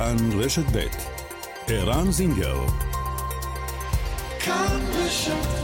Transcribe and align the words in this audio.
כאן 0.00 0.16
רשת 0.32 0.76
ב' 0.76 0.86
ערן 1.68 2.10
זינגר 2.10 2.66
כאן 4.40 4.80
רשת 4.92 5.56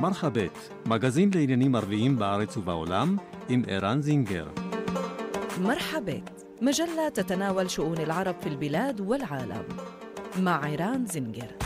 מרחבת, 0.00 0.58
מגזין 0.86 1.30
לעניינים 1.34 1.74
ערביים 1.74 2.18
בארץ 2.18 2.56
ובעולם, 2.56 3.16
עם 3.48 3.62
ערן 3.68 4.02
זינגר. 4.02 4.46
مرحبا 5.60 6.22
مجلة 6.62 7.08
تتناول 7.08 7.70
شؤون 7.70 7.98
العرب 7.98 8.34
في 8.40 8.48
البلاد 8.48 9.00
والعالم 9.00 9.64
مع 10.38 10.64
عيران 10.64 11.06
زنجر 11.06 11.61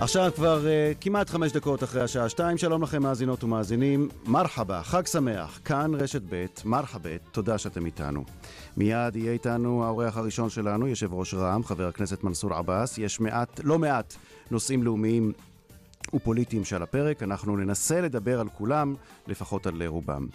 עכשיו 0.00 0.32
כבר 0.34 0.60
uh, 0.64 0.98
כמעט 1.00 1.30
חמש 1.30 1.52
דקות 1.52 1.82
אחרי 1.84 2.02
השעה 2.02 2.28
שתיים, 2.28 2.58
שלום 2.58 2.82
לכם 2.82 3.02
מאזינות 3.02 3.44
ומאזינים, 3.44 4.08
מרחבה, 4.26 4.82
חג 4.82 5.06
שמח, 5.06 5.60
כאן 5.64 5.94
רשת 5.94 6.22
ב', 6.30 6.44
מרחבת, 6.64 7.20
תודה 7.32 7.58
שאתם 7.58 7.86
איתנו. 7.86 8.24
מיד 8.76 9.16
יהיה 9.16 9.32
איתנו 9.32 9.84
האורח 9.84 10.16
הראשון 10.16 10.50
שלנו, 10.50 10.88
יושב 10.88 11.14
ראש 11.14 11.34
רע"מ, 11.34 11.64
חבר 11.64 11.88
הכנסת 11.88 12.24
מנסור 12.24 12.54
עבאס, 12.54 12.98
יש 12.98 13.20
מעט, 13.20 13.60
לא 13.64 13.78
מעט, 13.78 14.14
נושאים 14.50 14.82
לאומיים 14.82 15.32
ופוליטיים 16.14 16.64
שעל 16.64 16.82
הפרק, 16.82 17.22
אנחנו 17.22 17.56
ננסה 17.56 18.00
לדבר 18.00 18.40
על 18.40 18.48
כולם, 18.48 18.94
לפחות 19.26 19.66
על 19.66 19.82
רובם. 19.86 20.26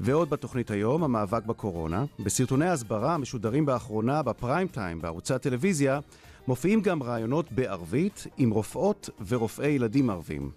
ועוד 0.00 0.30
בתוכנית 0.30 0.70
היום, 0.70 1.04
המאבק 1.04 1.44
בקורונה. 1.44 2.04
בסרטוני 2.18 2.68
הסברה 2.68 3.14
המשודרים 3.14 3.66
באחרונה 3.66 4.22
בפריים 4.22 4.68
טיים 4.68 5.00
בערוצי 5.00 5.34
הטלוויזיה, 5.34 6.00
מופיעים 6.48 6.80
גם 6.80 7.02
רעיונות 7.02 7.52
בערבית 7.52 8.26
עם 8.38 8.50
רופאות 8.50 9.10
ורופאי 9.26 9.68
ילדים 9.68 10.10
ערבים. 10.10 10.50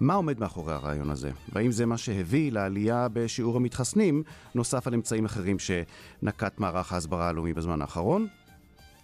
מה 0.00 0.14
עומד 0.14 0.40
מאחורי 0.40 0.74
הרעיון 0.74 1.10
הזה? 1.10 1.30
והאם 1.52 1.72
זה 1.72 1.86
מה 1.86 1.98
שהביא 1.98 2.52
לעלייה 2.52 3.08
בשיעור 3.12 3.56
המתחסנים, 3.56 4.22
נוסף 4.54 4.86
על 4.86 4.94
אמצעים 4.94 5.24
אחרים 5.24 5.56
שנקט 5.58 6.58
מערך 6.58 6.92
ההסברה 6.92 7.28
הלאומי 7.28 7.52
בזמן 7.52 7.80
האחרון? 7.80 8.26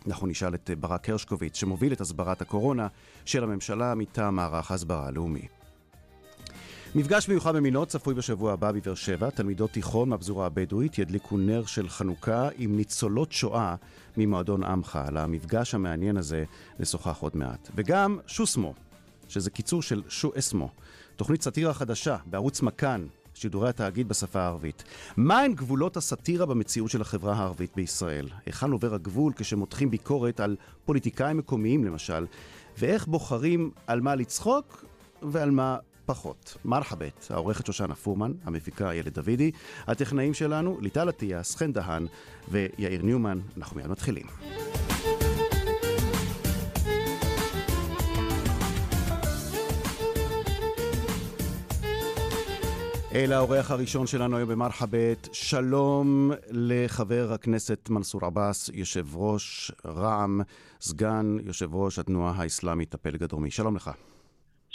אנחנו 0.07 0.27
נשאל 0.27 0.55
את 0.55 0.71
ברק 0.81 1.09
הרשקוביץ, 1.09 1.57
שמוביל 1.57 1.93
את 1.93 2.01
הסברת 2.01 2.43
הקורונה 2.43 2.87
של 3.25 3.45
הממשלה 3.45 3.95
מטעם 3.95 4.37
מערך 4.37 4.71
ההסברה 4.71 5.07
הלאומי. 5.07 5.60
מפגש 6.95 7.29
מיוחד 7.29 7.57
במינו 7.57 7.87
צפוי 7.87 8.15
בשבוע 8.15 8.53
הבא 8.53 8.73
בבאר 8.73 8.95
שבע. 8.95 9.31
תלמידות 9.31 9.71
תיכון 9.71 10.09
מהפזורה 10.09 10.47
הבדואית 10.47 10.99
ידליקו 10.99 11.39
נר 11.39 11.65
של 11.65 11.89
חנוכה 11.89 12.49
עם 12.59 12.77
ניצולות 12.77 13.33
שואה 13.33 13.75
ממועדון 14.17 14.65
עמך. 14.65 14.99
על 15.07 15.17
המפגש 15.17 15.75
המעניין 15.75 16.17
הזה 16.17 16.45
נשוחח 16.81 17.19
עוד 17.21 17.37
מעט. 17.37 17.71
וגם 17.75 18.19
שוסמו, 18.27 18.75
שזה 19.29 19.51
קיצור 19.51 19.83
של 19.83 20.03
שו 20.09 20.33
אסמו, 20.39 20.71
תוכנית 21.17 21.43
סאטירה 21.43 21.75
חדשה 21.75 22.17
בערוץ 22.27 22.63
מכאן, 22.63 23.07
שידורי 23.35 23.69
התאגיד 23.69 24.09
בשפה 24.09 24.41
הערבית. 24.41 24.85
מהן 25.17 25.55
גבולות 25.55 25.97
הסאטירה 25.97 26.47
במציאות 26.47 26.91
של 26.91 27.01
החברה 27.01 27.35
הערבית 27.35 27.71
בישראל? 27.77 28.29
היכן 28.47 28.71
עובר 28.71 28.95
הגבול 28.95 29.33
כשמותחים 29.37 29.91
ביקורת 29.91 30.41
על 30.41 30.57
פוליטיקאים 30.85 31.37
מקומיים 31.37 31.85
למשל? 31.85 32.27
ואיך 32.79 33.07
בוחרים 33.07 33.71
על 33.87 34.01
מה 34.01 34.15
לצחוק 34.15 34.85
ועל 35.23 35.51
מה 35.51 35.77
פחות. 36.11 36.57
מרחבת, 36.65 37.27
העורכת 37.31 37.67
שושנה 37.67 37.95
פורמן, 37.95 38.33
המפיקה 38.45 38.91
איילת 38.91 39.19
דוידי, 39.19 39.51
הטכנאים 39.87 40.35
שלנו, 40.35 40.79
ליטל 40.81 41.09
אטיאס, 41.09 41.57
חן 41.57 41.73
דהן 41.73 42.07
ויאיר 42.49 43.03
ניומן. 43.03 43.39
אנחנו 43.57 43.77
מיד 43.77 43.87
מתחילים. 43.87 44.27
אל 53.15 53.33
האורח 53.33 53.71
הראשון 53.71 54.07
שלנו 54.07 54.37
היום 54.37 54.49
במרחבת, 54.49 55.29
שלום 55.33 56.31
לחבר 56.51 57.33
הכנסת 57.33 57.89
מנסור 57.91 58.25
עבאס, 58.25 58.71
יושב 58.75 59.17
ראש 59.17 59.73
רע"מ, 59.87 60.41
סגן 60.81 61.37
יושב 61.45 61.75
ראש 61.75 61.99
התנועה 61.99 62.35
האסלאמית 62.37 62.95
הפלג 62.95 63.23
הדרומי. 63.23 63.51
שלום 63.51 63.77
לך. 63.77 63.91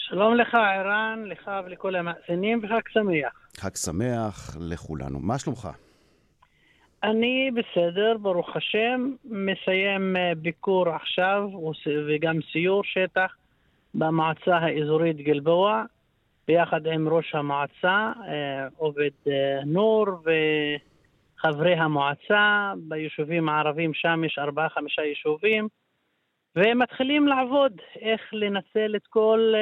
שלום 0.07 0.35
לך, 0.35 0.53
ערן, 0.53 1.23
לך 1.25 1.51
ולכל 1.65 1.95
המאזינים, 1.95 2.61
וחג 2.63 2.81
שמח. 2.89 3.33
חג 3.57 3.75
שמח 3.75 4.57
לכולנו. 4.59 5.19
מה 5.19 5.39
שלומך? 5.39 5.69
אני 7.03 7.51
בסדר, 7.51 8.17
ברוך 8.21 8.55
השם. 8.55 9.11
מסיים 9.25 10.15
אה, 10.17 10.31
ביקור 10.37 10.89
עכשיו 10.89 11.49
וגם 12.07 12.35
סיור 12.51 12.83
שטח 12.83 13.35
במועצה 13.93 14.57
האזורית 14.57 15.17
גלבוע, 15.17 15.83
ביחד 16.47 16.87
עם 16.87 17.09
ראש 17.09 17.35
המועצה, 17.35 18.11
אה, 18.27 18.67
עובד 18.77 19.15
אה, 19.27 19.59
נור, 19.65 20.05
וחברי 21.39 21.73
המועצה. 21.73 22.73
ביישובים 22.77 23.49
הערבים 23.49 23.93
שם 23.93 24.23
יש 24.25 24.37
ארבעה-חמישה 24.39 25.01
יישובים, 25.01 25.67
ומתחילים 26.55 27.27
לעבוד 27.27 27.71
איך 28.01 28.21
לנצל 28.33 28.95
את 28.95 29.07
כל 29.09 29.53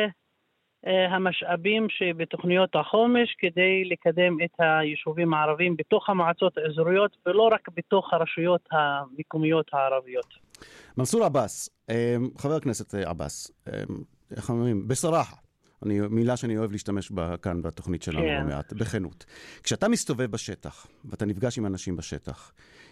המשאבים 0.85 1.87
שבתוכניות 1.89 2.69
החומש 2.75 3.35
כדי 3.39 3.83
לקדם 3.85 4.37
את 4.45 4.51
היישובים 4.59 5.33
הערביים 5.33 5.75
בתוך 5.77 6.09
המועצות 6.09 6.57
האזוריות 6.57 7.17
ולא 7.25 7.49
רק 7.51 7.69
בתוך 7.77 8.13
הרשויות 8.13 8.69
המקומיות 8.71 9.65
הערביות. 9.73 10.33
מנסור 10.97 11.23
עבאס, 11.23 11.69
אה, 11.89 12.15
חבר 12.37 12.55
הכנסת 12.55 12.93
עבאס, 12.93 13.51
אה, 13.67 13.83
איך 14.37 14.49
אומרים? 14.49 14.87
בסרחה. 14.87 15.35
אני, 15.85 15.99
מילה 16.09 16.37
שאני 16.37 16.57
אוהב 16.57 16.71
להשתמש 16.71 17.11
בה 17.11 17.37
כאן 17.37 17.61
בתוכנית 17.61 18.03
שלנו 18.03 18.25
כן. 18.25 18.43
במעט, 18.43 18.73
בכנות. 18.73 19.25
כשאתה 19.63 19.87
מסתובב 19.87 20.31
בשטח, 20.31 20.87
ואתה 21.05 21.25
נפגש 21.25 21.57
עם 21.57 21.65
אנשים 21.65 21.95
בשטח, 21.95 22.51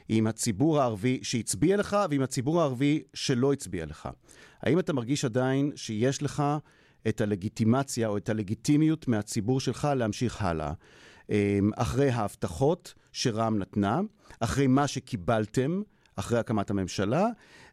עם 0.10 0.28
הציבור 0.28 0.82
הערבי 0.82 1.20
שהצביע 1.24 1.78
לך 1.78 1.98
ועם 2.10 2.22
הציבור 2.22 2.62
הערבי 2.62 3.04
שלא 3.14 3.54
הצביע 3.54 3.86
לך, 3.86 4.10
האם 4.64 4.80
אתה 4.80 4.94
מרגיש 4.94 5.26
עדיין 5.26 5.72
שיש 5.76 6.24
לך 6.24 6.44
את 7.08 7.22
הלגיטימציה 7.22 8.08
או 8.08 8.18
את 8.18 8.30
הלגיטימיות 8.30 9.08
מהציבור 9.08 9.60
שלך 9.60 9.88
להמשיך 9.96 10.42
הלאה. 10.42 10.72
אמ, 11.30 11.72
אחרי 11.76 12.10
ההבטחות 12.10 12.94
שרע"מ 13.12 13.60
נתנה, 13.60 14.00
אחרי 14.40 14.68
מה 14.68 14.88
שקיבלתם, 14.88 15.82
אחרי 16.16 16.40
הקמת 16.40 16.70
הממשלה, 16.70 17.26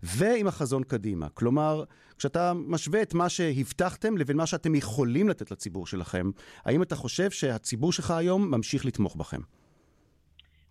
ועם 0.02 0.46
החזון 0.46 0.82
קדימה. 0.82 1.28
כלומר, 1.28 1.84
כשאתה 2.18 2.52
משווה 2.54 3.02
את 3.02 3.14
מה 3.14 3.28
שהבטחתם 3.28 4.16
לבין 4.16 4.36
מה 4.36 4.46
שאתם 4.46 4.74
יכולים 4.74 5.28
לתת 5.28 5.50
לציבור 5.50 5.86
שלכם, 5.86 6.30
האם 6.64 6.82
אתה 6.82 6.96
חושב 6.96 7.30
שהציבור 7.30 7.92
שלך 7.92 8.10
היום 8.10 8.50
ממשיך 8.50 8.86
לתמוך 8.86 9.16
בכם? 9.16 9.40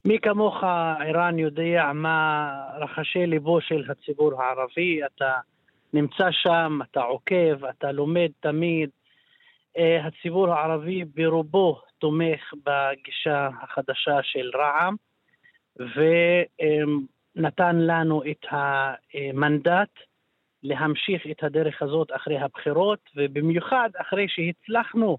מי 0.06 0.18
כמוך, 0.22 0.56
ערן, 1.00 1.40
יודע 1.40 1.92
מה 1.94 2.50
רחשי 2.80 3.26
ליבו 3.26 3.62
של 3.62 3.92
הציבור 3.92 4.42
הערבי. 4.42 5.00
אתה 5.06 5.34
נמצא 5.98 6.32
שם, 6.32 6.80
אתה 6.92 7.02
עוקב, 7.02 7.66
אתה 7.66 7.92
לומד 7.92 8.30
תמיד. 8.40 8.90
Uh, 9.78 10.08
הציבור 10.08 10.54
הערבי 10.54 11.04
ברובו 11.06 11.82
תומך 11.98 12.54
בגישה 12.66 13.50
החדשה 13.62 14.20
של 14.24 14.52
רע"מ 14.56 14.96
ונתן 17.36 17.76
לנו 17.76 18.22
את 18.32 18.46
המנדט 18.50 19.90
להמשיך 20.64 21.28
את 21.32 21.44
הדרך 21.44 21.82
הזאת 21.82 22.12
אחרי 22.16 22.38
הבחירות 22.38 23.00
ובמיוחד 23.16 23.90
אחרי 23.96 24.26
שהצלחנו 24.30 25.18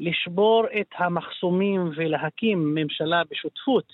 לשבור 0.00 0.64
את 0.80 0.90
המחסומים 0.96 1.90
ולהקים 1.96 2.74
ממשלה 2.74 3.22
בשותפות 3.30 3.92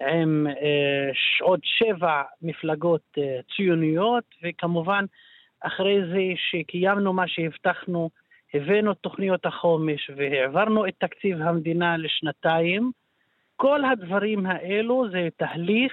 עם 0.00 0.46
uh, 0.50 1.44
עוד 1.44 1.60
שבע 1.64 2.22
מפלגות 2.42 3.02
uh, 3.18 3.56
ציוניות 3.56 4.24
וכמובן 4.42 5.04
אחרי 5.60 6.00
זה 6.12 6.22
שקיימנו 6.50 7.12
מה 7.12 7.28
שהבטחנו, 7.28 8.10
הבאנו 8.54 8.92
את 8.92 8.96
תוכניות 9.00 9.46
החומש 9.46 10.10
והעברנו 10.16 10.86
את 10.88 10.94
תקציב 10.98 11.42
המדינה 11.42 11.96
לשנתיים, 11.96 12.90
כל 13.56 13.84
הדברים 13.84 14.46
האלו 14.46 15.10
זה 15.10 15.28
תהליך 15.36 15.92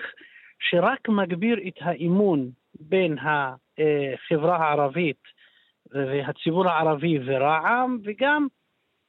שרק 0.60 1.10
מגביר 1.10 1.60
את 1.68 1.74
האמון 1.81 2.50
בין 2.80 3.18
החברה 3.19 4.58
הערבית 4.58 5.24
והציבור 5.92 6.69
הערבי 6.69 7.19
ורע"מ, 7.25 7.98
וגם 8.04 8.48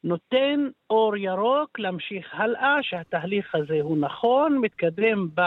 נותן 0.04 0.68
אור 0.90 1.16
ירוק 1.16 1.78
להמשיך 1.78 2.34
הלאה, 2.34 2.78
שהתהליך 2.82 3.54
הזה 3.54 3.78
הוא 3.80 3.98
נכון, 3.98 4.58
מתקדם 4.58 5.28
ב, 5.34 5.40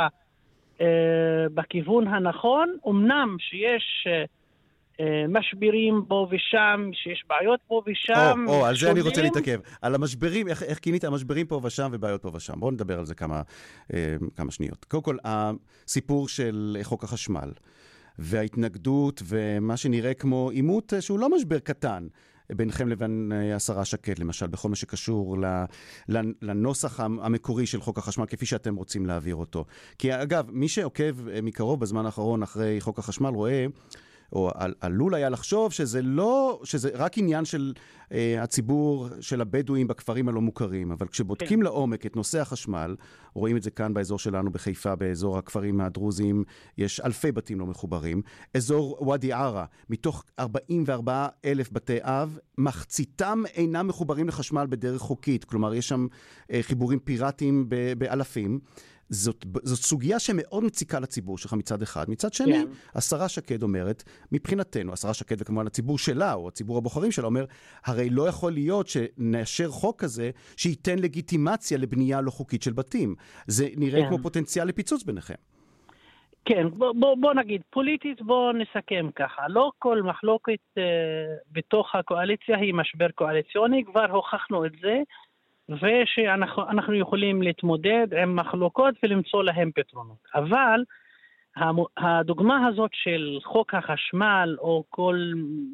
בכיוון 1.54 2.08
הנכון. 2.08 2.76
אמנם 2.88 3.36
שיש 3.40 4.08
אה, 4.08 4.24
משברים 5.30 6.06
פה 6.08 6.28
ושם, 6.32 6.90
שיש 6.94 7.24
בעיות 7.30 7.60
פה 7.68 7.82
ושם. 7.88 8.46
או, 8.48 8.54
או, 8.54 8.66
על 8.66 8.76
זה 8.76 8.92
אני 8.92 9.02
רוצה. 9.02 9.22
להתעכב. 9.22 9.60
על 9.82 9.96
המשברים, 9.96 10.48
איך, 10.48 10.64
איך 10.64 10.80
כינית? 10.82 11.04
המשברים 11.04 11.48
פה 11.48 11.62
ושם 11.64 11.90
ובעיות 11.92 12.22
פה 12.22 12.32
ושם. 12.34 12.60
בואו 12.60 12.72
נדבר 12.72 13.00
על 13.00 13.06
זה 13.06 13.16
כמה, 13.16 13.42
אה, 13.94 14.16
כמה 14.36 14.52
שניות. 14.52 14.86
קודם 14.86 15.04
כל, 15.04 15.18
הסיפור 15.24 16.28
של 16.28 16.78
חוק 16.84 17.04
החשמל, 17.04 17.52
וההתנגדות, 18.20 19.22
ומה 19.26 19.78
שנראה 19.78 20.14
כמו 20.14 20.50
עימות 20.50 20.94
אה, 20.94 21.02
שהוא 21.02 21.20
לא 21.20 21.36
משבר 21.36 21.60
קטן. 21.60 22.08
ביניכם 22.56 22.88
לבין 22.88 23.32
אה, 23.36 23.56
השרה 23.56 23.86
שקד, 23.86 24.20
למשל, 24.20 24.48
בכל 24.48 24.70
מה 24.70 24.76
שקשור 24.76 25.38
לנוסח 26.42 27.00
המקורי 27.00 27.66
של 27.66 27.82
חוק 27.82 27.98
החשמל, 27.98 28.26
כפי 28.26 28.46
שאתם 28.46 28.76
רוצים 28.76 29.06
להעביר 29.06 29.36
אותו. 29.36 29.66
כי 29.98 30.14
אגב, 30.14 30.50
מי 30.52 30.68
שעוקב 30.68 31.30
אה, 31.30 31.42
מקרוב 31.42 31.80
בזמן 31.80 32.06
האחרון 32.06 32.44
אחרי 32.44 32.82
חוק 32.82 33.00
החשמל 33.00 33.30
רואה 33.30 33.66
או 34.34 34.52
על, 34.56 34.74
עלול 34.80 35.16
היה 35.16 35.30
לחשוב 35.30 35.72
שזה 35.72 36.02
לא, 36.02 36.62
שזה 36.64 36.90
רק 36.94 37.18
עניין 37.18 37.46
של 37.46 37.74
אה, 38.12 38.44
הציבור 38.44 39.08
של 39.20 39.42
הבדואים 39.42 39.88
בכפרים 39.88 40.30
הלא 40.30 40.42
מוכרים, 40.42 40.92
אבל 40.92 41.08
כשבודקים 41.08 41.60
כן. 41.60 41.64
לעומק 41.64 42.06
את 42.06 42.16
נושא 42.16 42.40
החשמל, 42.40 42.96
רואים 43.34 43.58
את 43.58 43.64
זה 43.64 43.72
כאן 43.72 43.94
באזור 43.94 44.20
שלנו 44.20 44.52
בחיפה, 44.52 44.96
באזור 44.96 45.38
הכפרים 45.38 45.82
הדרוזיים, 45.82 46.44
יש 46.78 47.00
אלפי 47.00 47.32
בתים 47.32 47.60
לא 47.60 47.66
מחוברים. 47.66 48.22
אזור 48.54 49.10
ואדי 49.10 49.34
עארה, 49.34 49.66
מתוך 49.90 50.24
44 50.40 51.28
אלף 51.46 51.72
בתי 51.72 51.98
אב, 52.02 52.38
מחציתם 52.58 53.44
אינם 53.54 53.88
מחוברים 53.88 54.28
לחשמל 54.28 54.66
בדרך 54.70 55.02
חוקית, 55.02 55.44
כלומר 55.44 55.74
יש 55.74 55.88
שם 55.88 56.08
אה, 56.52 56.60
חיבורים 56.62 57.00
פיראטיים 57.00 57.70
באלפים. 57.98 58.60
זאת, 59.12 59.46
זאת 59.64 59.80
סוגיה 59.80 60.20
שמאוד 60.20 60.64
מציקה 60.64 61.00
לציבור 61.00 61.38
שלך 61.38 61.54
מצד 61.54 61.82
אחד. 61.82 62.10
מצד 62.10 62.34
שני, 62.34 62.54
כן. 62.54 62.68
השרה 62.96 63.30
שקד 63.30 63.64
אומרת, 63.64 64.04
מבחינתנו, 64.32 64.94
השרה 64.94 65.14
שקד 65.14 65.36
וכמובן 65.42 65.68
הציבור 65.68 65.98
שלה, 65.98 66.34
או 66.34 66.48
הציבור 66.48 66.78
הבוחרים 66.78 67.12
שלה, 67.12 67.26
אומר, 67.26 67.46
הרי 67.86 68.10
לא 68.10 68.28
יכול 68.28 68.52
להיות 68.52 68.88
שנאשר 68.88 69.70
חוק 69.70 70.02
כזה 70.02 70.32
שייתן 70.58 71.00
לגיטימציה 71.00 71.78
לבנייה 71.78 72.22
לא 72.22 72.32
חוקית 72.32 72.64
של 72.64 72.74
בתים. 72.74 73.16
זה 73.48 73.68
נראה 73.78 74.02
כן. 74.02 74.08
כמו 74.08 74.18
פוטנציאל 74.24 74.68
לפיצוץ 74.68 75.04
ביניכם. 75.04 75.36
כן, 76.46 76.70
בוא, 76.70 76.94
בוא, 77.00 77.16
בוא 77.20 77.34
נגיד, 77.34 77.62
פוליטית 77.70 78.22
בוא 78.22 78.54
נסכם 78.54 79.10
ככה, 79.16 79.42
לא 79.50 79.72
כל 79.80 80.02
מחלוקת 80.02 80.60
אה, 80.78 80.84
בתוך 81.52 81.96
הקואליציה 81.96 82.58
היא 82.58 82.74
משבר 82.74 83.12
קואליציוני, 83.16 83.84
כבר 83.86 84.12
הוכחנו 84.12 84.66
את 84.66 84.72
זה. 84.82 84.98
ושאנחנו 85.74 86.94
יכולים 86.94 87.42
להתמודד 87.42 88.08
עם 88.22 88.36
מחלוקות 88.36 88.96
ולמצוא 89.04 89.44
להם 89.44 89.72
פתרונות. 89.76 90.18
אבל 90.36 90.84
הדוגמה 91.98 92.68
הזאת 92.68 92.92
של 92.94 93.38
חוק 93.44 93.74
החשמל, 93.74 94.56
או 94.60 94.84
כל, 94.90 95.32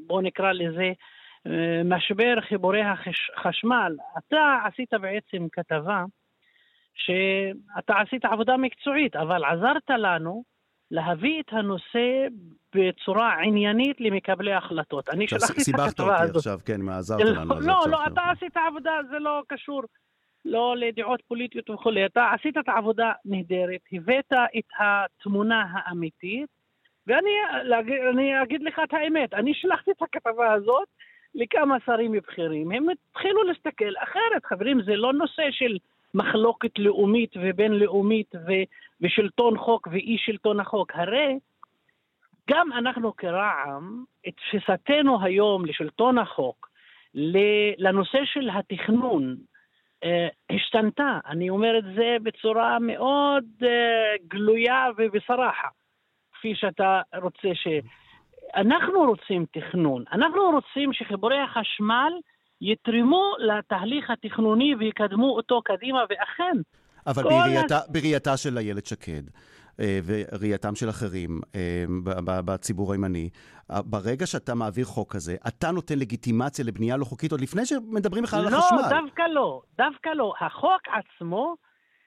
בוא 0.07 0.21
נקרא 0.21 0.51
לזה, 0.51 0.91
אה, 1.47 1.81
משבר 1.85 2.41
חיבורי 2.41 2.81
החשמל, 2.81 3.95
אתה 4.17 4.57
עשית 4.65 4.93
בעצם 4.93 5.47
כתבה 5.51 6.03
שאתה 6.95 7.93
עשית 7.99 8.25
עבודה 8.25 8.57
מקצועית, 8.57 9.15
אבל 9.15 9.45
עזרת 9.45 9.89
לנו 9.89 10.43
להביא 10.91 11.41
את 11.41 11.45
הנושא 11.51 12.27
בצורה 12.75 13.33
עניינית 13.41 14.01
למקבלי 14.01 14.53
ההחלטות. 14.53 15.09
אני 15.09 15.27
שלחתי 15.27 15.61
את 15.71 15.79
הכתבה 15.79 15.83
הזאת. 15.83 15.95
סיבכת 15.95 15.99
אותי 15.99 16.37
עכשיו, 16.37 16.59
כן, 16.65 16.81
מה 16.81 16.97
עזרת 16.97 17.19
לנו. 17.19 17.59
לא, 17.59 17.81
לא, 17.89 18.05
אתה 18.07 18.21
עשית 18.31 18.57
עבודה, 18.57 18.91
זה 19.09 19.19
לא 19.19 19.41
קשור. 19.47 19.83
לא 20.45 20.75
לדעות 20.77 21.21
פוליטיות 21.27 21.69
וכולי. 21.69 22.05
אתה 22.05 22.31
עשית 22.39 22.57
את 22.57 22.69
העבודה 22.69 23.11
נהדרת, 23.25 23.81
הבאת 23.91 24.33
את 24.57 24.65
התמונה 24.79 25.65
האמיתית, 25.73 26.49
ואני 27.07 27.29
אני 28.13 28.43
אגיד 28.43 28.61
לך 28.63 28.81
את 28.83 28.93
האמת, 28.93 29.33
אני 29.33 29.53
שלחתי 29.53 29.91
את 29.91 30.01
הכתבה 30.01 30.53
הזאת 30.53 30.87
לכמה 31.35 31.77
שרים 31.85 32.11
בכירים, 32.11 32.71
הם 32.71 32.85
התחילו 32.89 33.43
להסתכל 33.43 33.93
אחרת. 34.03 34.45
חברים, 34.45 34.81
זה 34.85 34.95
לא 34.95 35.13
נושא 35.13 35.43
של 35.51 35.77
מחלוקת 36.13 36.79
לאומית 36.79 37.33
ובינלאומית 37.35 38.35
ו- 38.35 38.67
ושלטון 39.01 39.57
חוק 39.57 39.87
ואי 39.91 40.17
שלטון 40.19 40.59
החוק. 40.59 40.91
הרי 40.95 41.39
גם 42.49 42.73
אנחנו 42.73 43.15
כרע"מ, 43.15 44.03
את 44.27 44.33
תפיסתנו 44.35 45.23
היום 45.23 45.65
לשלטון 45.65 46.17
החוק, 46.17 46.69
לנושא 47.77 48.19
של 48.25 48.49
התכנון, 48.49 49.35
אה, 50.03 50.27
השתנתה. 50.49 51.19
אני 51.25 51.49
אומר 51.49 51.77
את 51.77 51.83
זה 51.95 52.17
בצורה 52.23 52.79
מאוד 52.79 53.45
אה, 53.63 54.15
גלויה 54.27 54.85
ובסרחה, 54.97 55.67
כפי 56.33 56.55
שאתה 56.55 57.01
רוצה 57.21 57.49
ש... 57.53 57.67
אנחנו 58.55 58.99
רוצים 58.99 59.45
תכנון, 59.51 60.03
אנחנו 60.11 60.41
רוצים 60.41 60.93
שחיבורי 60.93 61.39
החשמל 61.39 62.13
יתרמו 62.61 63.33
לתהליך 63.39 64.09
התכנוני 64.09 64.75
ויקדמו 64.75 65.35
אותו 65.35 65.61
קדימה, 65.61 65.99
ואכן... 66.09 66.57
אבל 67.07 67.23
בראייתה, 67.23 67.77
הס... 67.77 67.89
בראייתה 67.89 68.37
של 68.37 68.57
איילת 68.57 68.85
שקד, 68.85 69.23
אה, 69.79 69.99
וראייתם 70.05 70.75
של 70.75 70.89
אחרים 70.89 71.41
אה, 71.55 71.85
בציבור 72.45 72.91
הימני, 72.91 73.29
אה, 73.71 73.81
ברגע 73.81 74.25
שאתה 74.25 74.55
מעביר 74.55 74.85
חוק 74.85 75.13
כזה, 75.13 75.35
אתה 75.47 75.71
נותן 75.71 75.99
לגיטימציה 75.99 76.65
לבנייה 76.65 76.97
לא 76.97 77.05
חוקית 77.05 77.31
עוד 77.31 77.41
לפני 77.41 77.65
שמדברים 77.65 78.23
בכלל 78.23 78.41
לא, 78.41 78.47
על 78.47 78.53
החשמל. 78.53 78.77
לא, 78.77 79.01
דווקא 79.01 79.21
לא, 79.21 79.61
דווקא 79.77 80.09
לא. 80.09 80.33
החוק 80.39 80.81
עצמו 80.87 81.55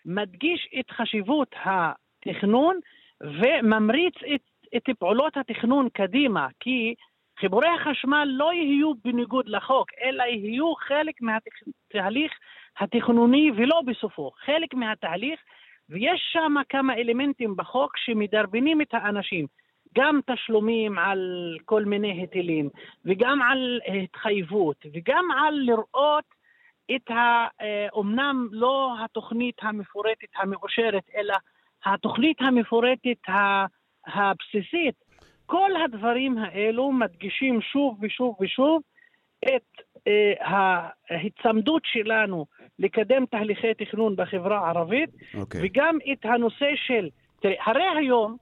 מדגיש 0.05 0.69
את 0.81 0.91
חשיבות 0.91 1.55
התכנון 1.65 2.79
וממריץ 3.21 4.15
את, 4.35 4.41
את 4.77 4.97
פעולות 4.99 5.37
התכנון 5.37 5.89
קדימה, 5.89 6.47
כי 6.61 6.95
חיבורי 7.41 7.69
החשמל 7.69 8.29
לא 8.31 8.53
יהיו 8.53 8.93
בניגוד 9.05 9.49
לחוק, 9.49 9.89
אלא 10.03 10.23
יהיו 10.23 10.75
חלק 10.75 11.15
מהתהליך 11.21 12.33
התכנוני 12.79 13.51
ולא 13.57 13.81
בסופו. 13.87 14.31
חלק 14.45 14.75
מהתהליך 14.75 15.41
ויש 15.89 16.21
שם 16.33 16.55
כמה 16.69 16.95
אלמנטים 16.95 17.57
בחוק 17.57 17.97
שמדרבנים 17.97 18.81
את 18.81 18.89
האנשים, 18.93 19.47
גם 19.97 20.21
תשלומים 20.27 20.99
על 20.99 21.57
כל 21.65 21.85
מיני 21.85 22.13
היטלים, 22.13 22.69
וגם 23.05 23.43
על 23.43 23.81
התחייבות, 24.03 24.77
וגם 24.95 25.25
על 25.31 25.55
לראות 25.55 26.25
את 26.97 27.11
ה... 27.11 27.47
אומנם 27.93 28.49
לא 28.51 28.95
התוכנית 29.05 29.57
המפורטת 29.63 30.29
המאושרת, 30.37 31.05
אלא 31.17 31.35
התוכנית 31.85 32.37
המפורטת 32.41 33.19
הבסיסית. 34.07 35.10
כל 35.51 35.71
הדברים 35.85 36.39
האלו 36.39 36.93
מדגישים 36.93 37.61
שוב 37.61 37.99
ושוב 38.03 38.37
ושוב 38.41 38.83
את 39.45 39.83
אה, 40.07 40.33
ההיצמדות 41.09 41.83
שלנו 41.85 42.47
לקדם 42.79 43.27
תהליכי 43.27 43.75
תכנון 43.75 44.17
בחברה 44.17 44.59
הערבית, 44.59 45.11
okay. 45.11 45.39
אוקיי. 45.39 45.61
וגם 45.65 45.99
את 46.13 46.25
הנושא 46.25 46.71
של, 46.75 47.09
תראה, 47.41 47.55
הרי 47.65 47.85
היום 47.99 48.37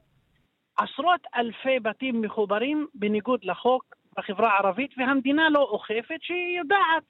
עשרות 0.76 1.21
אלפי 1.37 1.80
בתים 1.80 2.21
מחוברים 2.21 2.87
בניגוד 2.94 3.40
לחוק 3.44 3.85
בחברה 4.18 4.50
הערבית, 4.52 4.90
והמדינה 4.99 5.50
לא 5.50 5.61
אוכפת, 5.61 6.18
שהיא 6.21 6.59
יודעת 6.59 7.02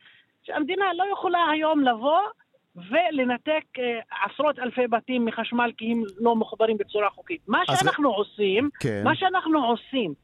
שהמדינה 0.43 0.85
לא 0.95 1.05
יכולה 1.13 1.51
היום 1.51 1.81
לבוא 1.81 2.21
ולנתק 2.91 3.65
אה, 3.79 4.01
עשרות 4.25 4.59
אלפי 4.59 4.87
בתים 4.87 5.25
מחשמל 5.25 5.73
כי 5.79 5.93
הם 5.93 6.03
לא 6.19 6.37
מחוברים 6.37 6.77
בצורה 6.79 7.11
חוקית. 7.11 7.41
מה 7.49 7.63
שאנחנו 7.67 8.11
עושים, 8.11 8.71
כן. 8.81 9.01
מה 9.05 9.17
שאנחנו 9.17 9.65
עושים, 9.65 10.15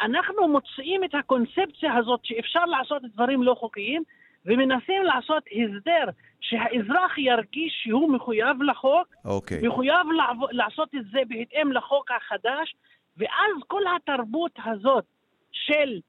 אנחנו 0.00 0.48
מוצאים 0.48 1.04
את 1.04 1.14
הקונספציה 1.14 1.96
הזאת 1.96 2.20
שאפשר 2.22 2.64
לעשות 2.64 3.02
דברים 3.14 3.42
לא 3.42 3.54
חוקיים 3.54 4.02
ומנסים 4.46 5.02
לעשות 5.02 5.42
הסדר 5.46 6.10
שהאזרח 6.40 7.18
ירגיש 7.18 7.72
שהוא 7.82 8.12
מחויב 8.12 8.62
לחוק, 8.62 9.06
okay. 9.14 9.28
אוקיי. 9.28 9.68
מחויב 9.68 10.06
לעב... 10.16 10.36
לעשות 10.50 10.88
את 10.94 11.04
זה 11.12 11.18
בהתאם 11.28 11.72
לחוק 11.72 12.10
החדש, 12.10 12.74
ואז 13.16 13.52
כל 13.66 13.82
התרבות 13.96 14.52
הזאת 14.64 15.04
של 15.52 16.00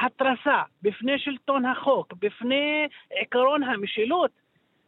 התרסה 0.00 0.62
בפני 0.82 1.18
שלטון 1.18 1.64
החוק, 1.64 2.12
בפני 2.12 2.86
עקרון 3.10 3.62
המשילות, 3.62 4.30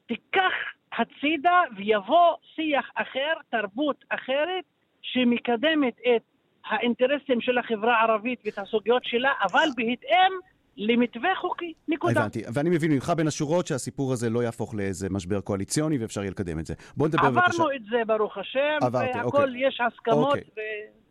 תיקח 0.09 0.53
הצידה 0.99 1.63
ויבוא 1.77 2.35
שיח 2.55 2.91
אחר, 2.95 3.33
תרבות 3.51 4.05
אחרת, 4.09 4.65
שמקדמת 5.03 5.97
את 6.01 6.23
האינטרסים 6.67 7.41
של 7.41 7.59
החברה 7.59 7.97
הערבית 8.01 8.41
ואת 8.45 8.59
הסוגיות 8.59 9.05
שלה, 9.05 9.33
אבל 9.43 9.69
בהתאם 9.77 10.33
למתווה 10.77 11.31
חוקי, 11.41 11.73
נקודה. 11.89 12.21
הבנתי, 12.21 12.43
ואני 12.55 12.71
מבין 12.71 12.93
ממך 12.93 13.13
בין 13.17 13.27
השורות 13.27 13.67
שהסיפור 13.67 14.13
הזה 14.13 14.31
לא 14.31 14.43
יהפוך 14.43 14.75
לאיזה 14.75 15.09
משבר 15.11 15.41
קואליציוני 15.41 15.99
ואפשר 15.99 16.21
יהיה 16.21 16.31
לקדם 16.31 16.59
את 16.59 16.67
זה. 16.67 16.75
בוא 16.97 17.09
נדבר 17.09 17.31
בבקשה. 17.31 17.47
עברנו 17.47 17.73
את 17.77 17.85
זה, 17.85 18.03
ברוך 18.07 18.39
השם, 18.39 18.79
עברתי, 18.83 19.19
והכל 19.19 19.43
אוקיי. 19.43 19.67
יש 19.67 19.81
הסכמות. 19.81 20.29
אוקיי. 20.29 20.43
ו... 20.57 20.61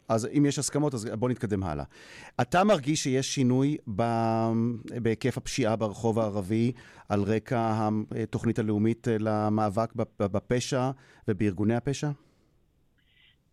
אז 0.10 0.30
אם 0.38 0.46
יש 0.46 0.60
הסכמות, 0.60 0.94
אז 0.94 1.12
בוא 1.20 1.30
נתקדם 1.30 1.64
הלאה. 1.64 1.86
אתה 2.42 2.64
מרגיש 2.64 3.04
שיש 3.04 3.26
שינוי 3.36 3.78
ב... 3.96 4.04
בהיקף 5.02 5.38
הפשיעה 5.38 5.76
ברחוב 5.76 6.20
הערבי 6.20 6.72
על 7.10 7.20
רקע 7.22 7.90
התוכנית 8.24 8.60
הלאומית 8.60 9.08
למאבק 9.20 9.90
בפשע 10.20 10.92
ובארגוני 11.28 11.76
הפשע? 11.76 12.08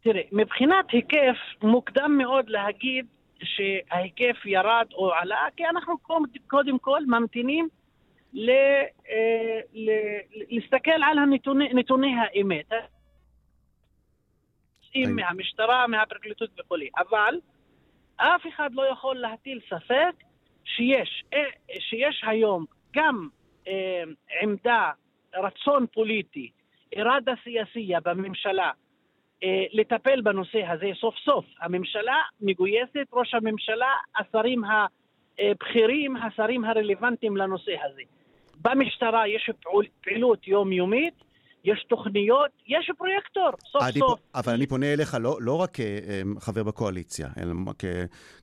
תראה, 0.01 0.23
מבחינת 0.33 0.91
היקף, 0.91 1.37
מוקדם 1.63 2.19
מאוד 2.19 2.49
להגיד 2.49 3.07
שההיקף 3.43 4.47
ירד 4.47 4.87
או 4.93 5.13
עלה, 5.13 5.47
כי 5.57 5.63
אנחנו 5.67 5.95
קודם 6.47 6.79
כל 6.79 7.07
ממתינים 7.07 7.69
ל, 8.33 8.51
אה, 8.51 9.61
ל, 9.75 9.91
להסתכל 10.51 10.91
על 10.91 11.19
הנתוני, 11.19 11.69
נתוני 11.75 12.15
האמת. 14.95 15.09
מהמשטרה, 15.15 15.87
מהפרקליטות 15.87 16.51
וכולי. 16.61 16.89
אבל 16.99 17.35
אף 18.17 18.47
אחד 18.49 18.71
לא 18.75 18.83
יכול 18.93 19.17
להטיל 19.17 19.61
ספק 19.71 20.15
שיש, 20.65 21.25
אה, 21.35 21.43
שיש 21.79 22.23
היום 22.27 22.65
גם 22.95 23.29
אה, 23.69 24.03
עמדה, 24.43 24.91
רצון 25.35 25.87
פוליטי, 25.93 26.51
איראדה 26.93 27.33
סיאסיה 27.45 28.01
בממשלה, 28.01 28.71
אה, 29.43 29.65
לטפל 29.73 30.21
בנושא 30.21 30.67
הזה 30.67 30.91
סוף 31.01 31.15
סוף. 31.25 31.45
הממשלה 31.61 32.17
מגויסת, 32.41 33.07
ראש 33.13 33.35
הממשלה, 33.35 33.93
השרים 34.19 34.63
הבכירים, 34.65 36.17
השרים 36.17 36.65
הרלוונטיים 36.65 37.37
לנושא 37.37 37.73
הזה. 37.85 38.03
במשטרה 38.63 39.29
יש 39.29 39.51
פעילות 40.03 40.49
יומיומית, 40.49 41.15
יש 41.65 41.85
תוכניות, 41.89 42.51
יש 42.67 42.91
פרויקטור, 42.99 43.51
סוף 43.73 43.83
אני, 43.83 43.99
סוף. 43.99 44.21
אבל 44.35 44.53
אני 44.53 44.67
פונה 44.67 44.93
אליך 44.93 45.17
לא, 45.21 45.37
לא 45.41 45.61
רק 45.61 45.71
כחבר 46.37 46.63
בקואליציה, 46.63 47.29
אלא 47.39 47.53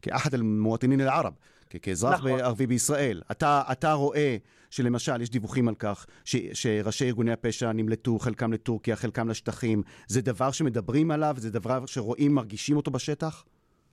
כאחד 0.01 0.33
אל-מואטינין 0.33 1.01
אל-ערב, 1.01 1.33
כאזרח 1.81 2.19
נכון. 2.19 2.39
ערבי 2.39 2.67
בישראל. 2.67 3.21
אתה, 3.31 3.61
אתה 3.71 3.93
רואה 3.93 4.37
שלמשל 4.69 5.21
יש 5.21 5.29
דיווחים 5.29 5.67
על 5.67 5.75
כך 5.75 6.05
ש, 6.25 6.35
שראשי 6.53 7.05
ארגוני 7.05 7.31
הפשע 7.31 7.71
נמלטו, 7.71 8.19
חלקם 8.19 8.53
לטורקיה, 8.53 8.95
חלקם 8.95 9.29
לשטחים. 9.29 9.81
זה 10.07 10.21
דבר 10.21 10.51
שמדברים 10.51 11.11
עליו? 11.11 11.33
זה 11.37 11.51
דבר 11.51 11.85
שרואים, 11.85 12.35
מרגישים 12.35 12.77
אותו 12.77 12.91
בשטח? 12.91 13.45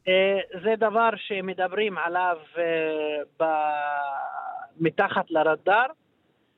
אה, 0.09 0.12
זה 0.64 0.75
דבר 0.78 1.11
שמדברים 1.16 1.99
עליו 1.99 2.37
אה, 2.59 3.47
מתחת 4.80 5.30
לרדאר. 5.30 5.87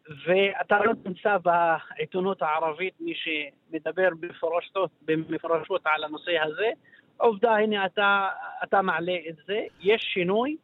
ואתה 0.09 0.79
לא 0.85 0.93
תמצא 1.05 1.37
בעיתונות 1.39 2.43
הערבית 2.43 2.95
מי 3.01 3.13
שמדבר 3.15 4.09
בפרשות, 4.21 4.91
במפרשות 5.03 5.83
על 5.85 6.05
הנושא 6.05 6.39
הזה. 6.43 6.71
עובדה, 7.17 7.57
הנה 7.57 7.87
אתה, 7.87 8.29
אתה 8.65 8.83
מעלה 8.83 9.17
את 9.29 9.37
זה, 9.47 9.65
יש 9.81 10.03
שינוי, 10.15 10.57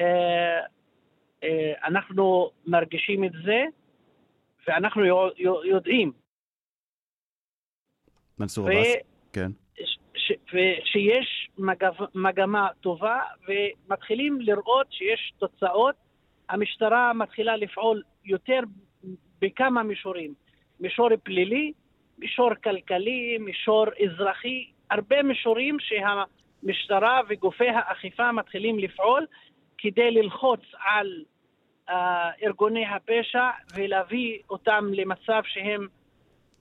אה, 0.00 0.60
אה, 1.44 1.72
אנחנו 1.84 2.50
מרגישים 2.66 3.24
את 3.24 3.32
זה, 3.44 3.64
ואנחנו 4.68 5.02
יודעים. 5.64 6.12
מנסור 8.38 8.68
עבאס, 8.68 8.96
כן. 9.32 9.50
שיש 10.84 11.50
מגמה 12.14 12.68
טובה, 12.80 13.20
ומתחילים 13.48 14.40
לראות 14.40 14.86
שיש 14.92 15.32
תוצאות. 15.38 15.94
המשטרה 16.48 17.12
מתחילה 17.12 17.56
לפעול 17.56 18.02
יותר 18.24 18.60
בכמה 19.40 19.82
מישורים. 19.82 20.34
מישור 20.80 21.08
פלילי, 21.22 21.72
מישור 22.18 22.50
כלכלי, 22.54 23.38
מישור 23.38 23.86
אזרחי, 24.04 24.70
הרבה 24.90 25.22
מישורים 25.22 25.76
שהמשטרה 25.80 27.20
וגופי 27.28 27.68
האכיפה 27.68 28.32
מתחילים 28.32 28.78
לפעול 28.78 29.26
כדי 29.78 30.10
ללחוץ 30.10 30.60
על 30.84 31.24
uh, 31.88 31.92
ארגוני 32.42 32.86
הפשע 32.86 33.50
ולהביא 33.74 34.38
אותם 34.50 34.90
למצב 34.92 35.42
שהם 35.44 35.86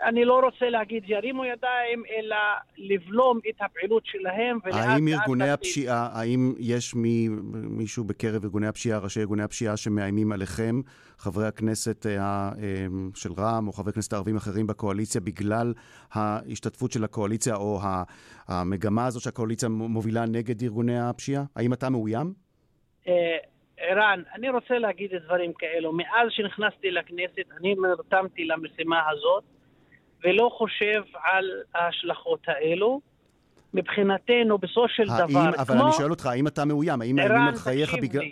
אני 0.04 0.26
לא 0.26 0.40
רוצה 0.44 0.70
להגיד 0.70 1.04
ירימו 1.08 1.46
ידיים, 1.46 2.04
אלא 2.18 2.36
לבלום 2.78 3.40
את 3.50 3.56
הפעילות 3.60 4.06
שלהם 4.06 4.60
ולאט. 4.64 4.76
האם 4.76 5.08
ארגוני 5.08 5.50
הפשיעה, 5.50 6.10
האם 6.14 6.54
יש 6.60 6.96
מי, 6.96 7.28
מישהו 7.54 8.04
בקרב 8.04 8.44
ארגוני 8.44 8.68
הפשיעה, 8.68 9.00
ראשי 9.00 9.20
ארגוני 9.20 9.44
הפשיעה 9.44 9.78
שמאיימים 9.78 10.32
עליכם, 10.32 10.82
חברי 11.18 11.48
הכנסת 11.48 12.06
אה, 12.06 12.12
אה, 12.12 12.86
של 13.16 13.30
רע"מ 13.38 13.68
או 13.68 13.74
חברי 13.74 13.94
כנסת 13.94 14.14
ערבים 14.14 14.36
אחרים 14.36 14.68
בקואליציה, 14.68 15.22
בגלל 15.22 15.74
ההשתתפות 16.14 16.92
של 16.92 17.04
הקואליציה 17.04 17.56
או 17.56 17.80
המגמה 18.48 19.06
הזו 19.06 19.20
שהקואליציה 19.20 19.70
מובילה 19.70 20.26
נגד 20.26 20.64
ארגוני 20.64 21.00
הפשיעה? 21.00 21.44
האם 21.56 21.74
אתה 21.74 21.90
מאוים? 21.90 22.34
אה, 23.08 23.38
ערן, 23.78 24.22
אני 24.36 24.50
רוצה 24.50 24.78
להגיד 24.78 25.12
דברים 25.26 25.54
כאלו. 25.54 25.94
מאז 25.94 26.28
שנכנסתי 26.30 26.92
לכנסת, 26.92 27.52
אני 27.60 27.76
נרתמתי 27.76 28.46
למשימה 28.46 29.10
הזאת. 29.10 29.44
ולא 30.24 30.50
חושב 30.58 31.04
על 31.24 31.46
ההשלכות 31.76 32.40
האלו. 32.48 33.02
מבחינתנו, 33.74 34.58
בסופו 34.58 34.90
של 34.90 35.10
האם, 35.10 35.30
דבר, 35.30 35.50
אבל 35.58 35.76
כמו... 35.76 35.88
אני 35.88 35.92
שואל 35.98 36.10
אותך, 36.10 36.26
האם 36.26 36.48
אתה 36.48 36.66
מאוים? 36.66 37.02
האם 37.02 37.16
מאיימים 37.16 37.48
על 37.48 37.56
חייך 37.56 37.94
בגלל... 38.02 38.24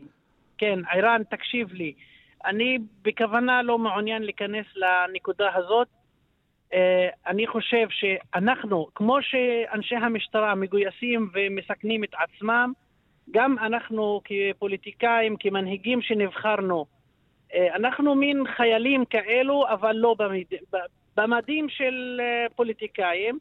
כן, 0.58 0.80
ערן, 0.92 1.22
תקשיב 1.30 1.74
לי. 1.74 1.94
אני 2.46 2.78
בכוונה 3.02 3.62
לא 3.62 3.78
מעוניין 3.78 4.24
להיכנס 4.24 4.66
לנקודה 4.76 5.56
הזאת. 5.56 5.88
Uh, 6.72 6.76
אני 7.28 7.48
חושב 7.48 7.88
שאנחנו, 7.90 8.88
כמו 8.96 9.18
שאנשי 9.22 9.96
המשטרה 9.96 10.56
מגויסים 10.56 11.30
ומסכנים 11.34 12.04
את 12.04 12.10
עצמם, 12.14 12.74
גם 13.32 13.56
אנחנו 13.60 14.22
כפוליטיקאים, 14.24 15.36
כמנהיגים 15.40 16.02
שנבחרנו, 16.02 16.86
uh, 16.86 17.56
אנחנו 17.76 18.16
מין 18.16 18.44
חיילים 18.56 19.06
כאלו, 19.06 19.66
אבל 19.74 19.96
לא 19.96 20.16
במד... 20.18 20.44
במדים 21.18 21.70
של 21.70 22.22
אה, 22.22 22.46
פוליטיקאים. 22.56 23.40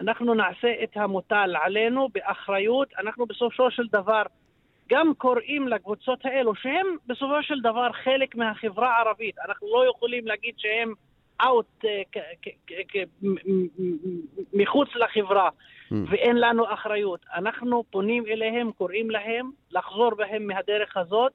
אנחנו 0.00 0.34
נעשה 0.34 0.68
את 0.82 0.96
המוטל 0.96 1.54
עלינו 1.62 2.08
באחריות. 2.14 2.88
אנחנו 2.98 3.26
בסופו 3.26 3.70
של 3.70 3.86
דבר 3.92 4.22
גם 4.90 5.12
קוראים 5.18 5.68
לקבוצות 5.68 6.18
האלו, 6.24 6.54
שהם 6.54 6.86
בסופו 7.06 7.42
של 7.42 7.60
דבר 7.60 7.92
חלק 8.04 8.34
מהחברה 8.34 8.96
הערבית. 8.96 9.38
אנחנו 9.48 9.68
לא 9.68 9.90
יכולים 9.90 10.26
להגיד 10.26 10.54
שהם 10.58 10.92
אאוט, 11.42 11.84
אה, 11.84 12.02
מחוץ 14.52 14.88
לחברה, 14.94 15.48
mm. 15.48 15.94
ואין 16.10 16.36
לנו 16.36 16.74
אחריות. 16.74 17.20
אנחנו 17.34 17.84
פונים 17.90 18.26
אליהם, 18.26 18.72
קוראים 18.72 19.10
להם 19.10 19.50
לחזור 19.70 20.14
בהם 20.14 20.46
מהדרך 20.46 20.96
הזאת, 20.96 21.32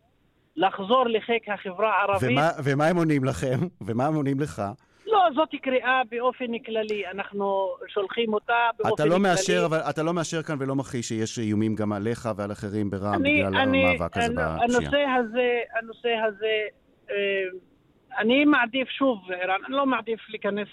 לחזור 0.56 1.06
לחיק 1.08 1.50
החברה 1.50 1.94
הערבית. 1.98 2.30
ומה, 2.32 2.50
ומה 2.64 2.88
הם 2.88 2.98
עונים 2.98 3.24
לכם? 3.24 3.58
ומה 3.82 4.06
הם 4.06 4.16
עונים 4.16 4.40
לך? 4.40 4.62
לא, 5.06 5.28
זאת 5.36 5.50
קריאה 5.62 6.02
באופן 6.12 6.60
כללי, 6.66 7.08
אנחנו 7.08 7.76
שולחים 7.88 8.34
אותה 8.34 8.70
באופן 8.78 8.94
אתה 8.94 9.06
לא 9.06 9.10
כללי. 9.10 9.24
מאשר, 9.24 9.64
אבל 9.66 9.78
אתה 9.90 10.04
לא 10.04 10.14
מאשר 10.14 10.42
כאן 10.44 10.56
ולא 10.60 10.76
מכחיש 10.76 11.08
שיש 11.08 11.40
איומים 11.40 11.76
גם 11.76 11.94
עליך 11.94 12.30
ועל 12.36 12.52
אחרים 12.52 12.90
ברע"מ 12.90 13.24
בגלל 13.24 13.56
אני, 13.56 13.86
המאבק 13.86 14.18
הזה 14.18 14.34
בפשיעה. 14.34 14.58
הנושא 14.62 15.06
הזה, 15.20 15.60
הנושא 15.80 16.10
הזה, 16.10 16.54
אה, 17.12 17.16
אני 18.18 18.46
מעדיף 18.46 18.90
שוב, 18.90 19.32
ערן, 19.32 19.60
אני 19.68 19.76
לא 19.76 19.86
מעדיף 19.86 20.20
להיכנס 20.30 20.68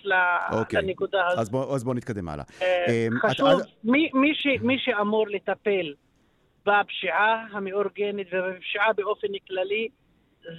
אוקיי. 0.53 0.83
לנקודה 0.83 1.27
הזאת. 1.27 1.39
אז 1.39 1.51
בוא, 1.51 1.75
אז 1.75 1.85
בוא 1.85 1.95
נתקדם 1.95 2.29
הלאה. 2.29 2.45
אה, 2.63 2.87
אמ, 2.89 3.19
חשוב, 3.19 3.49
את, 3.49 3.67
מי, 3.85 4.11
מי, 4.15 4.35
ש, 4.35 4.47
מי 4.63 4.79
שאמור 4.79 5.29
לטפל 5.29 5.95
בפשיעה 6.67 7.47
המאורגנת 7.53 8.27
ובפשיעה 8.33 8.93
באופן 8.93 9.29
כללי, 9.49 9.89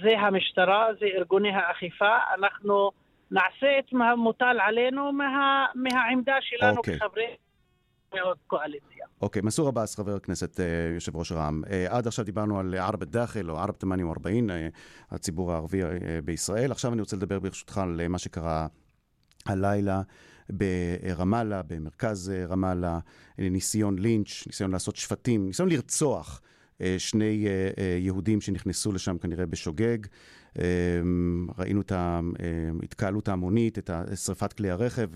זה 0.02 0.18
המשטרה, 0.18 0.86
זה 1.00 1.06
ארגוני 1.06 1.50
האכיפה. 1.50 2.16
אנחנו... 2.38 2.90
נעשה 3.34 3.78
את 3.78 3.84
המוטל 4.12 4.56
עלינו 4.60 5.12
מה, 5.12 5.66
מהעמדה 5.74 6.34
שלנו 6.40 6.80
okay. 6.80 6.98
כחברי 6.98 7.36
קואליציה. 8.46 9.06
אוקיי, 9.20 9.40
okay, 9.40 9.44
מנסור 9.44 9.68
עבאס, 9.68 9.96
חבר 9.96 10.16
הכנסת, 10.16 10.60
אה, 10.60 10.64
יושב 10.94 11.16
ראש 11.16 11.32
רע"מ. 11.32 11.62
אה, 11.70 11.86
עד 11.96 12.06
עכשיו 12.06 12.24
דיברנו 12.24 12.58
על 12.58 12.74
ערב 12.74 13.02
א-דאחל 13.02 13.50
או 13.50 13.58
ערב 13.58 13.74
80 13.80 14.50
אה, 14.50 14.68
הציבור 15.10 15.52
הערבי 15.52 15.80
בישראל. 16.24 16.72
עכשיו 16.72 16.92
אני 16.92 17.00
רוצה 17.00 17.16
לדבר 17.16 17.38
ברשותך 17.38 17.78
על 17.78 18.08
מה 18.08 18.18
שקרה 18.18 18.66
הלילה. 19.46 20.02
ברמאללה, 20.50 21.62
במרכז 21.62 22.32
רמאללה, 22.48 22.98
ניסיון 23.38 23.98
לינץ', 23.98 24.46
ניסיון 24.46 24.70
לעשות 24.70 24.96
שפטים, 24.96 25.46
ניסיון 25.46 25.68
לרצוח 25.68 26.40
שני 26.98 27.46
יהודים 27.98 28.40
שנכנסו 28.40 28.92
לשם 28.92 29.18
כנראה 29.18 29.46
בשוגג. 29.46 29.98
אמ, 30.58 31.46
ראינו 31.58 31.80
את 31.80 31.92
ההתקהלות 31.92 33.28
ההמונית, 33.28 33.78
את 33.78 33.90
שרפת 34.24 34.52
כלי 34.52 34.70
הרכב, 34.70 35.10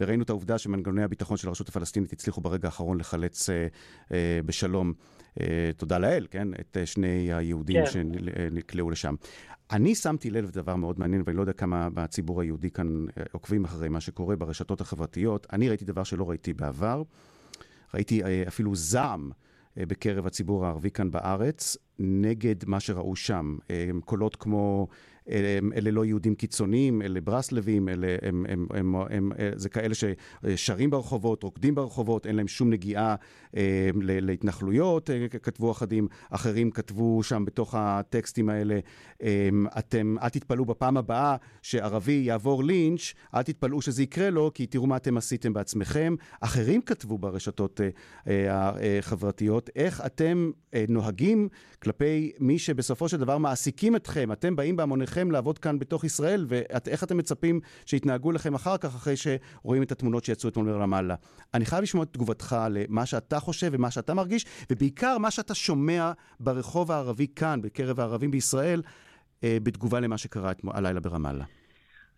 וראינו 0.00 0.22
את 0.22 0.30
העובדה 0.30 0.58
שמנגנוני 0.58 1.02
הביטחון 1.02 1.36
של 1.36 1.48
הרשות 1.48 1.68
הפלסטינית 1.68 2.12
הצליחו 2.12 2.40
ברגע 2.40 2.68
האחרון 2.68 3.00
לחלץ 3.00 3.50
אה, 3.50 3.66
אה, 4.12 4.40
בשלום, 4.46 4.92
אה, 5.40 5.70
תודה 5.76 5.98
לאל, 5.98 6.26
כן, 6.30 6.48
את 6.60 6.76
שני 6.84 7.34
היהודים 7.34 7.84
כן. 7.84 7.90
שנקלעו 7.90 8.90
לשם. 8.90 9.14
אני 9.70 9.94
שמתי 9.94 10.30
לב 10.30 10.44
לדבר 10.44 10.76
מאוד 10.76 10.98
מעניין, 10.98 11.22
ואני 11.26 11.36
לא 11.36 11.42
יודע 11.42 11.52
כמה 11.52 11.90
בציבור 11.90 12.40
היהודי 12.40 12.70
כאן 12.70 13.04
עוקבים 13.32 13.64
אחרי 13.64 13.88
מה 13.88 14.00
שקורה 14.00 14.36
ברשתות 14.36 14.80
החברתיות. 14.80 15.46
אני 15.52 15.68
ראיתי 15.68 15.84
דבר 15.84 16.04
שלא 16.04 16.28
ראיתי 16.28 16.52
בעבר. 16.52 17.02
ראיתי 17.94 18.22
אפילו 18.48 18.74
זעם 18.74 19.30
בקרב 19.76 20.26
הציבור 20.26 20.66
הערבי 20.66 20.90
כאן 20.90 21.10
בארץ, 21.10 21.76
נגד 21.98 22.54
מה 22.66 22.80
שראו 22.80 23.16
שם. 23.16 23.56
קולות 24.04 24.36
כמו 24.36 24.88
אלה 25.30 25.90
לא 25.90 26.04
יהודים 26.04 26.34
קיצוניים, 26.34 27.02
אלה 27.02 27.20
ברסלבים, 27.20 27.88
אלה 27.88 28.16
הם, 28.22 28.46
הם, 28.48 28.66
הם, 28.70 28.94
הם, 28.96 29.10
הם, 29.10 29.32
זה 29.56 29.68
כאלה 29.68 29.94
ששרים 29.94 30.90
ברחובות, 30.90 31.42
רוקדים 31.42 31.74
ברחובות, 31.74 32.26
אין 32.26 32.36
להם 32.36 32.48
שום 32.48 32.70
נגיעה 32.70 33.14
להתנחלויות, 33.94 35.10
כתבו 35.42 35.70
אחדים. 35.70 36.08
אחרים 36.30 36.70
כתבו 36.70 37.22
שם 37.22 37.44
בתוך 37.44 37.74
הטקסטים 37.78 38.48
האלה, 38.48 38.78
אתם, 39.78 40.16
אל 40.22 40.28
תתפלאו 40.28 40.64
בפעם 40.64 40.96
הבאה 40.96 41.36
שערבי 41.62 42.22
יעבור 42.26 42.64
לינץ', 42.64 43.14
אל 43.34 43.42
תתפלאו 43.42 43.82
שזה 43.82 44.02
יקרה 44.02 44.30
לו, 44.30 44.50
כי 44.54 44.66
תראו 44.66 44.86
מה 44.86 44.96
אתם 44.96 45.16
עשיתם 45.16 45.52
בעצמכם. 45.52 46.14
אחרים 46.40 46.82
כתבו 46.82 47.18
ברשתות 47.18 47.80
החברתיות, 48.50 49.70
איך 49.76 50.02
אתם 50.06 50.50
נוהגים 50.88 51.48
כלפי 51.82 52.32
מי 52.40 52.58
שבסופו 52.58 53.08
של 53.08 53.16
דבר 53.16 53.38
מעסיקים 53.38 53.96
אתכם. 53.96 54.32
אתם 54.32 54.56
באים 54.56 54.76
בהמוניכם 54.76 55.13
לעבוד 55.30 55.58
כאן 55.58 55.78
בתוך 55.78 56.04
ישראל, 56.04 56.44
ואיך 56.48 57.04
אתם 57.04 57.16
מצפים 57.16 57.60
שיתנהגו 57.86 58.32
לכם 58.32 58.54
אחר 58.54 58.76
כך, 58.76 58.94
אחרי 58.94 59.14
שרואים 59.16 59.82
את 59.82 59.92
התמונות 59.92 60.24
שיצאו 60.24 60.48
אתמול 60.48 60.66
מרמאללה. 60.66 61.14
אני 61.54 61.64
חייב 61.64 61.82
לשמוע 61.82 62.04
את 62.04 62.12
תגובתך 62.12 62.56
למה 62.70 63.06
שאתה 63.06 63.40
חושב 63.40 63.68
ומה 63.72 63.90
שאתה 63.90 64.14
מרגיש, 64.14 64.44
ובעיקר 64.72 65.18
מה 65.18 65.30
שאתה 65.30 65.54
שומע 65.54 66.12
ברחוב 66.40 66.92
הערבי 66.92 67.26
כאן, 67.36 67.60
בקרב 67.62 68.00
הערבים 68.00 68.30
בישראל, 68.30 68.82
אה, 69.44 69.56
בתגובה 69.62 70.00
למה 70.00 70.18
שקרה 70.18 70.52
הלילה 70.74 71.00
ברמאללה. 71.00 71.44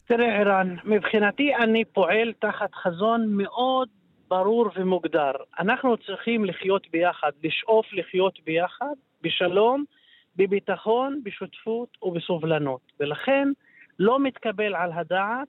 תראה, 0.06 0.40
ערן, 0.40 0.76
מבחינתי 0.84 1.54
אני 1.54 1.84
פועל 1.84 2.32
תחת 2.40 2.74
חזון 2.74 3.26
מאוד 3.28 3.88
ברור 4.28 4.70
ומוגדר. 4.76 5.32
אנחנו 5.58 5.96
צריכים 5.96 6.44
לחיות 6.44 6.86
ביחד, 6.92 7.30
לשאוף 7.44 7.86
לחיות 7.92 8.38
ביחד, 8.44 8.94
בשלום, 9.22 9.84
בביטחון, 10.36 11.20
בשותפות 11.22 11.96
ובסובלנות. 12.02 12.80
ולכן 13.00 13.48
לא 13.98 14.20
מתקבל 14.20 14.74
על 14.74 14.92
הדעת 14.92 15.48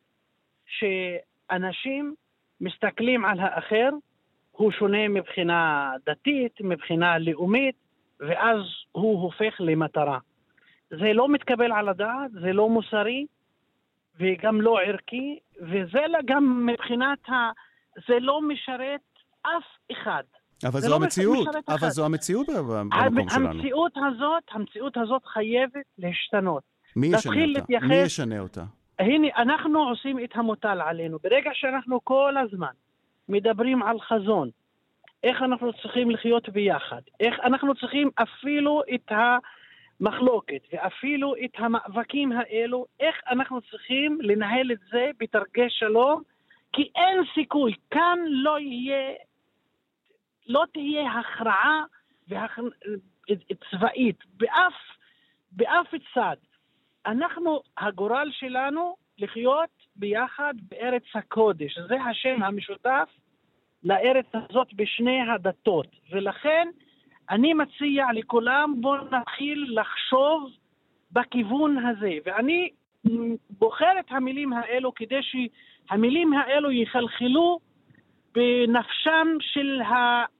שאנשים 0.66 2.16
מסתכלים 2.62 3.26
על 3.26 3.40
האחר, 3.40 3.90
הוא 4.52 4.72
שונה 4.72 5.08
מבחינה 5.08 5.92
דתית, 6.06 6.62
מבחינה 6.62 7.18
לאומית, 7.18 7.76
ואז 8.20 8.60
הוא 8.92 9.22
הופך 9.22 9.56
למטרה. 9.60 10.20
זה 10.90 11.14
לא 11.14 11.30
מתקבל 11.30 11.72
על 11.72 11.90
הדעת, 11.90 12.32
זה 12.32 12.54
לא 12.54 12.70
מוסרי 12.70 13.26
וגם 14.20 14.62
לא 14.62 14.80
ערכי, 14.82 15.40
וזה 15.62 16.00
גם 16.26 16.66
מבחינת 16.66 17.30
ה... 17.30 17.52
זה 18.08 18.20
לא 18.20 18.42
משרת 18.42 19.02
אף 19.42 19.92
אחד. 19.92 20.24
אבל 20.66 20.80
זו 20.80 20.90
לא 20.90 20.96
המציאות, 20.96 21.48
אבל 21.68 21.90
זו 21.90 22.06
המציאות 22.06 22.48
במקום 22.50 23.30
שלנו. 23.30 23.50
המציאות 23.50 23.92
הזאת, 23.96 24.44
המציאות 24.52 24.98
הזאת 24.98 25.26
חייבת 25.26 25.86
להשתנות. 25.98 26.64
מי 26.96 27.08
ישנה 27.08 27.32
אותה? 27.32 27.46
להתייחס... 27.46 27.88
מי 27.88 27.96
ישנה 27.96 28.40
אותה? 28.40 28.64
הנה, 29.00 29.28
אנחנו 29.38 29.80
עושים 29.80 30.24
את 30.24 30.30
המוטל 30.36 30.82
עלינו. 30.82 31.18
ברגע 31.24 31.52
שאנחנו 31.54 32.00
כל 32.04 32.36
הזמן 32.38 32.74
מדברים 33.30 33.84
על 33.84 34.00
חזון, 34.00 34.50
איך 35.24 35.42
אנחנו 35.42 35.74
צריכים 35.74 36.12
לחיות 36.12 36.50
ביחד, 36.50 37.02
איך 37.20 37.36
אנחנו 37.44 37.76
צריכים 37.76 38.10
אפילו 38.16 38.82
את 38.96 39.12
המחלוקת 40.00 40.62
ואפילו 40.74 41.36
את 41.46 41.52
המאבקים 41.58 42.32
האלו, 42.32 42.86
איך 43.00 43.16
אנחנו 43.30 43.62
צריכים 43.62 44.20
לנהל 44.22 44.72
את 44.72 44.78
זה 44.92 45.10
בתרגי 45.20 45.70
שלום, 45.70 46.22
כי 46.74 46.90
אין 46.96 47.22
סיכוי, 47.34 47.74
כאן 47.92 48.20
לא 48.28 48.60
יהיה 48.60 49.14
לא 50.48 50.64
תהיה 50.74 51.12
הכרעה 51.12 51.84
והכ... 52.28 52.60
צבאית 53.72 54.18
באף, 54.38 54.74
באף 55.52 55.88
צד. 56.14 56.36
אנחנו, 57.06 57.62
הגורל 57.78 58.30
שלנו 58.32 58.96
לחיות 59.18 59.70
ביחד 59.96 60.54
בארץ 60.70 61.04
הקודש. 61.16 61.80
זה 61.80 61.96
השם 62.02 62.44
המשותף 62.44 63.10
לארץ 63.84 64.26
הזאת 64.34 64.74
בשני 64.74 65.22
הדתות. 65.22 65.88
ולכן 66.12 66.68
אני 67.30 67.54
מציע 67.54 68.06
לכולם, 68.14 68.74
בואו 68.82 69.04
נתחיל 69.12 69.80
לחשוב 69.80 70.52
בכיוון 71.12 71.86
הזה. 71.86 72.12
ואני 72.26 72.70
בוחר 73.50 74.00
את 74.00 74.06
המילים 74.10 74.54
האלו 74.54 74.94
כדי 74.94 75.20
שהמילים 75.22 76.34
האלו 76.34 76.72
יחלחלו 76.72 77.60
בנפשם 78.34 79.28
של 79.40 79.82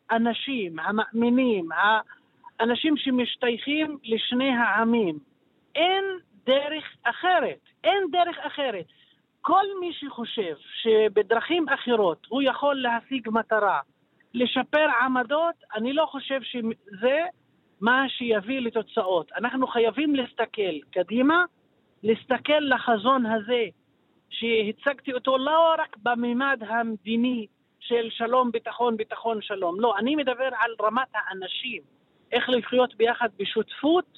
האנשים, 0.10 0.80
המאמינים, 0.80 1.70
האנשים 2.60 2.98
שמשתייכים 2.98 3.98
לשני 4.04 4.50
העמים. 4.50 5.20
אין 5.76 6.04
דרך 6.46 6.84
אחרת, 7.04 7.60
אין 7.84 8.04
דרך 8.12 8.38
אחרת. 8.40 8.86
כל 9.42 9.64
מי 9.80 9.94
שחושב 9.94 10.56
שבדרכים 10.82 11.70
אחרות 11.70 12.26
הוא 12.30 12.42
יכול 12.42 12.76
להשיג 12.76 13.30
מטרה, 13.30 13.80
לשפר 14.34 14.88
עמדות, 15.02 15.56
אני 15.76 15.94
לא 15.94 16.06
חושב 16.06 16.42
שזה 16.42 17.20
מה 17.82 18.06
שיביא 18.10 18.60
לתוצאות. 18.60 19.32
אנחנו 19.32 19.68
חייבים 19.68 20.16
להסתכל 20.16 20.80
קדימה, 20.92 21.46
להסתכל 22.04 22.60
לחזון 22.60 23.26
הזה 23.26 23.66
שהצגתי 24.30 25.14
אותו 25.14 25.38
לא 25.38 25.76
רק 25.78 25.98
בממד 26.04 26.60
המדיני, 26.68 27.48
של 27.88 28.10
שלום, 28.10 28.52
ביטחון, 28.52 28.98
ביטחון, 28.98 29.42
שלום. 29.42 29.80
לא, 29.80 29.98
אני 29.98 30.16
מדבר 30.16 30.50
על 30.60 30.72
רמת 30.82 31.08
האנשים, 31.14 31.82
איך 32.32 32.50
לחיות 32.50 32.96
ביחד 32.96 33.30
בשותפות 33.40 34.18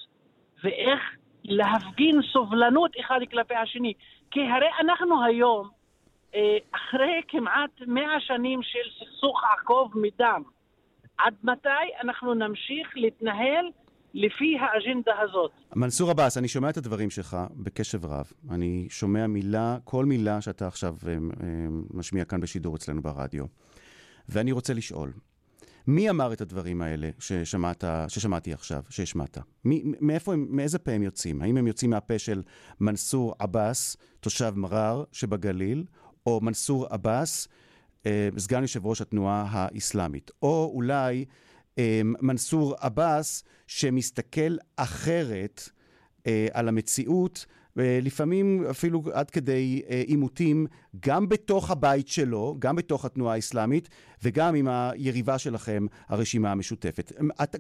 ואיך 0.64 1.00
להפגין 1.44 2.22
סובלנות 2.34 2.92
אחד 3.00 3.20
כלפי 3.32 3.56
השני. 3.56 3.94
כי 4.32 4.40
הרי 4.40 4.68
אנחנו 4.80 5.24
היום, 5.26 5.70
אה, 6.36 6.58
אחרי 6.72 7.22
כמעט 7.28 7.82
מאה 7.88 8.20
שנים 8.20 8.64
של 8.64 8.90
סכסוך 9.00 9.44
עקוב 9.44 9.92
מדם, 9.96 10.44
עד 11.18 11.36
מתי 11.44 11.70
אנחנו 12.02 12.34
נמשיך 12.34 12.88
להתנהל 12.96 13.66
לפי 14.14 14.58
האג'נדה 14.60 15.12
הזאת. 15.22 15.52
מנסור 15.76 16.10
עבאס, 16.10 16.38
אני 16.38 16.48
שומע 16.48 16.70
את 16.70 16.78
הדברים 16.78 17.10
שלך 17.10 17.38
בקשב 17.52 18.06
רב. 18.06 18.32
אני 18.50 18.88
שומע 18.90 19.28
מילה, 19.28 19.78
כל 19.84 20.06
מילה 20.06 20.42
שאתה 20.42 20.68
עכשיו 20.68 20.96
אה, 21.08 21.14
אה, 21.14 21.18
משמיע 21.94 22.26
כאן 22.26 22.42
בשידור 22.42 22.76
אצלנו 22.76 23.02
ברדיו. 23.02 23.46
ואני 24.30 24.52
רוצה 24.52 24.74
לשאול, 24.74 25.12
מי 25.88 26.10
אמר 26.10 26.34
את 26.34 26.42
הדברים 26.42 26.82
האלה 26.82 27.10
ששמעת, 27.20 27.84
ששמעתי 28.08 28.54
עכשיו, 28.54 28.84
שהשמעת? 28.90 29.38
מאיפה 30.02 30.34
הם, 30.34 30.48
מאיזה 30.50 30.80
פה 30.80 30.92
הם 30.92 31.04
יוצאים? 31.04 31.42
האם 31.42 31.58
הם 31.58 31.68
יוצאים 31.68 31.92
מהפה 31.92 32.20
של 32.20 32.42
מנסור 32.80 33.36
עבאס, 33.40 33.98
תושב 34.20 34.54
מרר 34.56 35.04
שבגליל, 35.12 35.84
או 36.26 36.40
מנסור 36.42 36.86
עבאס, 36.90 37.48
אה, 38.06 38.30
סגן 38.38 38.62
יושב 38.62 38.86
ראש 38.86 39.02
התנועה 39.02 39.46
האסלאמית? 39.50 40.32
או 40.42 40.72
אולי 40.74 41.26
מנסור 42.22 42.76
עבאס, 42.80 43.44
שמסתכל 43.68 44.58
אחרת 44.78 45.70
אה, 46.28 46.48
על 46.54 46.68
המציאות, 46.68 47.46
לפעמים 47.76 48.66
אפילו 48.70 49.04
עד 49.14 49.30
כדי 49.30 49.82
אה, 49.90 50.02
עימותים, 50.08 50.68
גם 51.00 51.30
בתוך 51.30 51.72
הבית 51.72 52.08
שלו, 52.08 52.56
גם 52.60 52.76
בתוך 52.76 53.06
התנועה 53.06 53.36
האסלאמית, 53.36 53.90
וגם 54.24 54.56
עם 54.56 54.68
היריבה 54.68 55.38
שלכם, 55.38 55.86
הרשימה 56.08 56.52
המשותפת. 56.52 57.12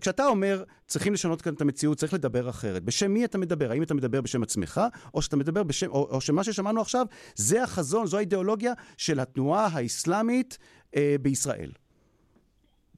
כשאתה 0.02 0.26
אומר, 0.26 0.64
צריכים 0.88 1.14
לשנות 1.14 1.42
כאן 1.42 1.54
את 1.54 1.62
המציאות, 1.62 1.98
צריך 1.98 2.14
לדבר 2.14 2.50
אחרת, 2.50 2.84
בשם 2.84 3.12
מי 3.12 3.26
אתה 3.26 3.38
מדבר? 3.38 3.72
האם 3.72 3.84
אתה 3.84 3.94
מדבר 3.94 4.22
בשם 4.22 4.44
עצמך, 4.44 4.82
או 5.14 5.22
שאתה 5.22 5.38
מדבר 5.38 5.64
בשם, 5.64 5.90
או, 5.90 6.08
או 6.12 6.22
שמה 6.22 6.44
ששמענו 6.44 6.82
עכשיו, 6.82 7.06
זה 7.36 7.64
החזון, 7.64 8.08
זו 8.08 8.18
האידיאולוגיה 8.18 8.74
של 8.98 9.20
התנועה 9.20 9.68
האסלאמית 9.72 10.58
אה, 10.96 11.16
בישראל? 11.22 11.72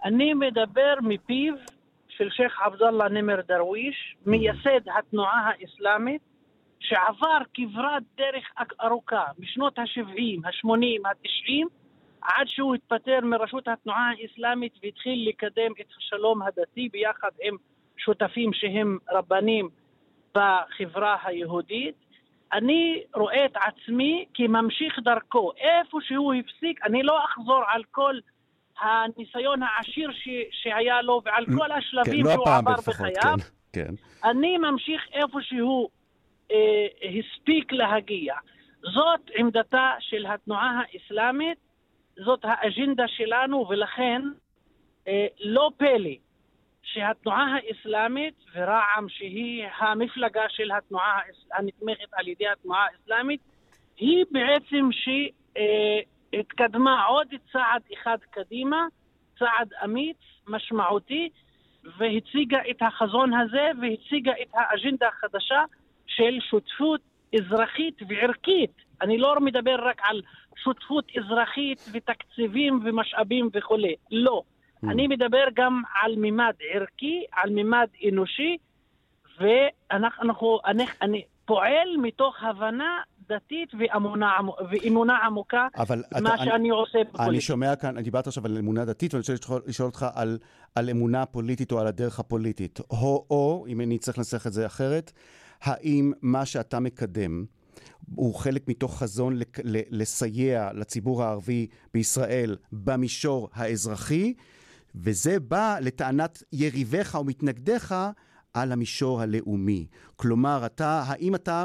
אני 0.03 0.33
מדבר 0.33 0.93
מפיו 1.01 1.53
של 2.09 2.29
שייח' 2.29 2.61
עבדאללה 2.61 3.09
נימר 3.09 3.41
דרוויש, 3.47 4.15
מייסד 4.25 4.89
התנועה 4.97 5.49
האסלאמית, 5.49 6.21
שעבר 6.79 7.37
כברת 7.53 8.03
דרך 8.17 8.51
ארוכה 8.81 9.23
בשנות 9.39 9.79
ה-70, 9.79 10.47
ה-80, 10.47 11.07
ה-90, 11.07 11.67
עד 12.21 12.47
שהוא 12.47 12.75
התפטר 12.75 13.19
מראשות 13.23 13.67
התנועה 13.67 14.11
האסלאמית 14.11 14.73
והתחיל 14.83 15.29
לקדם 15.29 15.71
את 15.81 15.85
השלום 15.97 16.41
הדתי 16.41 16.89
ביחד 16.89 17.29
עם 17.43 17.55
שותפים 17.97 18.53
שהם 18.53 18.97
רבנים 19.11 19.69
בחברה 20.35 21.17
היהודית. 21.23 21.95
אני 22.53 23.03
רואה 23.15 23.45
את 23.45 23.55
עצמי 23.55 24.25
כממשיך 24.33 24.99
דרכו. 25.03 25.51
איפה 25.57 25.97
שהוא 26.01 26.33
הפסיק, 26.33 26.85
אני 26.85 27.03
לא 27.03 27.25
אחזור 27.25 27.63
על 27.67 27.83
כל 27.91 28.15
הניסיון 28.79 29.63
העשיר 29.63 30.11
ש, 30.11 30.27
שהיה 30.51 31.01
לו 31.01 31.21
ועל 31.25 31.45
כל 31.57 31.71
השלבים 31.71 32.25
כן, 32.25 32.29
לא 32.29 32.33
שהוא 32.33 32.49
עבר 32.57 32.75
בחייו. 32.87 33.37
כן, 33.73 33.85
כן. 33.85 33.93
אני 34.29 34.57
ממשיך 34.57 35.01
איפה 35.13 35.37
שהוא 35.41 35.89
אה, 36.51 36.87
הספיק 37.19 37.71
להגיע. 37.71 38.35
זאת 38.81 39.31
עמדתה 39.35 39.91
של 39.99 40.25
התנועה 40.25 40.81
האסלאמית, 40.81 41.57
זאת 42.25 42.39
האג'נדה 42.43 43.07
שלנו, 43.07 43.65
ולכן 43.69 44.21
אה, 45.07 45.27
לא 45.39 45.71
פלא 45.77 46.15
שהתנועה 46.83 47.45
האסלאמית 47.55 48.33
ורע"מ, 48.55 49.09
שהיא 49.09 49.65
המפלגה 49.77 50.43
של 50.49 50.71
התנועה 50.71 51.19
הנתמכת 51.53 52.13
על 52.13 52.27
ידי 52.27 52.47
התנועה 52.47 52.85
האסלאמית, 52.85 53.41
היא 53.97 54.25
בעצם 54.31 54.89
שהתקדמה 56.31 57.05
עוד 57.05 57.27
צעד 57.51 57.81
אחד 57.93 58.17
קדימה, 58.31 58.87
צעד 59.39 59.69
אמיץ, 59.83 60.17
משמעותי, 60.47 61.29
והציגה 61.97 62.59
את 62.69 62.81
החזון 62.81 63.33
הזה 63.33 63.71
והציגה 63.81 64.31
את 64.41 64.47
האג'נדה 64.53 65.07
החדשה 65.07 65.63
של 66.07 66.39
שותפות 66.49 67.01
אזרחית 67.35 67.95
וערכית. 68.07 68.71
אני 69.01 69.17
לא 69.17 69.39
מדבר 69.39 69.75
רק 69.87 70.01
על 70.03 70.21
שותפות 70.63 71.05
אזרחית 71.17 71.79
ותקציבים 71.93 72.79
ומשאבים 72.83 73.49
וכולי, 73.53 73.95
לא. 74.11 74.41
Mm. 74.83 74.91
אני 74.91 75.07
מדבר 75.07 75.43
גם 75.53 75.81
על 76.01 76.15
מימד 76.15 76.53
ערכי, 76.73 77.23
על 77.31 77.49
מימד 77.49 77.87
אנושי, 78.09 78.57
ואנחנו, 79.39 80.59
אני, 80.65 80.85
אני 81.01 81.23
פועל 81.45 81.97
מתוך 81.97 82.43
הבנה 82.43 83.01
דתית 83.29 83.69
ואמונה, 83.79 84.31
ואמונה 84.71 85.17
עמוקה, 85.17 85.67
אבל 85.77 86.03
מה 86.21 86.35
אתה, 86.35 86.43
שאני 86.43 86.55
אני, 86.55 86.69
עושה 86.69 86.99
בפוליטיקה. 86.99 87.25
אני 87.25 87.41
שומע 87.41 87.75
כאן, 87.75 87.95
אני 87.95 88.03
דיברת 88.03 88.27
עכשיו 88.27 88.45
על 88.45 88.57
אמונה 88.57 88.85
דתית, 88.85 89.13
ואני 89.13 89.21
רוצה 89.21 89.33
לשאול, 89.67 89.87
אותך 89.87 90.05
על, 90.13 90.37
על 90.75 90.89
אמונה 90.89 91.25
פוליטית 91.25 91.71
או 91.71 91.79
על 91.79 91.87
הדרך 91.87 92.19
הפוליטית. 92.19 92.79
או, 92.89 93.25
או, 93.29 93.65
אם 93.67 93.81
אני 93.81 93.97
צריך 93.97 94.17
לנסח 94.17 94.47
את 94.47 94.53
זה 94.53 94.65
אחרת, 94.65 95.11
האם 95.61 96.11
מה 96.21 96.45
שאתה 96.45 96.79
מקדם 96.79 97.45
הוא 98.15 98.35
חלק 98.35 98.67
מתוך 98.67 98.99
חזון 98.99 99.39
לסייע 99.89 100.69
לציבור 100.73 101.23
הערבי 101.23 101.67
בישראל 101.93 102.57
במישור 102.71 103.49
האזרחי, 103.53 104.33
וזה 104.95 105.39
בא 105.39 105.77
לטענת 105.81 106.43
יריביך 106.51 107.15
או 107.15 107.23
מתנגדיך 107.23 107.95
על 108.53 108.71
המישור 108.71 109.21
הלאומי. 109.21 109.87
כלומר, 110.15 110.65
אתה, 110.65 111.03
האם 111.05 111.35
אתה... 111.35 111.63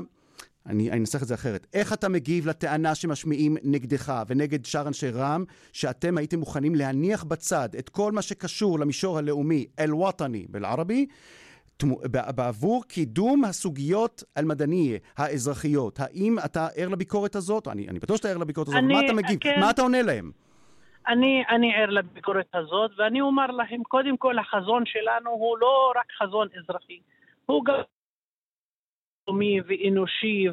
אני 0.66 0.90
אנסח 0.90 1.22
את 1.22 1.28
זה 1.28 1.34
אחרת. 1.34 1.66
איך 1.74 1.92
אתה 1.92 2.08
מגיב 2.08 2.46
לטענה 2.46 2.94
שמשמיעים 2.94 3.56
נגדך 3.64 4.22
ונגד 4.26 4.64
שאר 4.64 4.88
אנשי 4.88 5.10
רע"מ, 5.10 5.44
שאתם 5.72 6.18
הייתם 6.18 6.38
מוכנים 6.38 6.74
להניח 6.74 7.24
בצד 7.24 7.68
את 7.78 7.88
כל 7.88 8.12
מה 8.12 8.22
שקשור 8.22 8.78
למישור 8.78 9.18
הלאומי, 9.18 9.66
אל-וואטני 9.78 10.46
באל-ערבי, 10.48 11.06
בעבור 12.36 12.84
קידום 12.84 13.44
הסוגיות 13.44 14.22
אל-מדניה, 14.38 14.98
האזרחיות. 15.16 16.00
האם 16.00 16.36
אתה 16.44 16.68
ער 16.76 16.88
לביקורת 16.88 17.36
הזאת? 17.36 17.68
אני, 17.68 17.88
אני 17.88 17.98
בטוח 17.98 18.16
שאתה 18.16 18.28
ער 18.28 18.36
לביקורת 18.38 18.68
הזאת. 18.68 18.78
אני, 18.78 18.94
מה 18.94 19.00
אתה 19.04 19.12
מגיב? 19.12 19.38
כן. 19.40 19.60
מה 19.60 19.70
אתה 19.70 19.82
עונה 19.82 20.02
להם? 20.02 20.30
אני, 21.08 21.42
אני 21.50 21.74
ער 21.76 21.90
לביקורת 21.90 22.46
הזאת, 22.54 22.90
ואני 22.98 23.20
אומר 23.20 23.46
להם, 23.46 23.82
קודם 23.82 24.16
כל 24.16 24.38
החזון 24.38 24.82
שלנו 24.86 25.30
הוא 25.30 25.58
לא 25.58 25.92
רק 25.96 26.06
חזון 26.22 26.48
אזרחי, 26.58 27.00
הוא 27.46 27.64
גם 27.64 27.74
לאומי 29.26 29.60
ואנושי 29.66 30.46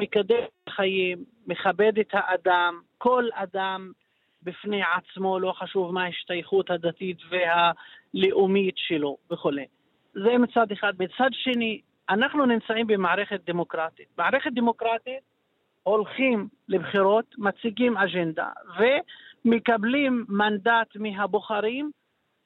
ומקדם 0.00 0.44
חיים, 0.68 1.24
מכבד 1.46 1.98
את 1.98 2.08
האדם, 2.12 2.80
כל 2.98 3.28
אדם 3.34 3.92
בפני 4.42 4.82
עצמו, 4.82 5.38
לא 5.38 5.52
חשוב 5.52 5.92
מה 5.92 6.04
ההשתייכות 6.04 6.70
הדתית 6.70 7.18
והלאומית 7.30 8.74
שלו 8.78 9.16
וכולי. 9.30 9.66
זה 10.14 10.38
מצד 10.38 10.72
אחד. 10.72 10.92
מצד 10.98 11.30
שני, 11.32 11.80
אנחנו 12.10 12.46
נמצאים 12.46 12.86
במערכת 12.86 13.40
דמוקרטית. 13.46 14.08
מערכת 14.18 14.50
דמוקרטית 14.54 15.22
הולכים 15.82 16.48
לבחירות, 16.68 17.34
מציגים 17.38 17.96
אג'נדה 17.96 18.48
ומקבלים 19.44 20.24
מנדט 20.28 20.96
מהבוחרים 20.96 21.90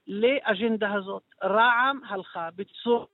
לאג'נדה 0.07 0.93
הזאת. 0.93 1.23
רע"מ 1.43 2.01
הלכה 2.09 2.49
בצורה 2.57 3.07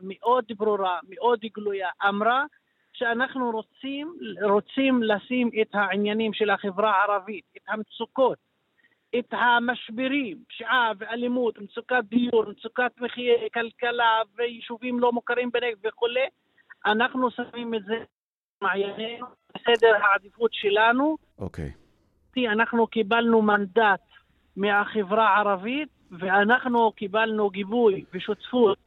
מאוד 0.00 0.44
ברורה, 0.56 0.98
מאוד 1.08 1.40
גלויה, 1.54 1.88
אמרה 2.08 2.44
שאנחנו 2.92 3.50
רוצים, 3.50 4.14
רוצים 4.42 5.02
לשים 5.02 5.50
את 5.62 5.74
העניינים 5.74 6.32
של 6.34 6.50
החברה 6.50 6.90
הערבית, 6.90 7.44
את 7.56 7.62
המצוקות, 7.68 8.38
את 9.18 9.28
המשברים, 9.30 10.36
פשיעה 10.48 10.92
ואלימות, 10.98 11.58
מצוקת 11.58 12.04
דיור, 12.04 12.44
מצוקת 12.50 12.92
מחיי 13.00 13.48
כלכלה 13.54 14.22
ויישובים 14.36 15.00
לא 15.00 15.12
מוכרים 15.12 15.50
בנגב 15.50 15.78
וכולי, 15.84 16.28
אנחנו 16.86 17.30
שמים 17.30 17.74
את 17.74 17.84
זה 17.84 17.94
במעיינינו, 18.60 19.26
בסדר 19.54 19.94
העדיפות 20.02 20.50
שלנו. 20.54 21.16
אוקיי. 21.38 21.72
כי 22.32 22.48
אנחנו 22.48 22.86
קיבלנו 22.86 23.42
מנדט 23.42 24.00
מהחברה 24.56 25.28
הערבית 25.28 25.88
ואנחנו 26.10 26.92
קיבלנו 26.92 27.50
גיבוי 27.50 28.04
ושותפות 28.12 28.78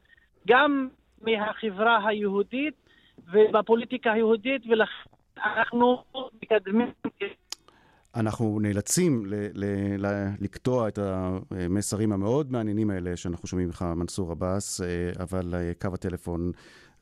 גם 0.47 0.87
מהחברה 1.21 2.07
היהודית 2.07 2.73
ובפוליטיקה 3.33 4.11
היהודית, 4.11 4.61
ולכן 4.69 5.09
אנחנו 5.37 6.03
מקדמים... 6.43 6.91
אנחנו 8.15 8.59
נאלצים 8.61 9.25
ל- 9.25 9.33
ל- 9.53 10.05
ל- 10.05 10.29
לקטוע 10.39 10.87
את 10.87 10.99
המסרים 11.51 12.11
המאוד 12.11 12.51
מעניינים 12.51 12.89
האלה 12.89 13.15
שאנחנו 13.15 13.47
שומעים 13.47 13.67
ממך, 13.67 13.85
מנסור 13.95 14.31
עבאס, 14.31 14.81
אה, 14.81 15.11
אבל 15.19 15.53
אה, 15.53 15.71
קו 15.81 15.89
הטלפון 15.93 16.51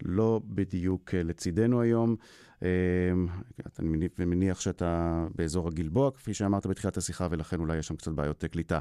לא 0.02 0.42
בדיוק 0.46 1.14
אה, 1.14 1.24
לצידנו 1.24 1.82
היום. 1.82 2.16
אני 2.62 4.26
מניח 4.26 4.60
שאתה 4.60 5.26
באזור 5.36 5.68
הגלבוע, 5.68 6.12
כפי 6.12 6.34
שאמרת 6.34 6.68
בתחילת 6.68 6.98
השיחה, 6.98 7.28
ולכן 7.32 7.60
אולי 7.60 7.78
יש 7.78 7.88
שם 7.88 7.96
קצת 7.96 8.12
בעיות 8.12 8.44
קליטה. 8.46 8.80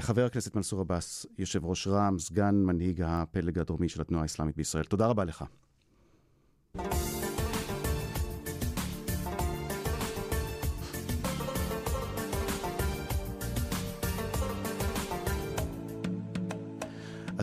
חבר 0.00 0.24
הכנסת 0.24 0.54
מנסור 0.54 0.80
עבאס, 0.80 1.26
יושב 1.38 1.64
ראש 1.64 1.86
רע"מ, 1.86 2.18
סגן 2.18 2.54
מנהיג 2.54 3.02
הפלג 3.06 3.58
הדרומי 3.58 3.88
של 3.88 4.00
התנועה 4.00 4.22
האסלאמית 4.22 4.56
בישראל, 4.56 4.84
תודה 4.84 5.06
רבה 5.06 5.24
לך. 5.24 5.44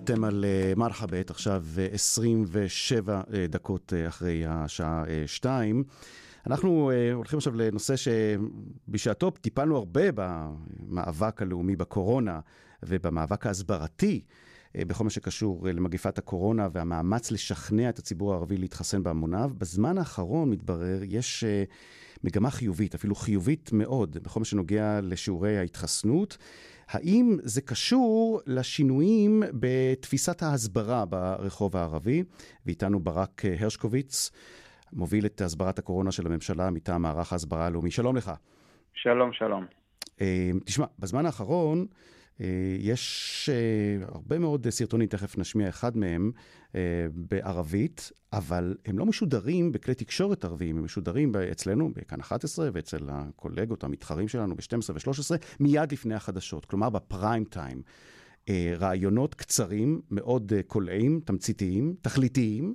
אתם 0.03 0.23
על 0.23 0.45
uh, 0.45 0.79
מרחבת, 0.79 1.29
עכשיו 1.29 1.63
uh, 1.75 1.93
27 1.93 3.21
uh, 3.21 3.31
דקות 3.49 3.93
uh, 3.93 4.07
אחרי 4.07 4.43
השעה 4.47 5.03
2. 5.25 5.83
אנחנו 6.47 6.91
הולכים 7.13 7.37
עכשיו 7.37 7.55
לנושא 7.55 7.93
שבשעתו 7.95 9.31
טיפלנו 9.31 9.77
הרבה 9.77 10.01
במאבק 10.15 11.41
הלאומי 11.41 11.75
בקורונה 11.75 12.39
ובמאבק 12.83 13.45
ההסברתי 13.45 14.21
בכל 14.77 15.03
מה 15.03 15.09
שקשור 15.09 15.67
למגפת 15.67 16.17
הקורונה 16.17 16.67
והמאמץ 16.71 17.31
לשכנע 17.31 17.89
את 17.89 17.99
הציבור 17.99 18.33
הערבי 18.33 18.57
להתחסן 18.57 19.03
בהמוניו. 19.03 19.51
בזמן 19.57 19.97
האחרון, 19.97 20.49
מתברר, 20.49 20.99
יש 21.03 21.43
מגמה 22.23 22.51
חיובית, 22.51 22.95
אפילו 22.95 23.15
חיובית 23.15 23.69
מאוד, 23.73 24.17
בכל 24.23 24.39
מה 24.39 24.45
שנוגע 24.45 24.99
לשיעורי 25.01 25.57
ההתחסנות. 25.57 26.37
האם 26.89 27.37
זה 27.43 27.61
קשור 27.61 28.41
לשינויים 28.47 29.43
בתפיסת 29.53 30.43
ההסברה 30.43 31.05
ברחוב 31.05 31.77
הערבי? 31.77 32.23
ואיתנו 32.65 32.99
ברק 32.99 33.41
הרשקוביץ, 33.59 34.31
מוביל 34.93 35.25
את 35.25 35.41
הסברת 35.41 35.79
הקורונה 35.79 36.11
של 36.11 36.25
הממשלה 36.25 36.69
מטעם 36.69 37.01
מערך 37.01 37.33
ההסברה 37.33 37.65
הלאומי. 37.65 37.91
שלום 37.91 38.15
לך. 38.15 38.31
שלום, 38.93 39.33
שלום. 39.33 39.65
תשמע, 40.65 40.85
בזמן 40.99 41.25
האחרון 41.25 41.79
אה, 41.79 41.85
יש 42.79 43.49
אה, 43.53 44.05
הרבה 44.07 44.39
מאוד 44.39 44.69
סרטונים, 44.69 45.07
תכף 45.07 45.37
נשמיע 45.37 45.69
אחד 45.69 45.97
מהם, 45.97 46.31
אה, 46.75 46.81
בערבית, 47.13 48.11
אבל 48.33 48.75
הם 48.85 48.99
לא 48.99 49.05
משודרים 49.05 49.71
בכלי 49.71 49.95
תקשורת 49.95 50.45
ערביים, 50.45 50.77
הם 50.77 50.83
משודרים 50.83 51.31
אצלנו, 51.51 51.93
בכאן 51.95 52.19
11, 52.19 52.69
ואצל 52.73 53.09
הקולגות, 53.11 53.83
המתחרים 53.83 54.27
שלנו 54.27 54.55
ב-12 54.55 54.91
ו-13, 54.93 55.37
מיד 55.59 55.91
לפני 55.91 56.15
החדשות, 56.15 56.65
כלומר 56.65 56.89
בפריים 56.89 57.43
טיים. 57.43 57.81
רעיונות 58.79 59.35
קצרים, 59.35 60.01
מאוד 60.11 60.51
קולעים, 60.67 61.19
תמציתיים, 61.25 61.95
תכליתיים, 62.01 62.73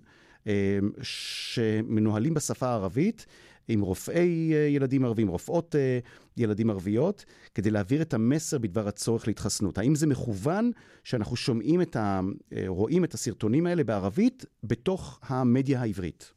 שמנוהלים 1.03 2.35
בשפה 2.35 2.67
הערבית, 2.69 3.27
עם 3.69 3.81
רופאי 3.81 4.53
אה, 4.55 4.59
ילדים 4.59 5.05
ערבים, 5.05 5.29
רופאות 5.29 5.75
אה, 5.77 5.99
ילדים 6.37 6.71
ערביות, 6.71 7.25
כדי 7.55 7.71
להעביר 7.71 8.03
את 8.03 8.15
המסר 8.15 8.59
בדבר 8.59 8.89
הצורך 8.89 9.29
להתחסנות. 9.29 9.79
האם 9.79 9.95
זה 9.95 10.07
מכוון 10.07 10.71
שאנחנו 11.05 11.37
שומעים 11.37 11.83
את 11.83 11.97
ה... 11.97 12.21
אה, 12.57 12.65
רואים 12.67 13.05
את 13.05 13.15
הסרטונים 13.15 13.67
האלה 13.67 13.85
בערבית 13.85 14.45
בתוך 14.65 15.21
המדיה 15.29 15.81
העברית? 15.81 16.33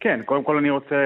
כן, 0.00 0.20
קודם 0.24 0.44
כל 0.44 0.56
אני 0.56 0.70
רוצה 0.70 0.96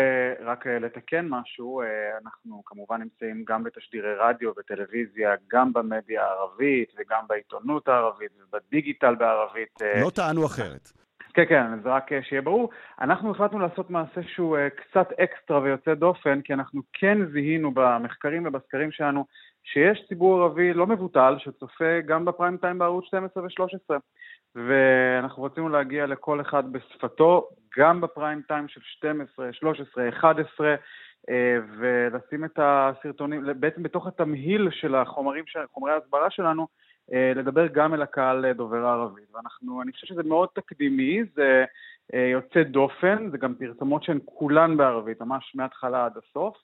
רק 0.41 0.67
לתקן 0.67 1.27
משהו. 1.29 1.83
אנחנו 2.23 2.63
כמובן 2.67 3.01
נמצאים 3.03 3.45
גם 3.49 3.65
בתשדירי 3.65 4.15
רדיו 4.19 4.51
וטלוויזיה, 4.59 5.35
גם 5.53 5.73
במדיה 5.73 6.23
הערבית 6.23 6.93
וגם 6.99 7.25
בעיתונות 7.29 7.89
הערבית 7.89 8.31
ובדיגיטל 8.41 9.15
בערבית. 9.15 9.79
לא 10.03 10.11
טענו 10.11 10.47
אחרת. 10.47 11.02
כן, 11.35 11.45
כן, 11.49 11.83
זה 11.83 11.89
רק 11.89 12.13
אה, 12.13 12.23
שיהיה 12.23 12.43
ברור. 12.43 12.71
אנחנו 13.01 13.31
החלטנו 13.31 13.59
לעשות 13.59 13.91
מעשה 13.91 14.23
שהוא 14.23 14.57
אה, 14.57 14.69
קצת 14.71 15.13
אקסטרה 15.13 15.61
ויוצא 15.61 15.95
דופן, 15.95 16.41
כי 16.41 16.55
אנחנו 16.55 16.83
כן 16.93 17.19
זיהינו 17.33 17.71
במחקרים 17.75 18.47
ובסקרים 18.47 18.93
שלנו 18.93 19.25
שיש 19.65 20.05
ציבור 20.09 20.43
ערבי 20.43 20.73
לא 20.75 20.87
מבוטל 20.87 21.35
שצופה 21.39 22.01
גם 22.07 22.25
בפריים 22.25 22.57
טיים 22.57 22.79
בערוץ 22.79 23.05
12 23.05 23.43
ו-13. 23.43 23.97
ואנחנו 24.55 25.43
רצינו 25.43 25.69
להגיע 25.69 26.07
לכל 26.07 26.41
אחד 26.41 26.73
בשפתו, 26.73 27.49
גם 27.79 28.01
בפריים 28.01 28.43
טיים 28.49 28.69
של 28.69 28.81
12, 28.81 29.53
13, 29.53 30.09
11, 30.09 30.75
ולשים 31.79 32.45
את 32.45 32.59
הסרטונים, 32.63 33.45
בעצם 33.57 33.83
בתוך 33.83 34.07
התמהיל 34.07 34.69
של 34.71 34.95
החומרים, 34.95 35.45
חומרי 35.73 35.93
ההסברה 35.93 36.31
שלנו, 36.31 36.67
לדבר 37.36 37.68
גם 37.68 37.94
אל 37.94 38.02
הקהל 38.02 38.46
אה, 38.46 38.54
דובר 38.54 38.86
הערבית. 38.86 39.36
ואנחנו, 39.36 39.82
אני 39.82 39.92
חושב 39.92 40.08
שזה 40.08 40.24
מאוד 40.24 40.50
תקדימי, 40.56 41.20
זה 41.36 41.66
אה, 42.14 42.30
יוצא 42.32 42.64
דופן, 42.64 43.30
זה 43.32 43.38
גם 43.38 43.56
פרסומות 43.56 44.04
שהן 44.04 44.20
כולן 44.26 44.78
בערבית, 44.78 45.22
ממש 45.22 45.52
מההתחלה 45.56 46.06
עד 46.06 46.14
הסוף. 46.18 46.58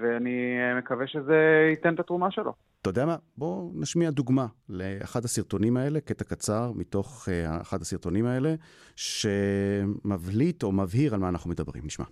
ואני 0.00 0.56
מקווה 0.78 1.06
שזה 1.06 1.68
ייתן 1.70 1.94
את 1.94 2.00
התרומה 2.00 2.30
שלו. 2.30 2.52
אתה 2.80 2.90
יודע 2.90 3.06
מה? 3.06 3.16
בואו 3.36 3.70
נשמיע 3.74 4.10
דוגמה 4.10 4.46
לאחד 4.68 5.24
הסרטונים 5.24 5.76
האלה, 5.76 6.00
קטע 6.00 6.24
קצר 6.24 6.72
מתוך 6.74 7.28
אחד 7.60 7.80
הסרטונים 7.80 8.26
האלה, 8.26 8.54
שמבליט 8.96 10.62
או 10.62 10.72
מבהיר 10.72 11.14
על 11.14 11.20
מה 11.20 11.28
אנחנו 11.28 11.50
מדברים. 11.50 11.82
נשמע. 11.86 12.04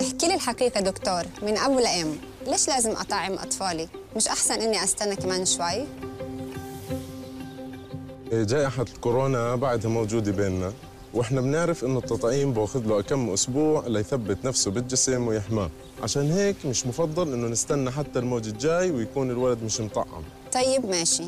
احكي 0.00 0.28
لي 0.28 0.34
الحقيقة 0.34 0.80
دكتور 0.80 1.22
من 1.42 1.56
أول 1.66 1.82
أم 1.82 2.08
ليش 2.50 2.68
لازم 2.68 2.90
أطعم 2.90 3.32
أطفالي؟ 3.32 3.88
مش 4.16 4.28
أحسن 4.28 4.54
إني 4.54 4.76
أستنى 4.84 5.16
كمان 5.16 5.46
شوي؟ 5.46 6.15
جائحة 8.32 8.82
الكورونا 8.82 9.54
بعدها 9.54 9.90
موجودة 9.90 10.32
بيننا 10.32 10.72
واحنا 11.14 11.40
بنعرف 11.40 11.84
انه 11.84 11.98
التطعيم 11.98 12.52
باخذ 12.52 12.86
له 12.86 13.02
كم 13.02 13.30
اسبوع 13.30 13.86
ليثبت 13.86 14.44
نفسه 14.44 14.70
بالجسم 14.70 15.26
ويحماه 15.26 15.70
عشان 16.02 16.30
هيك 16.30 16.56
مش 16.66 16.86
مفضل 16.86 17.32
انه 17.32 17.48
نستنى 17.48 17.90
حتى 17.90 18.18
الموج 18.18 18.48
الجاي 18.48 18.90
ويكون 18.90 19.30
الولد 19.30 19.62
مش 19.62 19.80
مطعم 19.80 20.22
طيب 20.52 20.86
ماشي 20.86 21.24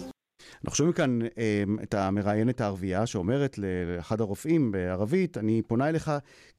אנחנו 0.65 0.77
שומעים 0.77 0.93
כאן 0.93 1.23
אה, 1.23 1.65
את 1.83 1.95
המראיינת 1.95 2.61
הערבייה 2.61 3.07
שאומרת 3.07 3.59
לאחד 3.59 4.21
הרופאים 4.21 4.73
בערבית, 4.73 5.39
אני 5.39 5.63
פונה 5.63 5.89
אליך 5.89 6.11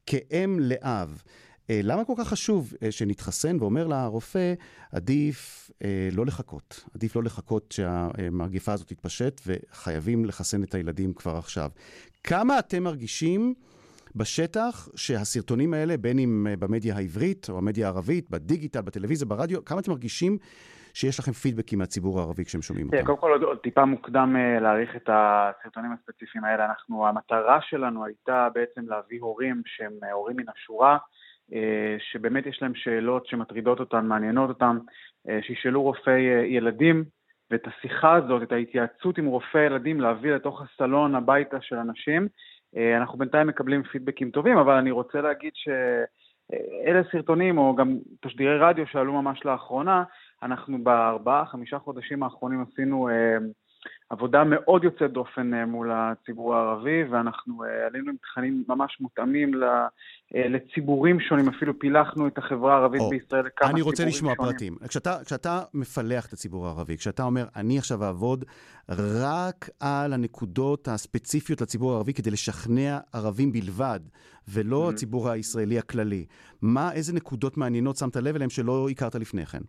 כאם 0.06 0.60
לאב. 0.60 1.22
אה, 1.71 1.81
למה 1.83 2.05
כל 2.05 2.13
כך 2.19 2.29
חשוב 2.29 2.73
אה, 2.83 2.93
שנתחסן? 2.93 3.57
ואומר 3.61 3.87
לרופא, 3.87 4.55
עדיף 4.93 5.71
אה, 5.85 6.09
לא 6.13 6.27
לחכות. 6.27 6.85
עדיף 6.95 7.17
לא 7.17 7.23
לחכות 7.23 7.73
שהמגפה 7.73 8.73
הזאת 8.73 8.89
תתפשט, 8.89 9.41
וחייבים 9.47 10.25
לחסן 10.25 10.63
את 10.63 10.75
הילדים 10.75 11.13
כבר 11.13 11.37
עכשיו. 11.37 11.71
כמה 12.25 12.59
אתם 12.59 12.83
מרגישים 12.83 13.55
בשטח 14.17 14.89
שהסרטונים 14.97 15.75
האלה, 15.75 15.97
בין 15.97 16.19
אם 16.19 16.47
במדיה 16.59 16.97
העברית 16.97 17.47
או 17.51 17.59
המדיה 17.59 17.87
הערבית, 17.87 18.31
בדיגיטל, 18.31 18.81
בטלוויזיה, 18.81 19.27
ברדיו, 19.27 19.65
כמה 19.65 19.81
אתם 19.81 19.91
מרגישים 19.91 20.39
שיש 20.95 21.19
לכם 21.19 21.33
פידבקים 21.33 21.79
מהציבור 21.79 22.19
הערבי 22.21 22.45
כשהם 22.45 22.63
שומעים 22.63 22.87
אותם? 22.87 23.05
קודם 23.07 23.19
כל, 23.19 23.31
עוד, 23.31 23.43
עוד 23.43 23.59
טיפה 23.59 23.85
מוקדם 23.85 24.37
להעריך 24.61 24.97
את 24.97 25.11
הסרטונים 25.13 25.93
הספציפיים 25.93 26.45
האלה. 26.45 26.65
אנחנו, 26.65 27.07
המטרה 27.07 27.59
שלנו 27.61 28.05
הייתה 28.05 28.49
בעצם 28.55 28.81
להביא 28.89 29.21
הורים 29.21 29.63
שהם 29.67 29.93
הורים 30.13 30.37
מן 30.37 30.45
השורה. 30.57 30.99
אה, 31.55 31.97
שבאמת 31.99 32.47
יש 32.47 32.63
להם 32.63 32.75
שאלות 32.75 33.27
שמטרידות 33.27 33.81
אותם, 33.81 34.07
מעניינות 34.07 34.49
אותם, 34.49 34.79
אה, 35.29 35.39
שישאלו 35.43 35.83
רופאי 35.83 36.29
אה, 36.29 36.45
ילדים, 36.45 37.05
ואת 37.51 37.67
השיחה 37.67 38.15
הזאת, 38.15 38.43
את 38.43 38.53
ההתייעצות 38.53 39.19
עם 39.19 39.27
רופאי 39.27 39.61
ילדים, 39.61 40.01
להביא 40.01 40.33
לתוך 40.33 40.63
הסלון 40.63 41.15
הביתה 41.15 41.61
של 41.61 41.77
אנשים. 41.77 42.29
אנחנו 42.97 43.19
בינתיים 43.19 43.47
מקבלים 43.47 43.83
פידבקים 43.83 44.31
טובים, 44.31 44.59
אבל 44.59 44.75
אני 44.75 44.91
רוצה 44.91 45.21
להגיד 45.21 45.53
שאלה 45.55 47.03
סרטונים, 47.13 47.59
או 47.59 47.77
גם 47.77 47.97
תשדירי 48.21 48.59
רדיו 48.59 48.87
שעלו 48.87 49.23
ממש 49.23 49.45
לאחרונה, 49.45 50.05
אנחנו 50.43 50.85
בארבעה, 50.85 51.47
חמישה 51.47 51.79
חודשים 51.79 52.23
האחרונים 52.23 52.65
עשינו 52.73 53.09
עבודה 54.11 54.45
מאוד 54.45 54.85
יוצאת 54.85 55.13
דופן 55.13 55.55
אה, 55.55 55.67
מול 55.67 55.91
הציבור 55.93 56.55
הערבי, 56.55 57.05
ואנחנו 57.11 57.65
אה, 57.65 57.87
עלינו 57.87 58.11
עם 58.11 58.17
תכנים 58.23 58.65
ממש 58.69 58.97
מותאמים 59.01 59.63
אה, 59.63 60.49
לציבורים 60.49 61.21
שונים, 61.21 61.49
אפילו 61.49 61.79
פילחנו 61.79 62.27
את 62.27 62.39
החברה 62.39 62.75
הערבית 62.75 63.01
או, 63.01 63.11
בישראל 63.11 63.47
לכמה 63.47 63.69
ציבורים 63.69 63.71
שונים. 63.71 63.75
אני 63.75 63.83
רוצה 63.83 64.05
לשמוע 64.05 64.35
שונים. 64.37 64.53
פרטים. 64.53 64.77
כשאתה, 64.89 65.19
כשאתה 65.25 65.63
מפלח 65.75 66.27
את 66.27 66.33
הציבור 66.33 66.67
הערבי, 66.67 66.97
כשאתה 66.97 67.23
אומר, 67.23 67.45
אני 67.57 67.79
עכשיו 67.79 68.05
אעבוד 68.05 68.45
רק 68.89 69.69
על 69.81 70.13
הנקודות 70.13 70.89
הספציפיות 70.89 71.61
לציבור 71.61 71.93
הערבי 71.93 72.13
כדי 72.13 72.31
לשכנע 72.31 72.99
ערבים 73.13 73.53
בלבד, 73.53 74.01
ולא 74.49 74.87
mm-hmm. 74.87 74.93
הציבור 74.93 75.31
הישראלי 75.31 75.79
הכללי, 75.79 76.27
מה, 76.63 76.93
איזה 76.93 77.13
נקודות 77.13 77.57
מעניינות 77.57 77.97
שמת 77.97 78.17
לב 78.17 78.35
אליהן 78.35 78.51
שלא 78.51 78.89
הכרת 78.91 79.15
לפני 79.15 79.47
כן? 79.47 79.61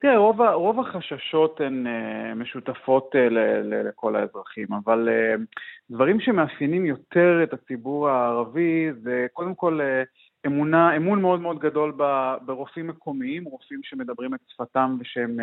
תראה, 0.00 0.18
רוב, 0.18 0.40
רוב 0.40 0.80
החששות 0.80 1.60
הן 1.60 1.86
uh, 1.86 2.34
משותפות 2.34 3.14
ל, 3.14 3.38
ל, 3.38 3.88
לכל 3.88 4.16
האזרחים, 4.16 4.66
אבל 4.84 5.08
uh, 5.08 5.40
דברים 5.90 6.20
שמאפיינים 6.20 6.86
יותר 6.86 7.40
את 7.42 7.52
הציבור 7.52 8.08
הערבי 8.08 8.90
זה 9.02 9.26
קודם 9.32 9.54
כל 9.54 9.80
אמונה, 10.46 10.96
אמון 10.96 11.22
מאוד 11.22 11.40
מאוד 11.40 11.58
גדול 11.58 11.92
ברופאים 12.44 12.86
מקומיים, 12.86 13.44
רופאים 13.44 13.80
שמדברים 13.82 14.34
את 14.34 14.40
שפתם 14.48 14.96
ושהם 15.00 15.36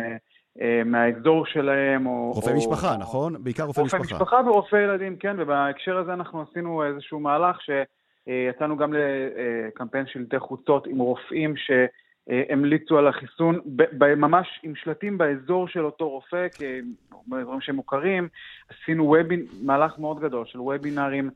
מהאזור 0.84 1.46
שלהם. 1.46 2.06
או, 2.06 2.32
רופאי 2.34 2.52
או, 2.52 2.58
משפחה, 2.58 2.94
או, 2.94 2.98
נכון? 3.00 3.44
בעיקר 3.44 3.64
רופאי 3.64 3.84
משפחה. 3.84 3.98
רופאי 3.98 4.16
משפחה 4.16 4.40
ורופאי 4.46 4.80
ילדים, 4.80 5.16
כן, 5.16 5.36
ובהקשר 5.38 5.98
הזה 5.98 6.12
אנחנו 6.12 6.44
עשינו 6.50 6.84
איזשהו 6.84 7.20
מהלך 7.20 7.56
שיצאנו 7.60 8.76
גם 8.76 8.92
לקמפיין 8.92 10.06
שלטי 10.06 10.38
חוצות 10.38 10.86
עם 10.86 10.98
רופאים 10.98 11.56
ש... 11.56 11.70
אה, 12.30 12.42
המליצו 12.48 12.98
על 12.98 13.06
החיסון, 13.08 13.60
ממש 14.16 14.60
עם 14.62 14.74
שלטים 14.74 15.18
באזור 15.18 15.68
של 15.68 15.84
אותו 15.84 16.10
רופא, 16.10 16.46
באזורים 17.26 17.60
שהם 17.60 17.76
מוכרים. 17.76 18.28
עשינו 18.68 19.04
וובינ, 19.04 19.40
מהלך 19.62 19.98
מאוד 19.98 20.20
גדול 20.20 20.46
של 20.46 20.60
וובינארים 20.60 21.30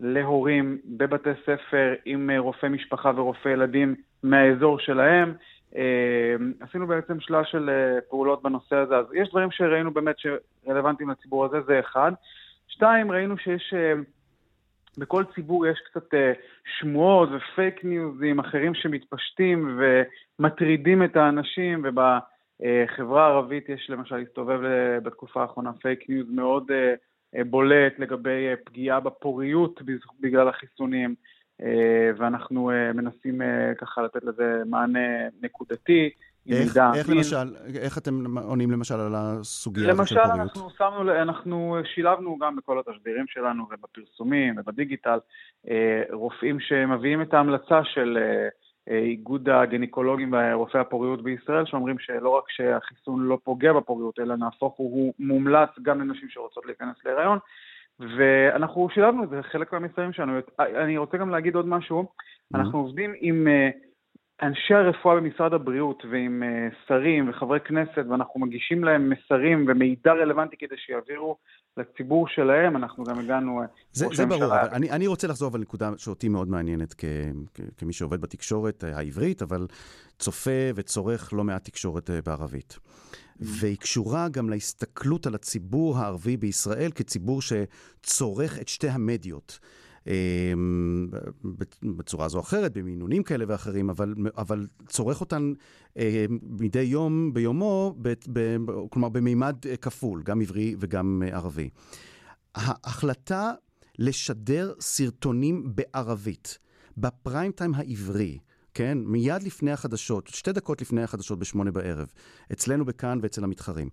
להורים 0.00 0.78
בבתי 0.84 1.30
ספר 1.42 1.94
עם 2.04 2.30
אה, 2.30 2.38
רופא 2.38 2.66
משפחה 2.66 3.12
ורופא 3.16 3.48
ילדים 3.48 3.94
מהאזור 4.22 4.78
שלהם. 4.78 5.34
אה, 5.76 6.34
עשינו 6.60 6.86
בעצם 6.86 7.20
שלל 7.20 7.44
של 7.44 7.70
פעולות 8.08 8.42
בנושא 8.42 8.76
הזה, 8.76 8.96
אז 8.96 9.06
יש 9.14 9.28
דברים 9.28 9.50
שראינו 9.50 9.90
באמת 9.90 10.16
שרלוונטיים 10.18 11.10
לציבור 11.10 11.44
הזה, 11.44 11.60
זה 11.60 11.80
אחד. 11.80 12.12
שתיים, 12.68 13.12
ראינו 13.12 13.38
שיש 13.38 13.74
בכל 14.98 15.24
ציבור 15.34 15.66
יש 15.66 15.78
קצת 15.90 16.14
uh, 16.14 16.16
שמועות 16.78 17.28
ופייק 17.32 17.84
ניוזים 17.84 18.38
אחרים 18.38 18.74
שמתפשטים 18.74 19.80
ומטרידים 20.40 21.04
את 21.04 21.16
האנשים, 21.16 21.84
ובחברה 21.84 23.26
הערבית 23.26 23.68
יש 23.68 23.90
למשל, 23.90 24.16
הסתובב 24.16 24.60
בתקופה 25.02 25.42
האחרונה 25.42 25.72
פייק 25.72 26.08
ניוז 26.08 26.26
מאוד 26.30 26.70
בולט 27.46 27.98
לגבי 27.98 28.46
פגיעה 28.64 29.00
בפוריות 29.00 29.80
בגלל 30.20 30.48
החיסונים, 30.48 31.14
ואנחנו 32.16 32.70
מנסים 32.94 33.40
ככה 33.78 34.02
לתת 34.02 34.24
לזה 34.24 34.62
מענה 34.66 35.28
נקודתי. 35.42 36.10
איך, 36.52 36.76
איך 36.94 37.10
למשל, 37.10 37.56
איך 37.80 37.98
אתם 37.98 38.36
עונים 38.36 38.70
למשל 38.70 38.94
על 38.94 39.12
הסוגיה 39.14 39.90
הזאת 39.90 40.08
של 40.08 40.14
פוריות? 40.14 40.30
למשל, 40.30 40.42
אנחנו 40.42 40.70
שמנו, 40.70 41.12
אנחנו 41.22 41.76
שילבנו 41.94 42.38
גם 42.38 42.56
בכל 42.56 42.78
התשדירים 42.78 43.24
שלנו 43.28 43.66
ובפרסומים 43.70 44.54
ובדיגיטל 44.58 45.18
אה, 45.68 46.02
רופאים 46.12 46.60
שמביאים 46.60 47.22
את 47.22 47.34
ההמלצה 47.34 47.84
של 47.84 48.18
אה, 48.20 48.48
אה, 48.90 48.98
איגוד 48.98 49.48
הגינקולוגים 49.48 50.32
ורופאי 50.32 50.80
הפוריות 50.80 51.22
בישראל, 51.22 51.66
שאומרים 51.66 51.98
שלא 51.98 52.30
רק 52.30 52.44
שהחיסון 52.48 53.22
לא 53.22 53.38
פוגע 53.44 53.72
בפוריות, 53.72 54.18
אלא 54.18 54.36
נהפוך 54.36 54.76
הוא, 54.76 54.90
הוא 54.90 55.14
מומלץ 55.18 55.70
גם 55.82 56.00
לנשים 56.00 56.28
שרוצות 56.28 56.66
להיכנס 56.66 56.96
להיריון. 57.04 57.38
ואנחנו 58.16 58.88
שילבנו 58.94 59.24
את 59.24 59.28
זה, 59.28 59.42
חלק 59.42 59.72
מהמסרים 59.72 60.12
שלנו. 60.12 60.32
אני 60.58 60.98
רוצה 60.98 61.16
גם 61.16 61.30
להגיד 61.30 61.54
עוד 61.54 61.66
משהו, 61.66 62.02
mm-hmm. 62.02 62.58
אנחנו 62.58 62.78
עובדים 62.78 63.12
עם... 63.20 63.46
אנשי 64.42 64.74
הרפואה 64.74 65.16
במשרד 65.16 65.52
הבריאות 65.54 66.02
ועם 66.10 66.42
uh, 66.42 66.74
שרים 66.88 67.30
וחברי 67.30 67.60
כנסת, 67.60 68.04
ואנחנו 68.10 68.40
מגישים 68.40 68.84
להם 68.84 69.10
מסרים 69.10 69.66
ומידע 69.68 70.12
רלוונטי 70.12 70.56
כדי 70.56 70.76
שיעבירו 70.76 71.36
לציבור 71.76 72.28
שלהם, 72.28 72.76
אנחנו 72.76 73.04
גם 73.04 73.18
הגענו... 73.18 73.62
אה, 73.62 73.66
זה, 73.92 74.06
זה 74.12 74.26
ברור, 74.26 74.44
אבל 74.44 74.68
אני, 74.72 74.90
אני 74.90 75.06
רוצה 75.06 75.26
לחזור 75.28 75.50
על 75.54 75.60
נקודה 75.60 75.90
שאותי 75.96 76.28
מאוד 76.28 76.48
מעניינת 76.48 76.94
כ, 76.98 77.04
כ, 77.54 77.60
כמי 77.76 77.92
שעובד 77.92 78.20
בתקשורת 78.20 78.84
אה, 78.84 78.96
העברית, 78.98 79.42
אבל 79.42 79.66
צופה 80.18 80.70
וצורך 80.74 81.32
לא 81.32 81.44
מעט 81.44 81.64
תקשורת 81.64 82.10
בערבית. 82.26 82.78
Mm-hmm. 82.78 83.44
והיא 83.60 83.76
קשורה 83.76 84.28
גם 84.28 84.50
להסתכלות 84.50 85.26
על 85.26 85.34
הציבור 85.34 85.98
הערבי 85.98 86.36
בישראל 86.36 86.90
כציבור 86.94 87.40
שצורך 87.42 88.60
את 88.60 88.68
שתי 88.68 88.88
המדיות. 88.88 89.58
אמ, 90.08 91.08
בצורה 91.82 92.28
זו 92.28 92.38
או 92.38 92.42
אחרת, 92.42 92.72
במינונים 92.72 93.22
כאלה 93.22 93.44
ואחרים, 93.48 93.90
אבל, 93.90 94.14
אבל 94.36 94.66
צורך 94.88 95.20
אותן 95.20 95.52
אה, 95.98 96.24
מדי 96.42 96.80
יום 96.80 97.34
ביומו, 97.34 97.94
ב, 98.02 98.12
ב, 98.32 98.56
כלומר 98.90 99.08
במימד 99.08 99.56
אה, 99.66 99.76
כפול, 99.76 100.22
גם 100.22 100.40
עברי 100.40 100.76
וגם 100.78 101.22
אה, 101.26 101.36
ערבי. 101.36 101.68
ההחלטה 102.54 103.52
לשדר 103.98 104.74
סרטונים 104.80 105.72
בערבית 105.74 106.58
בפריים 106.96 107.52
טיים 107.52 107.74
העברי, 107.74 108.38
כן? 108.74 108.98
מיד 109.04 109.42
לפני 109.42 109.72
החדשות, 109.72 110.26
שתי 110.26 110.52
דקות 110.52 110.80
לפני 110.80 111.02
החדשות 111.02 111.38
בשמונה 111.38 111.70
בערב, 111.70 112.06
אצלנו 112.52 112.84
בכאן 112.84 113.18
ואצל 113.22 113.44
המתחרים. 113.44 113.88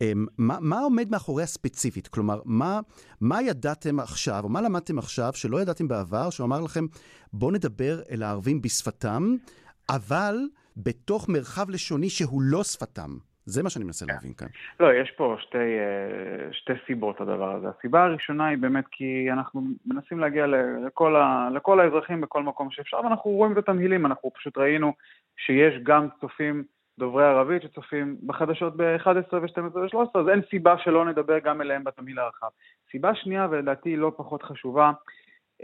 אמ, 0.00 0.26
מה, 0.38 0.56
מה 0.60 0.80
עומד 0.80 1.10
מאחוריה 1.10 1.46
ספציפית? 1.46 2.08
כלומר, 2.08 2.40
מה, 2.44 2.80
מה 3.20 3.42
ידעתם 3.42 4.00
עכשיו, 4.00 4.40
או 4.44 4.48
מה 4.48 4.60
למדתם 4.60 4.98
עכשיו 4.98 5.30
שלא 5.34 5.62
ידעתם 5.62 5.88
בעבר, 5.88 6.30
שאמר 6.30 6.60
לכם, 6.60 6.84
בואו 7.32 7.50
נדבר 7.50 8.00
אל 8.10 8.22
הערבים 8.22 8.62
בשפתם, 8.62 9.22
אבל 9.90 10.34
בתוך 10.76 11.28
מרחב 11.28 11.70
לשוני 11.70 12.08
שהוא 12.08 12.42
לא 12.42 12.64
שפתם. 12.64 13.10
זה 13.44 13.62
מה 13.62 13.70
שאני 13.70 13.84
מנסה 13.84 14.06
להבין 14.08 14.32
כאן. 14.32 14.46
לא, 14.80 14.94
יש 14.94 15.10
פה 15.10 15.36
שתי, 15.40 15.58
אה, 15.58 16.52
שתי 16.52 16.72
סיבות 16.86 17.20
לדבר 17.20 17.56
הזה. 17.56 17.66
הסיבה 17.78 18.04
הראשונה 18.04 18.46
היא 18.46 18.58
באמת 18.58 18.84
כי 18.90 19.28
אנחנו 19.32 19.62
מנסים 19.86 20.18
להגיע 20.18 20.46
לכל, 20.86 21.16
ה, 21.16 21.48
לכל 21.54 21.80
האזרחים 21.80 22.20
בכל 22.20 22.42
מקום 22.42 22.70
שאפשר, 22.70 22.96
ואנחנו 22.96 23.30
רואים 23.30 23.52
את 23.52 23.58
התמהילים, 23.58 24.06
אנחנו 24.06 24.30
פשוט 24.34 24.58
ראינו 24.58 24.92
שיש 25.36 25.74
גם 25.82 26.08
צופים 26.20 26.64
דוברי 27.02 27.24
ערבית 27.24 27.62
שצופים 27.62 28.16
בחדשות 28.26 28.76
ב-11 28.76 29.34
ו-12 29.34 29.76
ו-13, 29.78 30.20
אז 30.20 30.28
אין 30.28 30.40
סיבה 30.50 30.78
שלא 30.78 31.04
נדבר 31.04 31.38
גם 31.38 31.60
אליהם 31.60 31.84
בתמהיל 31.84 32.18
הרחב. 32.18 32.48
סיבה 32.90 33.14
שנייה, 33.14 33.46
ולדעתי 33.50 33.96
לא 33.96 34.12
פחות 34.16 34.42
חשובה, 34.42 34.92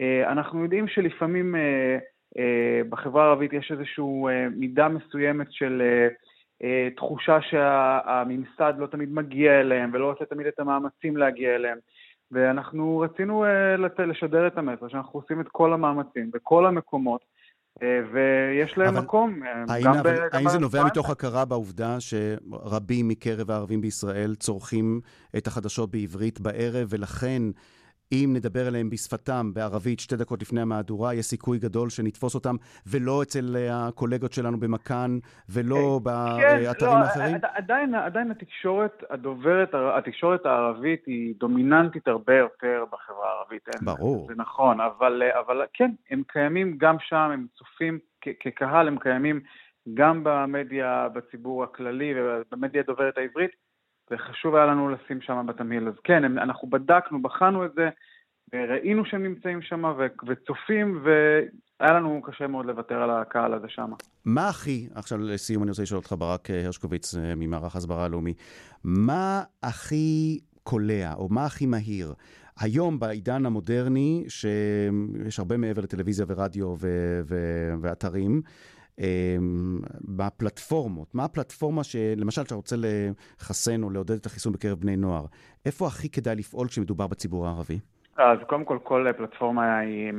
אה, 0.00 0.32
אנחנו 0.32 0.62
יודעים 0.62 0.88
שלפעמים 0.88 1.56
אה, 1.56 2.80
בחברה 2.88 3.24
הערבית 3.24 3.52
יש 3.52 3.72
איזושהי 3.72 4.04
מידה 4.56 4.88
מסוימת 4.88 5.52
של... 5.52 5.82
אה, 6.62 6.88
תחושה 6.96 7.38
שהממסד 7.40 8.74
לא 8.78 8.86
תמיד 8.86 9.12
מגיע 9.12 9.60
אליהם 9.60 9.90
ולא 9.92 10.10
עושה 10.10 10.24
תמיד 10.24 10.46
את 10.46 10.60
המאמצים 10.60 11.16
להגיע 11.16 11.54
אליהם. 11.54 11.78
ואנחנו 12.32 12.98
רצינו 12.98 13.44
אה, 13.44 13.76
לשדר 14.06 14.46
את 14.46 14.58
המסר 14.58 14.88
שאנחנו 14.88 15.20
עושים 15.20 15.40
את 15.40 15.48
כל 15.48 15.72
המאמצים 15.72 16.30
בכל 16.30 16.66
המקומות, 16.66 17.20
אה, 17.20 17.37
ויש 17.82 18.78
להם 18.78 18.88
אבל 18.88 19.00
מקום. 19.04 19.40
האם, 19.68 19.84
גם 19.84 19.94
אבל, 19.94 20.14
ב- 20.14 20.28
האם 20.32 20.44
גם 20.44 20.50
זה 20.50 20.58
נובע 20.58 20.84
מתוך 20.84 21.10
הכרה 21.10 21.44
בעובדה 21.44 21.96
שרבים 22.00 23.08
מקרב 23.08 23.50
הערבים 23.50 23.80
בישראל 23.80 24.34
צורכים 24.34 25.00
את 25.36 25.46
החדשות 25.46 25.90
בעברית 25.90 26.40
בערב, 26.40 26.86
ולכן 26.90 27.42
אם 28.12 28.30
נדבר 28.36 28.68
אליהם 28.68 28.90
בשפתם, 28.90 29.50
בערבית, 29.54 30.00
שתי 30.00 30.16
דקות 30.16 30.42
לפני 30.42 30.60
המהדורה, 30.60 31.14
יש 31.14 31.26
סיכוי 31.26 31.58
גדול 31.58 31.90
שנתפוס 31.90 32.34
אותם, 32.34 32.56
ולא 32.86 33.22
אצל 33.22 33.56
אה, 33.56 33.86
הקולגות 33.88 34.32
שלנו 34.32 34.60
במכאן, 34.60 35.18
ולא 35.48 36.00
כן, 36.04 36.04
באתרים 36.04 36.90
לא, 36.92 36.96
האחרים? 36.96 37.34
עד- 37.34 37.44
עדיין, 37.54 37.94
עדיין 37.94 38.30
התקשורת 38.30 39.02
הדוברת, 39.10 39.70
התקשורת 39.98 40.46
הערבית 40.46 41.06
היא 41.06 41.34
דומיננטית 41.38 42.08
הרבה 42.08 42.34
יותר 42.34 42.84
בחברה 42.92 43.28
הערבית. 43.30 43.68
ברור. 43.82 44.26
זה 44.28 44.34
נכון, 44.36 44.80
אבל, 44.80 45.22
אבל 45.46 45.62
כן, 45.72 45.90
הם 46.10 46.22
קיימים 46.26 46.74
גם 46.78 46.96
שם, 47.00 47.16
הם 47.16 47.46
צופים 47.58 47.98
כקהל, 48.40 48.88
הם 48.88 48.98
קיימים 48.98 49.40
גם 49.94 50.20
במדיה, 50.24 51.08
בציבור 51.14 51.64
הכללי 51.64 52.12
ובמדיה 52.16 52.80
הדוברת 52.82 53.18
העברית, 53.18 53.50
וחשוב 54.10 54.54
היה 54.54 54.66
לנו 54.66 54.88
לשים 54.88 55.20
שם 55.20 55.46
בתמהיל. 55.48 55.88
אז 55.88 55.94
כן, 56.04 56.24
הם, 56.24 56.38
אנחנו 56.38 56.70
בדקנו, 56.70 57.22
בחנו 57.22 57.64
את 57.64 57.70
זה, 57.76 57.88
וראינו 58.52 59.04
שהם 59.04 59.22
נמצאים 59.22 59.62
שם 59.62 59.82
וצופים, 60.26 61.02
והיה 61.04 61.92
לנו 61.92 62.22
קשה 62.22 62.46
מאוד 62.46 62.66
לוותר 62.66 63.02
על 63.02 63.10
הקהל 63.10 63.54
הזה 63.54 63.66
שם. 63.68 63.90
מה 64.24 64.48
הכי, 64.48 64.88
עכשיו 64.94 65.18
לסיום 65.18 65.62
אני 65.62 65.70
רוצה 65.70 65.82
לשאול 65.82 65.98
אותך, 65.98 66.14
ברק 66.18 66.50
אה, 66.50 66.64
הרשקוביץ 66.64 67.14
אה, 67.14 67.34
ממערך 67.36 67.74
ההסברה 67.74 68.04
הלאומי, 68.04 68.34
מה 68.84 69.42
הכי 69.62 70.38
קולע, 70.62 71.14
או 71.14 71.28
מה 71.30 71.44
הכי 71.44 71.66
מהיר? 71.66 72.14
היום, 72.60 72.98
בעידן 72.98 73.46
המודרני, 73.46 74.24
שיש 74.28 75.38
הרבה 75.38 75.56
מעבר 75.56 75.82
לטלוויזיה 75.82 76.26
ורדיו 76.28 76.74
ו- 76.80 77.20
ו- 77.24 77.74
ואתרים, 77.80 78.42
בפלטפורמות, 80.16 81.14
מה 81.14 81.24
הפלטפורמה 81.24 81.84
שלמשל 81.84 82.42
אתה 82.42 82.54
רוצה 82.54 82.76
לחסן 82.78 83.82
או 83.82 83.90
לעודד 83.90 84.14
את 84.14 84.26
החיסון 84.26 84.52
בקרב 84.52 84.78
בני 84.80 84.96
נוער, 84.96 85.24
איפה 85.66 85.86
הכי 85.86 86.10
כדאי 86.10 86.36
לפעול 86.36 86.68
כשמדובר 86.68 87.06
בציבור 87.06 87.46
הערבי? 87.46 87.78
אז 88.16 88.38
קודם 88.46 88.64
כל, 88.64 88.78
כל 88.82 89.06
פלטפורמה, 89.16 89.78
היא, 89.78 90.12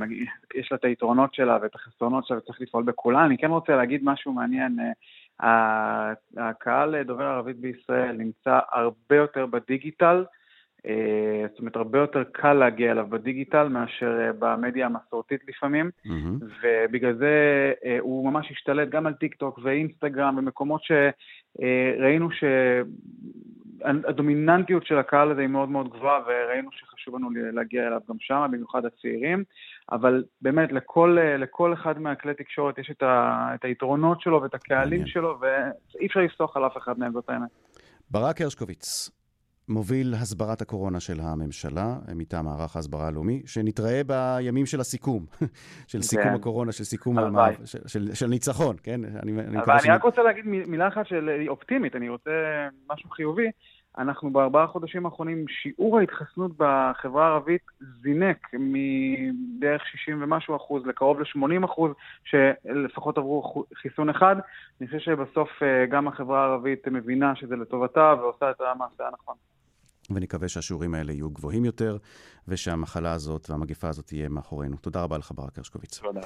יש 0.54 0.72
לה 0.72 0.78
את 0.78 0.84
היתרונות 0.84 1.34
שלה 1.34 1.58
ואת 1.62 1.74
החסרונות 1.74 2.26
שלה 2.26 2.38
וצריך 2.38 2.60
לפעול 2.60 2.82
בכולה. 2.82 3.24
אני 3.24 3.38
כן 3.38 3.50
רוצה 3.50 3.76
להגיד 3.76 4.00
משהו 4.04 4.32
מעניין. 4.32 4.78
אה, 5.42 6.12
הקהל 6.36 7.02
דובר 7.02 7.24
ערבית 7.24 7.56
בישראל 7.56 8.16
נמצא 8.16 8.58
הרבה 8.72 9.16
יותר 9.16 9.46
בדיגיטל, 9.46 10.24
זאת 11.50 11.58
אומרת, 11.58 11.76
הרבה 11.76 11.98
יותר 11.98 12.24
קל 12.32 12.52
להגיע 12.52 12.90
אליו 12.90 13.06
בדיגיטל 13.10 13.68
מאשר 13.68 14.18
אה, 14.20 14.32
במדיה 14.38 14.86
המסורתית 14.86 15.40
לפעמים, 15.48 15.90
Mm-hmm. 16.06 16.44
ובגלל 16.62 17.14
זה 17.14 17.32
הוא 18.00 18.30
ממש 18.30 18.50
השתלט 18.50 18.88
גם 18.88 19.06
על 19.06 19.14
טיק 19.14 19.34
טוק 19.34 19.58
ואינסטגרם, 19.62 20.36
במקומות 20.36 20.80
שראינו 20.82 22.28
שהדומיננטיות 23.80 24.86
של 24.86 24.98
הקהל 24.98 25.30
הזה 25.30 25.40
היא 25.40 25.48
מאוד 25.48 25.68
מאוד 25.68 25.88
גבוהה, 25.88 26.20
וראינו 26.26 26.68
שחשוב 26.72 27.16
לנו 27.16 27.30
להגיע 27.52 27.86
אליו 27.86 28.00
גם 28.08 28.16
שם, 28.20 28.48
במיוחד 28.52 28.84
הצעירים, 28.84 29.44
אבל 29.92 30.24
באמת 30.42 30.72
לכל, 30.72 31.18
לכל 31.38 31.72
אחד 31.72 31.98
מהכלי 31.98 32.34
תקשורת 32.34 32.78
יש 32.78 32.90
את, 32.90 33.02
ה, 33.02 33.48
את 33.54 33.64
היתרונות 33.64 34.20
שלו 34.20 34.42
ואת 34.42 34.54
הקהלים 34.54 35.06
שלו, 35.06 35.38
ואי 35.40 36.06
אפשר 36.06 36.20
לפסוח 36.20 36.56
על 36.56 36.66
אף 36.66 36.76
אחד 36.76 36.98
מהם, 36.98 37.12
זאת 37.12 37.28
האמת. 37.28 37.50
ברק 38.10 38.40
הרשקוביץ, 38.40 39.10
מוביל 39.70 40.14
הסברת 40.14 40.62
הקורונה 40.62 41.00
של 41.00 41.20
הממשלה, 41.20 41.96
מטעם 42.14 42.44
מערך 42.44 42.76
ההסברה 42.76 43.06
הלאומי, 43.06 43.42
שנתראה 43.46 44.00
בימים 44.06 44.66
של 44.66 44.80
הסיכום, 44.80 45.26
של 45.92 46.02
סיכום 46.02 46.24
כן. 46.24 46.34
הקורונה, 46.34 46.72
של 46.72 46.84
סיכום. 46.84 47.18
המעבר, 47.18 47.64
של, 47.64 47.78
של, 47.86 48.14
של 48.14 48.26
ניצחון, 48.26 48.76
כן? 48.82 49.00
אני, 49.04 49.32
אני 49.32 49.58
אבל 49.58 49.74
אני 49.84 49.90
רק 49.90 50.02
רוצה 50.02 50.22
להגיד 50.22 50.46
מילה 50.46 50.88
אחת 50.88 51.06
של 51.06 51.30
אופטימית, 51.48 51.96
אני 51.96 52.08
רוצה 52.08 52.30
משהו 52.90 53.10
חיובי. 53.10 53.50
אנחנו 53.98 54.30
בארבעה 54.30 54.66
חודשים 54.66 55.06
האחרונים, 55.06 55.44
שיעור 55.48 55.98
ההתחסנות 55.98 56.50
בחברה 56.56 57.26
הערבית 57.26 57.62
זינק 58.02 58.46
מבערך 58.52 59.86
60 59.86 60.22
ומשהו 60.22 60.56
אחוז 60.56 60.86
לקרוב 60.86 61.20
ל-80 61.20 61.64
אחוז, 61.64 61.92
שלפחות 62.24 63.18
עברו 63.18 63.64
חיסון 63.74 64.10
אחד. 64.10 64.36
אני 64.80 64.86
חושב 64.86 64.98
שבסוף 64.98 65.62
אה, 65.62 65.86
גם 65.86 66.08
החברה 66.08 66.40
הערבית 66.40 66.88
מבינה 66.88 67.36
שזה 67.36 67.56
לטובתה 67.56 68.14
ועושה 68.20 68.50
את 68.50 68.60
המעשה 68.60 69.08
הנכון. 69.08 69.34
ונקווה 70.14 70.48
שהשיעורים 70.48 70.94
האלה 70.94 71.12
יהיו 71.12 71.30
גבוהים 71.30 71.64
יותר, 71.64 71.98
ושהמחלה 72.48 73.12
הזאת 73.12 73.50
והמגפה 73.50 73.88
הזאת 73.88 74.06
תהיה 74.06 74.28
מאחורינו. 74.28 74.76
תודה 74.76 75.02
רבה 75.02 75.18
לך, 75.18 75.32
ברק 75.34 75.58
הרשקוביץ. 75.58 75.98
תודה. 75.98 76.20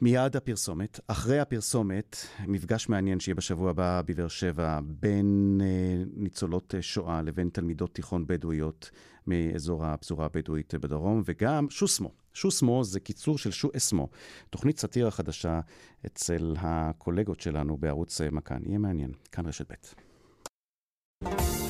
מיד 0.00 0.36
הפרסומת. 0.36 1.00
אחרי 1.06 1.40
הפרסומת, 1.40 2.16
מפגש 2.46 2.88
מעניין 2.88 3.20
שיהיה 3.20 3.34
בשבוע 3.34 3.70
הבא 3.70 4.02
בבאר 4.06 4.28
שבע 4.28 4.80
בין 4.84 5.60
אה, 5.64 6.04
ניצולות 6.16 6.74
שואה 6.80 7.22
לבין 7.22 7.48
תלמידות 7.48 7.94
תיכון 7.94 8.26
בדואיות 8.26 8.90
מאזור 9.26 9.86
הפזורה 9.86 10.26
הבדואית 10.26 10.74
בדרום, 10.74 11.22
וגם 11.24 11.70
שוסמו. 11.70 12.10
שוסמו 12.32 12.84
זה 12.84 13.00
קיצור 13.00 13.38
של 13.38 13.50
שו 13.50 13.70
אסמו, 13.76 14.08
תוכנית 14.50 14.78
סאטירה 14.78 15.10
חדשה 15.10 15.60
אצל 16.06 16.54
הקולגות 16.58 17.40
שלנו 17.40 17.76
בערוץ 17.76 18.20
מכאן. 18.20 18.62
יהיה 18.66 18.78
מעניין. 18.78 19.12
כאן 19.32 19.46
רשת 19.46 19.72
ב'. 19.72 21.63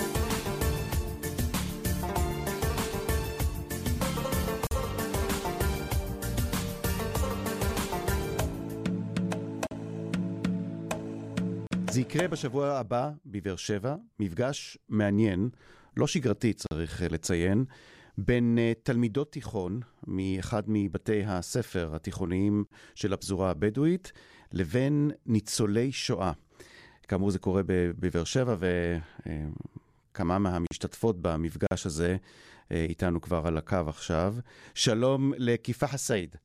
זה 11.94 12.00
יקרה 12.00 12.28
בשבוע 12.28 12.68
הבא 12.68 13.10
בבאר 13.26 13.56
שבע, 13.56 13.96
מפגש 14.20 14.78
מעניין, 14.88 15.50
לא 15.96 16.06
שגרתי 16.06 16.52
צריך 16.52 17.02
לציין, 17.10 17.64
בין 18.18 18.58
uh, 18.58 18.80
תלמידות 18.82 19.32
תיכון 19.32 19.80
מאחד 20.06 20.62
מבתי 20.66 21.24
הספר 21.24 21.94
התיכוניים 21.94 22.64
של 22.94 23.12
הפזורה 23.12 23.50
הבדואית 23.50 24.12
לבין 24.52 25.10
ניצולי 25.26 25.92
שואה. 25.92 26.32
כאמור 27.08 27.30
זה 27.30 27.38
קורה 27.38 27.62
בבאר 27.66 28.24
שבע 28.24 28.56
וכמה 30.12 30.38
מהמשתתפות 30.38 31.16
במפגש 31.22 31.86
הזה 31.86 32.16
איתנו 32.70 33.20
כבר 33.20 33.46
על 33.46 33.58
הקו 33.58 33.84
עכשיו. 33.86 34.34
שלום 34.74 35.32
לכיפה 35.36 35.86
חסייד. 35.86 36.36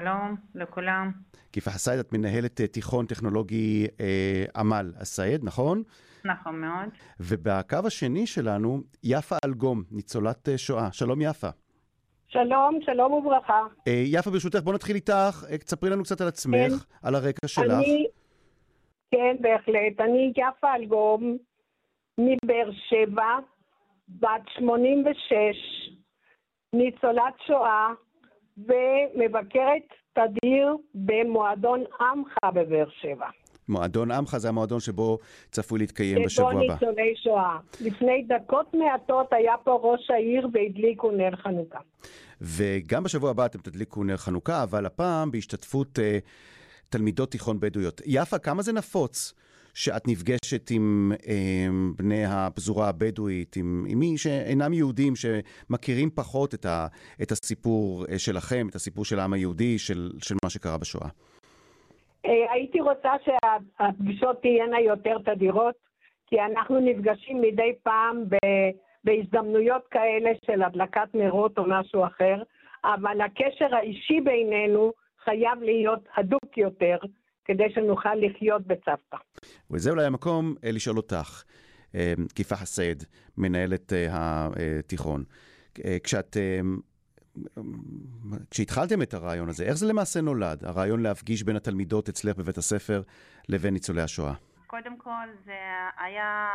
שלום 0.00 0.36
לכולם. 0.54 1.10
כיפה 1.52 1.70
חסייד, 1.70 1.98
את 1.98 2.12
מנהלת 2.12 2.60
תיכון 2.60 3.06
טכנולוגי 3.06 3.86
אה, 4.00 4.44
עמל 4.56 4.92
א-סייד, 5.02 5.44
נכון? 5.44 5.82
נכון 6.24 6.60
מאוד. 6.60 6.88
ובקו 7.20 7.76
השני 7.86 8.26
שלנו, 8.26 8.80
יפה 9.04 9.36
אלגום, 9.44 9.82
ניצולת 9.90 10.48
שואה. 10.56 10.92
שלום 10.92 11.22
יפה. 11.22 11.48
שלום, 12.28 12.78
שלום 12.84 13.12
וברכה. 13.12 13.62
אה, 13.88 14.02
יפה, 14.06 14.30
ברשותך, 14.30 14.58
בוא 14.58 14.74
נתחיל 14.74 14.96
איתך. 14.96 15.44
אה, 15.50 15.58
תספרי 15.58 15.90
לנו 15.90 16.02
קצת 16.02 16.20
על 16.20 16.28
עצמך, 16.28 16.72
כן. 16.72 17.08
על 17.08 17.14
הרקע 17.14 17.48
שלך. 17.48 17.72
אני, 17.72 18.06
כן, 19.10 19.36
בהחלט. 19.40 20.00
אני 20.00 20.32
יפה 20.36 20.74
אלגום, 20.74 21.36
מבאר 22.18 22.70
שבע, 22.88 23.36
בת 24.08 24.48
86, 24.58 25.90
ניצולת 26.72 27.34
שואה, 27.46 27.88
ומבקרת 28.58 29.88
תדיר 30.12 30.76
במועדון 30.94 31.84
עמך 32.00 32.34
בבאר 32.54 32.88
שבע. 33.00 33.26
מועדון 33.68 34.10
עמך 34.10 34.36
זה 34.36 34.48
המועדון 34.48 34.80
שבו 34.80 35.18
צפוי 35.50 35.78
להתקיים 35.78 36.24
בשבוע 36.24 36.50
שבו 36.50 36.60
הבא. 36.60 36.72
ניצולי 36.72 37.14
שואה. 37.16 37.58
לפני 37.80 38.26
דקות 38.28 38.74
מעטות 38.74 39.32
היה 39.32 39.54
פה 39.64 39.80
ראש 39.82 40.10
העיר 40.10 40.48
והדליקו 40.52 41.10
נר 41.10 41.36
חנוכה. 41.36 41.78
וגם 42.40 43.02
בשבוע 43.02 43.30
הבא 43.30 43.46
אתם 43.46 43.58
תדליקו 43.58 44.04
נר 44.04 44.16
חנוכה, 44.16 44.62
אבל 44.62 44.86
הפעם 44.86 45.30
בהשתתפות 45.30 45.98
אה, 45.98 46.18
תלמידות 46.88 47.30
תיכון 47.30 47.60
בדואיות. 47.60 48.00
יפה, 48.06 48.38
כמה 48.38 48.62
זה 48.62 48.72
נפוץ 48.72 49.34
שאת 49.76 50.08
נפגשת 50.08 50.70
עם 50.70 51.12
אה, 51.28 51.66
בני 51.96 52.24
הפזורה 52.28 52.88
הבדואית, 52.88 53.56
עם, 53.56 53.84
עם 53.88 53.98
מי 53.98 54.18
שאינם 54.18 54.72
יהודים, 54.72 55.12
שמכירים 55.16 56.10
פחות 56.10 56.54
את, 56.54 56.64
ה, 56.64 56.86
את 57.22 57.30
הסיפור 57.30 58.04
אה, 58.10 58.18
שלכם, 58.18 58.66
את 58.70 58.74
הסיפור 58.74 59.04
של 59.04 59.18
העם 59.18 59.32
היהודי, 59.32 59.78
של, 59.78 60.10
של 60.22 60.34
מה 60.44 60.50
שקרה 60.50 60.78
בשואה? 60.78 61.08
אה, 62.26 62.52
הייתי 62.52 62.80
רוצה 62.80 63.12
שהפגישות 63.24 64.42
תהיינה 64.42 64.80
יותר 64.80 65.16
תדירות, 65.24 65.74
כי 66.26 66.36
אנחנו 66.40 66.80
נפגשים 66.80 67.40
מדי 67.40 67.72
פעם 67.82 68.24
ב... 68.28 68.36
בהזדמנויות 69.04 69.82
כאלה 69.90 70.30
של 70.46 70.62
הדלקת 70.62 71.14
נרות 71.14 71.58
או 71.58 71.64
משהו 71.66 72.04
אחר, 72.04 72.42
אבל 72.84 73.20
הקשר 73.20 73.74
האישי 73.74 74.20
בינינו 74.20 74.92
חייב 75.24 75.62
להיות 75.62 76.00
הדוק 76.16 76.58
יותר, 76.58 76.96
כדי 77.44 77.70
שנוכל 77.74 78.14
לחיות 78.14 78.62
בצוותא. 78.66 79.16
וזה 79.70 79.90
אולי 79.90 80.06
המקום 80.06 80.54
אה, 80.64 80.70
לשאול 80.72 80.96
אותך, 80.96 81.42
אה, 81.94 82.12
כיפה 82.34 82.56
חסד, 82.56 83.02
מנהלת 83.38 83.92
אה, 83.92 84.08
התיכון. 84.78 85.24
כשאת... 86.04 86.36
כשהתחלתם 88.50 89.02
את 89.02 89.14
הרעיון 89.14 89.48
הזה, 89.48 89.64
איך 89.64 89.74
זה 89.74 89.86
למעשה 89.86 90.20
נולד, 90.20 90.64
הרעיון 90.64 91.02
להפגיש 91.02 91.42
בין 91.42 91.56
התלמידות 91.56 92.08
אצלך 92.08 92.36
בבית 92.36 92.56
הספר 92.56 93.02
לבין 93.48 93.74
ניצולי 93.74 94.02
השואה? 94.02 94.32
קודם 94.66 94.98
כל 94.98 95.26
זה 95.44 95.58
היה 95.98 96.46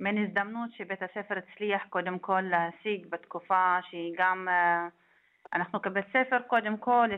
מין 0.00 0.24
הזדמנות 0.24 0.70
שבית 0.72 1.02
הספר 1.02 1.34
הצליח 1.38 1.82
קודם 1.90 2.18
כל 2.18 2.40
להשיג 2.40 3.06
בתקופה 3.10 3.76
שהיא 3.90 4.14
גם, 4.18 4.48
אנחנו 5.54 5.82
כבית 5.82 6.06
ספר 6.08 6.38
קודם 6.46 6.76
כל 6.76 7.08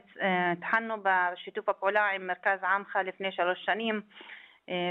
התחלנו 0.53 0.95
בשיתוף 1.03 1.69
הפעולה 1.69 2.11
עם 2.15 2.27
מרכז 2.27 2.59
עמך 2.63 2.97
לפני 3.07 3.33
שלוש 3.33 3.59
שנים 3.65 4.01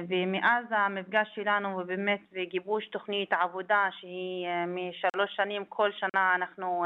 ומאז 0.10 0.66
המפגש 0.70 1.28
שלנו 1.36 1.78
ובאמת 1.78 2.20
בגיבוש 2.32 2.88
תוכנית 2.88 3.34
עבודה 3.34 3.88
שהיא 3.92 4.48
משלוש 4.68 5.36
שנים 5.36 5.66
כל 5.66 5.92
שנה 5.92 6.36
אנחנו 6.36 6.86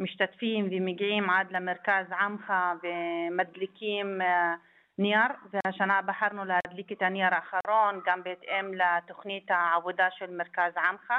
משתתפים 0.00 0.68
ומגיעים 0.70 1.30
עד 1.30 1.46
למרכז 1.50 2.12
עמך 2.20 2.52
ומדליקים 2.82 4.20
נייר 4.98 5.30
והשנה 5.52 6.02
בחרנו 6.02 6.44
להדליק 6.44 6.92
את 6.92 7.02
הנייר 7.02 7.34
האחרון 7.34 8.00
גם 8.06 8.22
בהתאם 8.22 8.74
לתוכנית 8.74 9.50
העבודה 9.50 10.08
של 10.18 10.30
מרכז 10.30 10.72
עמך. 10.76 11.12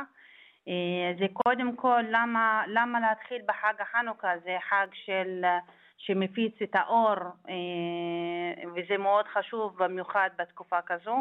זה 1.20 1.26
קודם 1.34 1.76
כל 1.76 2.04
למה, 2.10 2.64
למה 2.68 3.00
להתחיל 3.00 3.42
בחג 3.48 3.74
החנוכה 3.80 4.38
זה 4.44 4.58
חג 4.70 4.88
של 4.94 5.46
שמפיץ 6.00 6.62
את 6.62 6.76
האור 6.76 7.16
וזה 8.76 8.98
מאוד 8.98 9.28
חשוב 9.28 9.78
במיוחד 9.78 10.30
בתקופה 10.38 10.82
כזו 10.86 11.18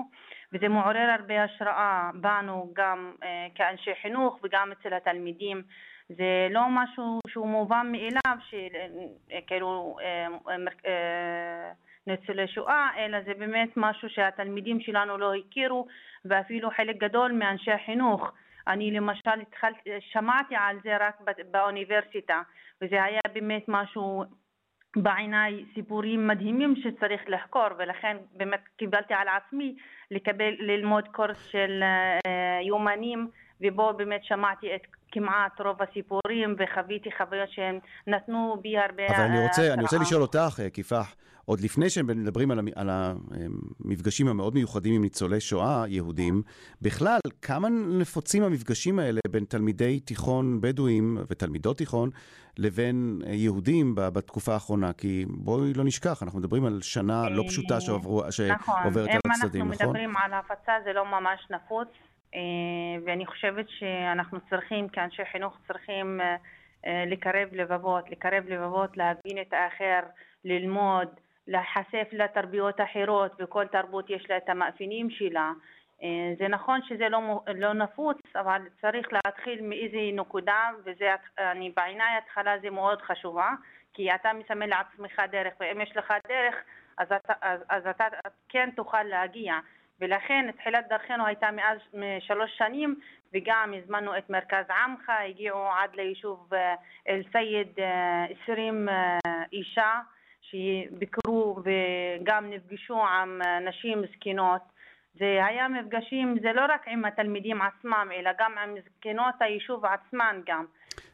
וזה 0.53 0.69
מעורר 0.69 1.11
הרבה 1.19 1.45
השראה 1.45 2.11
בנו 2.15 2.73
גם 2.73 3.13
כאנשי 3.55 3.95
חינוך 4.03 4.39
וגם 4.43 4.73
אצל 4.73 4.95
התלמידים 4.95 5.63
זה 6.09 6.49
לא 6.51 6.61
משהו 6.71 7.21
שהוא 7.29 7.49
מובן 7.49 7.93
מאליו 7.93 8.39
שכאילו 8.49 9.97
ניצולי 12.07 12.49
שואה, 12.49 12.89
אלא 12.97 13.19
זה 13.21 13.35
באמת 13.35 13.69
משהו 13.77 14.09
שהתלמידים 14.09 14.81
שלנו 14.81 15.19
לא 15.19 15.35
הכירו, 15.35 15.87
ואפילו 16.25 16.71
חלק 16.71 16.97
גדול 16.97 17.33
מאנשי 17.33 17.73
החינוך. 17.73 18.33
אני 18.67 18.91
למשל 18.91 19.41
התחלתי, 19.43 19.91
שמעתי 20.01 20.57
על 20.57 20.79
זה 20.85 20.97
רק 21.01 21.21
באוניברסיטה, 21.51 22.43
וזה 22.83 23.05
היה 23.05 23.21
באמת 23.35 23.65
משהו 23.69 24.25
בעיניי 24.97 25.65
סיפורים 25.75 26.27
מדהימים 26.27 26.75
שצריך 26.77 27.23
לחקור, 27.29 27.67
ולכן 27.79 28.17
באמת 28.37 28.61
קיבלתי 28.77 29.15
על 29.15 29.29
עצמי 29.29 29.77
לקבל, 30.11 30.55
ללמוד 30.59 31.09
קורס 31.09 31.47
של 31.47 31.83
uh, 31.83 32.29
יומנים, 32.67 33.29
ובו 33.61 33.93
באמת 33.97 34.25
שמעתי 34.25 34.75
את 34.75 34.87
כמעט 35.13 35.61
רוב 35.61 35.77
הסיפורים 35.83 36.57
וחוויתי 36.59 37.11
חוויות 37.19 37.51
שהם 37.51 37.79
נתנו 38.07 38.57
בי 38.63 38.79
הרבה... 38.79 39.07
אבל 39.07 39.25
אני 39.25 39.43
רוצה, 39.47 39.73
אני 39.75 39.83
רוצה 39.83 39.99
לשאול 39.99 40.23
אותך, 40.23 40.61
כיפח, 40.73 41.15
עוד 41.49 41.61
לפני 41.61 41.91
שמדברים 41.91 42.51
על, 42.51 42.61
על 42.75 42.91
המפגשים 42.91 44.29
המאוד 44.29 44.55
מיוחדים 44.55 44.95
עם 44.95 45.03
ניצולי 45.03 45.41
שואה 45.41 45.85
יהודים, 45.89 46.43
בכלל, 46.83 47.19
כמה 47.43 47.69
נפוצים 48.01 48.43
המפגשים 48.43 48.99
האלה 48.99 49.21
בין 49.31 49.45
תלמידי 49.45 50.01
תיכון 50.01 50.61
בדואים 50.61 51.19
ותלמידות 51.29 51.79
תיכון 51.79 52.11
לבין 52.59 53.23
יהודים 53.27 53.95
בתקופה 53.95 54.55
האחרונה? 54.55 54.93
כי 54.93 55.25
בואי 55.29 55.75
לא 55.75 55.85
נשכח, 55.85 56.23
אנחנו 56.23 56.39
מדברים 56.39 56.65
על 56.65 56.81
שנה 56.83 57.29
לא 57.29 57.45
פשוטה 57.49 57.81
שעוברו, 57.81 58.23
שעוברת 58.31 59.09
על 59.09 59.21
הצדדים, 59.33 59.61
נכון? 59.61 59.61
אם 59.61 59.71
אנחנו 59.71 59.87
מדברים 59.87 60.17
על 60.17 60.33
הפצה 60.35 60.73
זה 60.85 60.93
לא 60.93 61.05
ממש 61.05 61.41
נפוץ. 61.51 61.89
ואני 63.07 63.27
חושבת 63.27 63.67
שאנחנו 63.69 64.39
צריכים, 64.51 64.89
כאנשי 64.89 65.25
חינוך, 65.25 65.59
צריכים 65.67 66.21
לקרב 66.87 67.49
לבבות, 67.53 68.11
לקרב 68.11 68.45
לבבות, 68.49 68.97
להבין 68.97 69.41
את 69.41 69.53
האחר, 69.53 70.01
ללמוד, 70.45 71.09
להיחשף 71.47 72.09
לתרבויות 72.13 72.81
אחרות, 72.81 73.33
וכל 73.39 73.67
תרבות 73.67 74.11
יש 74.11 74.31
לה 74.31 74.37
את 74.37 74.49
המאפיינים 74.49 75.11
שלה. 75.11 75.53
זה 76.39 76.49
נכון 76.49 76.81
שזה 76.83 77.09
לא, 77.09 77.41
לא 77.55 77.73
נפוץ, 77.73 78.19
אבל 78.37 78.63
צריך 78.81 79.07
להתחיל 79.13 79.63
מאיזה 79.63 79.99
נקודה, 80.13 80.71
וזה, 80.85 81.15
אני, 81.39 81.73
בעיניי 81.77 82.17
התחלה 82.19 82.59
זה 82.59 82.71
מאוד 82.71 83.03
חשובה, 83.03 83.51
כי 83.95 84.15
אתה 84.15 84.33
מסמן 84.33 84.69
לעצמך 84.69 85.23
דרך, 85.31 85.55
ואם 85.61 85.81
יש 85.81 85.97
לך 85.97 86.13
דרך, 86.29 86.55
אז 86.99 87.13
אתה, 87.13 87.33
אז, 87.41 87.61
אז 87.69 87.87
אתה 87.87 88.05
כן 88.49 88.71
תוכל 88.77 89.03
להגיע. 89.03 89.55
ולכן 90.01 90.51
תחילת 90.53 90.89
דרכנו 90.89 91.27
הייתה 91.27 91.51
מאז 91.51 91.79
שלוש 92.21 92.51
שנים 92.59 92.95
וגם 93.35 93.75
הזמנו 93.83 94.19
את 94.19 94.31
מרכז 94.31 94.65
עמך, 94.85 95.11
הגיעו 95.29 95.69
עד 95.73 95.91
ליישוב 95.95 96.51
אל-סייד 97.09 97.69
20 98.43 98.89
אישה 99.53 99.93
שביקרו 100.41 101.63
וגם 101.65 102.51
נפגשו 102.51 103.07
עם 103.07 103.41
נשים 103.69 104.03
זקנות. 104.13 104.63
זה 105.19 105.41
היה 105.45 105.69
מפגשים, 105.69 106.37
זה 106.43 106.53
לא 106.53 106.63
רק 106.69 106.89
עם 106.89 107.05
התלמידים 107.05 107.63
עצמם, 107.63 108.09
אלא 108.17 108.31
גם 108.39 108.59
עם 108.59 108.75
זקנות 108.85 109.35
היישוב 109.41 109.85
עצמן 109.85 110.41
גם. 110.47 110.65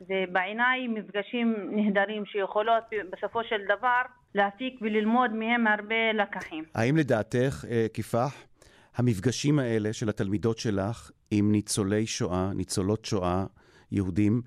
זה 0.00 0.24
בעיניי 0.32 0.88
מפגשים 0.88 1.54
נהדרים 1.70 2.26
שיכולות 2.26 2.84
בסופו 3.10 3.44
של 3.44 3.64
דבר 3.64 4.02
להפיק 4.34 4.78
וללמוד 4.82 5.32
מהם 5.32 5.66
הרבה 5.66 6.12
לקחים. 6.14 6.64
האם 6.74 6.96
לדעתך, 6.96 7.64
כיפח, 7.94 8.44
המפגשים 8.96 9.58
האלה 9.58 9.92
של 9.92 10.08
התלמידות 10.08 10.58
שלך 10.58 11.10
עם 11.30 11.52
ניצולי 11.52 12.06
שואה, 12.06 12.50
ניצולות 12.54 13.04
שואה, 13.04 13.44
יהודים, 13.92 14.42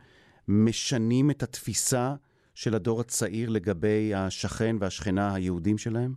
משנים 0.47 1.31
את 1.31 1.43
התפיסה 1.43 2.15
של 2.55 2.75
הדור 2.75 3.01
הצעיר 3.01 3.49
לגבי 3.49 4.13
השכן 4.15 4.75
והשכנה 4.79 5.35
היהודים 5.35 5.77
שלהם? 5.77 6.11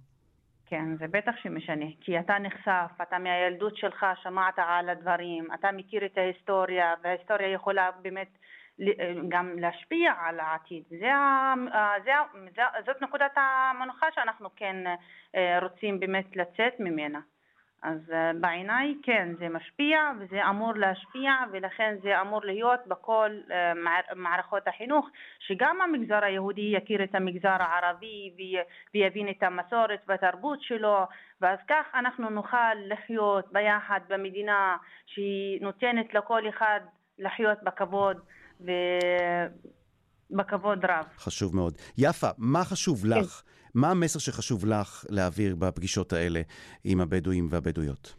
כן, 0.67 0.97
זה 0.99 1.07
בטח 1.11 1.33
שמשנה, 1.43 1.87
כי 2.01 2.19
אתה 2.19 2.39
נחשף, 2.39 2.91
אתה 3.03 3.19
מהילדות 3.19 3.77
שלך 3.77 4.07
שמעת 4.23 4.55
על 4.57 4.89
הדברים, 4.89 5.47
אתה 5.55 5.73
מכיר 5.73 6.07
את 6.07 6.19
ההיסטוריה, 6.19 6.95
וההיסטוריה 7.03 7.53
יכולה 7.53 7.91
באמת 8.03 8.39
גם 9.29 9.59
להשפיע 9.59 10.13
על 10.21 10.41
העתיד. 10.41 10.83
זה, 10.89 11.11
זה, 12.05 12.63
זאת 12.87 13.03
נקודת 13.03 13.33
המנוחה 13.37 14.07
שאנחנו 14.15 14.49
כן 14.57 14.77
רוצים 15.63 16.01
באמת 16.01 16.37
לצאת 16.37 16.81
ממנה. 16.81 17.21
אז 17.83 17.99
בעיניי 18.41 18.95
כן, 19.03 19.29
זה 19.39 19.49
משפיע 19.49 19.99
וזה 20.21 20.49
אמור 20.51 20.73
להשפיע 20.75 21.33
ולכן 21.53 21.97
זה 22.03 22.21
אמור 22.21 22.41
להיות 22.45 22.81
בכל 22.87 23.31
מערכות 24.17 24.69
החינוך 24.69 25.09
שגם 25.39 25.81
המגזר 25.81 26.25
היהודי 26.25 26.73
יכיר 26.77 27.05
את 27.05 27.15
המגזר 27.15 27.57
הערבי 27.61 28.33
ויבין 28.95 29.29
את 29.29 29.43
המסורת 29.43 30.01
והתרבות 30.09 30.63
שלו 30.63 31.07
ואז 31.41 31.59
כך 31.69 31.87
אנחנו 31.95 32.31
נוכל 32.31 32.75
לחיות 32.89 33.53
ביחד 33.53 34.01
במדינה 34.09 34.77
שהיא 35.07 35.63
נותנת 35.63 36.15
לכל 36.15 36.49
אחד 36.49 36.81
לחיות 37.19 37.59
בכבוד 37.63 38.17
ובכבוד 40.31 40.85
רב. 40.85 41.05
חשוב 41.17 41.57
מאוד. 41.57 41.75
יפה, 41.99 42.29
מה 42.39 42.65
חשוב 42.65 43.07
לך? 43.07 43.43
כן. 43.45 43.51
מה 43.75 43.91
המסר 43.91 44.19
שחשוב 44.19 44.67
לך 44.67 45.05
להעביר 45.09 45.57
בפגישות 45.59 46.13
האלה 46.13 46.41
עם 46.85 47.01
הבדואים 47.01 47.47
והבדואיות? 47.51 48.15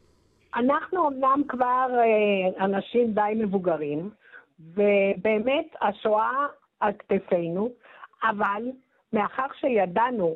אנחנו 0.55 1.07
אמנם 1.07 1.41
כבר 1.47 1.87
אה, 1.91 2.65
אנשים 2.65 3.13
די 3.13 3.33
מבוגרים, 3.35 4.09
ובאמת 4.59 5.65
השואה 5.81 6.45
על 6.79 6.91
כתפינו, 6.99 7.69
אבל 8.23 8.63
מאחר 9.13 9.45
שידענו 9.59 10.35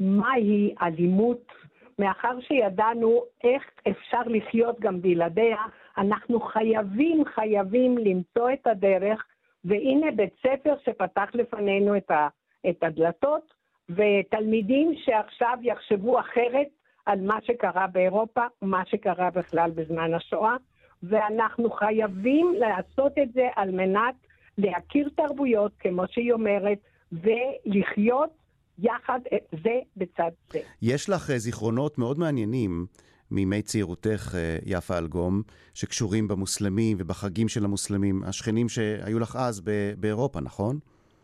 מהי 0.00 0.74
אלימות, 0.82 1.52
מאחר 1.98 2.40
שידענו 2.40 3.22
איך 3.44 3.62
אפשר 3.88 4.22
לחיות 4.26 4.80
גם 4.80 5.02
בלעדיה, 5.02 5.62
אנחנו 5.98 6.40
חייבים, 6.40 7.24
חייבים 7.34 7.98
למצוא 7.98 8.50
את 8.52 8.66
הדרך, 8.66 9.24
והנה 9.64 10.10
בית 10.16 10.34
ספר 10.38 10.74
שפתח 10.84 11.28
לפנינו 11.34 11.96
את, 11.96 12.10
ה, 12.10 12.28
את 12.70 12.82
הדלתות, 12.82 13.57
ותלמידים 13.90 14.94
שעכשיו 15.04 15.58
יחשבו 15.62 16.20
אחרת 16.20 16.68
על 17.06 17.20
מה 17.20 17.38
שקרה 17.42 17.86
באירופה 17.86 18.42
ומה 18.62 18.82
שקרה 18.86 19.30
בכלל 19.30 19.70
בזמן 19.70 20.14
השואה, 20.14 20.56
ואנחנו 21.02 21.70
חייבים 21.70 22.54
לעשות 22.58 23.12
את 23.22 23.32
זה 23.32 23.48
על 23.56 23.70
מנת 23.70 24.14
להכיר 24.58 25.08
תרבויות, 25.16 25.72
כמו 25.78 26.02
שהיא 26.10 26.32
אומרת, 26.32 26.78
ולחיות 27.12 28.30
יחד 28.78 29.20
זה 29.64 29.78
בצד 29.96 30.30
זה. 30.52 30.58
יש 30.82 31.10
לך 31.10 31.30
אה, 31.30 31.38
זיכרונות 31.38 31.98
מאוד 31.98 32.18
מעניינים 32.18 32.86
מימי 33.30 33.62
צעירותך, 33.62 34.34
אה, 34.34 34.56
יפה 34.66 34.98
אלגום, 34.98 35.42
שקשורים 35.74 36.28
במוסלמים 36.28 36.96
ובחגים 37.00 37.48
של 37.48 37.64
המוסלמים, 37.64 38.22
השכנים 38.24 38.68
שהיו 38.68 39.18
לך 39.18 39.36
אז 39.36 39.62
באירופה, 39.98 40.40
נכון? 40.40 40.78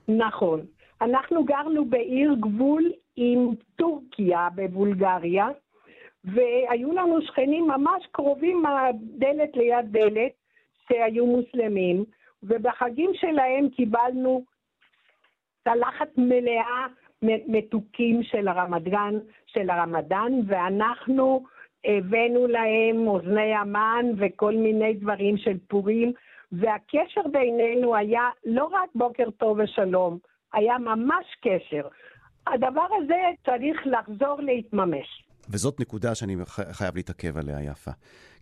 נכון. 0.09 0.61
אנחנו 1.01 1.45
גרנו 1.45 1.85
בעיר 1.85 2.35
גבול 2.41 2.93
עם 3.17 3.49
טורקיה 3.77 4.49
בבולגריה, 4.55 5.49
והיו 6.25 6.93
לנו 6.93 7.23
שכנים 7.23 7.67
ממש 7.69 8.07
קרובים 8.13 8.63
דלת 8.95 9.57
ליד 9.57 9.87
דלת, 9.91 10.33
שהיו 10.89 11.27
מוסלמים, 11.27 12.05
ובחגים 12.43 13.11
שלהם 13.15 13.69
קיבלנו 13.69 14.45
צלחת 15.65 16.09
מלאה 16.17 16.87
מתוקים 17.23 18.23
של 18.23 18.49
הרמדאן, 18.49 19.15
של 19.47 19.71
הרמדאן, 19.71 20.33
ואנחנו 20.47 21.45
הבאנו 21.85 22.47
להם 22.47 23.07
אוזני 23.07 23.55
המן 23.55 24.07
וכל 24.17 24.55
מיני 24.55 24.95
דברים 24.95 25.37
של 25.37 25.57
פורים, 25.69 26.13
והקשר 26.53 27.21
בינינו 27.33 27.97
היה 27.97 28.31
לא 28.45 28.65
רק 28.65 28.91
בוקר 28.95 29.31
טוב 29.31 29.59
ושלום, 29.59 30.19
היה 30.55 30.79
ממש 30.79 31.27
קשר. 31.41 31.89
הדבר 32.47 32.87
הזה 33.03 33.21
צריך 33.47 33.77
לחזור 33.85 34.41
להתממש. 34.41 35.25
וזאת 35.49 35.81
נקודה 35.81 36.15
שאני 36.15 36.37
חייב 36.73 36.97
להתעכב 36.97 37.37
עליה, 37.37 37.63
יפה. 37.63 37.91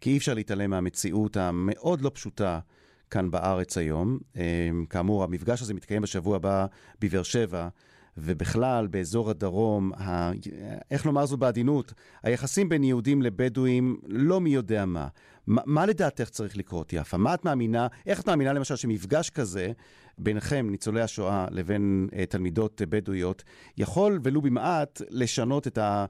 כי 0.00 0.10
אי 0.10 0.18
אפשר 0.18 0.34
להתעלם 0.34 0.70
מהמציאות 0.70 1.36
המאוד 1.36 2.00
לא 2.00 2.10
פשוטה 2.14 2.58
כאן 3.10 3.30
בארץ 3.30 3.78
היום. 3.78 4.18
אמ, 4.36 4.84
כאמור, 4.90 5.24
המפגש 5.24 5.62
הזה 5.62 5.74
מתקיים 5.74 6.02
בשבוע 6.02 6.36
הבא 6.36 6.66
בבאר 7.00 7.22
שבע. 7.22 7.68
ובכלל 8.18 8.86
באזור 8.86 9.30
הדרום, 9.30 9.92
ה... 9.92 10.30
איך 10.90 11.06
לומר 11.06 11.26
זו 11.26 11.36
בעדינות, 11.36 11.92
היחסים 12.22 12.68
בין 12.68 12.84
יהודים 12.84 13.22
לבדואים 13.22 13.96
לא 14.08 14.40
מי 14.40 14.50
יודע 14.50 14.84
מה. 14.84 15.08
מה, 15.46 15.62
מה 15.66 15.86
לדעתך 15.86 16.28
צריך 16.28 16.56
לקרות, 16.56 16.92
יפה? 16.92 17.16
מה 17.16 17.34
את 17.34 17.44
מאמינה, 17.44 17.86
איך 18.06 18.20
את 18.20 18.28
מאמינה 18.28 18.52
למשל 18.52 18.76
שמפגש 18.76 19.30
כזה 19.30 19.72
ביניכם, 20.18 20.66
ניצולי 20.70 21.00
השואה, 21.00 21.46
לבין 21.50 22.08
uh, 22.10 22.26
תלמידות 22.26 22.82
בדואיות, 22.88 23.42
יכול 23.78 24.18
ולו 24.22 24.40
במעט 24.40 25.00
לשנות 25.10 25.66
את, 25.66 25.78
ה, 25.78 26.04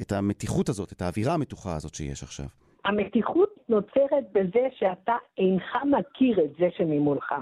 את 0.00 0.12
המתיחות 0.12 0.68
הזאת, 0.68 0.92
את 0.92 1.02
האווירה 1.02 1.34
המתוחה 1.34 1.76
הזאת 1.76 1.94
שיש 1.94 2.22
עכשיו? 2.22 2.46
המתיחות 2.84 3.48
נוצרת 3.68 4.32
בזה 4.32 4.68
שאתה 4.78 5.12
אינך 5.38 5.76
מכיר 5.84 6.44
את 6.44 6.50
זה 6.58 6.68
שממולך. 6.76 7.32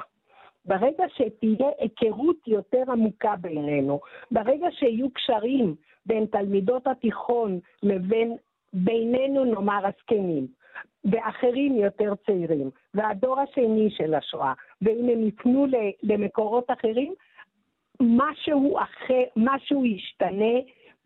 ברגע 0.69 1.05
שתהיה 1.09 1.71
היכרות 1.79 2.49
יותר 2.49 2.83
עמוקה 2.89 3.35
בינינו, 3.41 4.01
ברגע 4.31 4.67
שיהיו 4.71 5.11
קשרים 5.11 5.75
בין 6.07 6.27
תלמידות 6.27 6.87
התיכון 6.87 7.61
לבין 7.83 8.37
בינינו 8.73 9.45
נאמר 9.45 9.87
הזקנים, 9.87 10.47
ואחרים 11.05 11.75
יותר 11.75 12.15
צעירים, 12.27 12.71
והדור 12.95 13.41
השני 13.41 13.91
של 13.91 14.15
השואה, 14.15 14.53
ואם 14.83 15.09
הם 15.09 15.29
יפנו 15.29 15.67
למקורות 16.03 16.71
אחרים, 16.71 17.15
משהו 18.01 18.79
אחר, 18.79 19.23
משהו 19.37 19.85
ישתנה, 19.85 20.55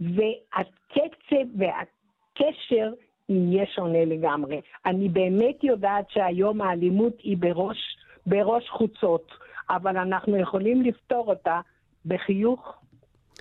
והקצב 0.00 1.46
והקשר 1.58 2.92
יהיה 3.28 3.66
שונה 3.66 4.04
לגמרי. 4.04 4.60
אני 4.86 5.08
באמת 5.08 5.64
יודעת 5.64 6.10
שהיום 6.10 6.60
האלימות 6.60 7.20
היא 7.20 7.36
בראש, 7.40 7.96
בראש 8.26 8.68
חוצות. 8.68 9.41
אבל 9.70 9.96
אנחנו 9.96 10.36
יכולים 10.36 10.82
לפתור 10.82 11.28
אותה 11.28 11.60
בחיוך 12.06 12.82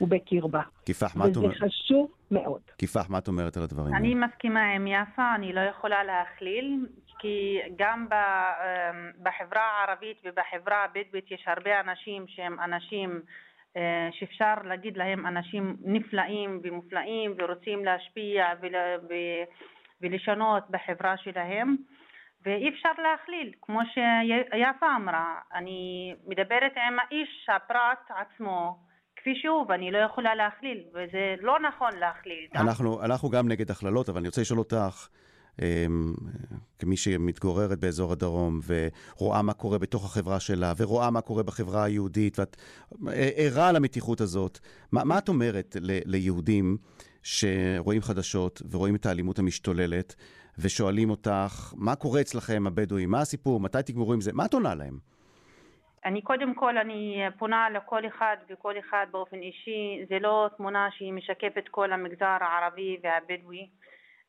ובקרבה. 0.01 0.61
כיפח, 0.85 1.15
מה 1.15 1.25
את 1.27 1.35
אומרת? 1.35 1.55
וזה 1.55 1.65
חשוב 1.65 2.11
מאוד. 2.31 2.61
כיפח, 2.77 3.09
מה 3.09 3.17
את 3.17 3.27
אומרת 3.27 3.57
על 3.57 3.63
הדברים 3.63 3.93
האלה? 3.93 3.97
אני 3.97 4.15
מסכימה 4.15 4.71
עם 4.71 4.87
יפה, 4.87 5.35
אני 5.35 5.53
לא 5.53 5.61
יכולה 5.61 6.03
להכליל, 6.03 6.85
כי 7.19 7.59
גם 7.75 8.07
אמ, 8.11 9.11
בחברה 9.23 9.61
הערבית 9.61 10.17
ובחברה 10.25 10.83
הבדואית 10.83 11.31
יש 11.31 11.43
הרבה 11.47 11.79
אנשים 11.79 12.25
שהם 12.27 12.59
אנשים 12.59 13.21
אה, 13.77 14.09
שאפשר 14.11 14.53
להגיד 14.63 14.97
להם 14.97 15.25
אנשים 15.25 15.77
נפלאים 15.83 16.59
ומופלאים 16.63 17.33
ורוצים 17.37 17.85
להשפיע 17.85 18.45
ולשנות 20.01 20.63
בחברה 20.69 21.17
שלהם. 21.17 21.75
ואי 22.45 22.69
אפשר 22.69 22.89
להכליל, 22.97 23.51
כמו 23.61 23.79
שיפה 23.93 24.95
אמרה, 24.95 25.35
אני 25.53 26.13
מדברת 26.27 26.71
עם 26.87 26.99
האיש, 26.99 27.49
הפרט 27.55 28.17
עצמו, 28.21 28.77
כפי 29.15 29.35
שהוא, 29.41 29.65
ואני 29.69 29.91
לא 29.91 29.97
יכולה 29.97 30.35
להכליל, 30.35 30.83
וזה 30.89 31.35
לא 31.41 31.59
נכון 31.59 31.91
להכליל. 31.99 32.47
אנחנו, 32.55 33.03
אנחנו 33.03 33.29
גם 33.29 33.47
נגד 33.47 33.71
הכללות, 33.71 34.09
אבל 34.09 34.17
אני 34.17 34.27
רוצה 34.27 34.41
לשאול 34.41 34.59
אותך, 34.59 35.07
אמ, 35.61 36.13
כמי 36.79 36.97
שמתגוררת 36.97 37.79
באזור 37.79 38.11
הדרום 38.11 38.59
ורואה 38.67 39.41
מה 39.41 39.53
קורה 39.53 39.77
בתוך 39.77 40.05
החברה 40.05 40.39
שלה, 40.39 40.73
ורואה 40.77 41.11
מה 41.11 41.21
קורה 41.21 41.43
בחברה 41.43 41.83
היהודית, 41.83 42.39
ואת 42.39 42.57
ערה 43.35 43.71
למתיחות 43.71 44.21
הזאת, 44.21 44.59
מה, 44.91 45.03
מה 45.03 45.17
את 45.17 45.29
אומרת 45.29 45.77
ל, 45.81 45.99
ליהודים 46.05 46.77
שרואים 47.23 48.01
חדשות 48.01 48.61
ורואים 48.71 48.95
את 48.95 49.05
האלימות 49.05 49.39
המשתוללת, 49.39 50.15
ושואלים 50.59 51.09
אותך, 51.09 51.73
מה 51.77 51.95
קורה 51.95 52.21
אצלכם 52.21 52.67
הבדואים, 52.67 53.09
מה 53.09 53.21
הסיפור, 53.21 53.59
מתי 53.59 53.77
תגמרו 53.85 54.13
עם 54.13 54.21
זה, 54.21 54.31
מה 54.33 54.45
את 54.45 54.53
עונה 54.53 54.75
להם? 54.75 54.97
אני 56.05 56.21
קודם 56.21 56.53
כל, 56.53 56.77
אני 56.77 57.21
פונה 57.37 57.69
לכל 57.69 58.07
אחד 58.07 58.37
וכל 58.49 58.73
אחד 58.79 59.05
באופן 59.11 59.37
אישי, 59.37 60.05
זה 60.09 60.19
לא 60.19 60.49
תמונה 60.57 60.87
שהיא 60.91 61.13
משקפת 61.13 61.67
כל 61.71 61.93
המגזר 61.93 62.37
הערבי 62.41 62.97
והבדואי. 63.03 63.67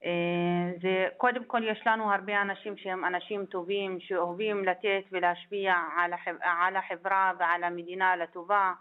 אה, 0.04 0.70
זה, 0.82 1.06
קודם 1.16 1.44
כל 1.44 1.62
יש 1.64 1.82
לנו 1.86 2.12
הרבה 2.12 2.42
אנשים 2.42 2.76
שהם 2.76 3.04
אנשים 3.04 3.46
טובים, 3.46 3.98
שאוהבים 4.00 4.64
לתת 4.64 5.02
ולהשפיע 5.12 5.74
על, 5.96 6.12
החב, 6.12 6.34
על 6.40 6.76
החברה 6.76 7.32
ועל 7.38 7.64
המדינה 7.64 8.16
לטובה. 8.16 8.72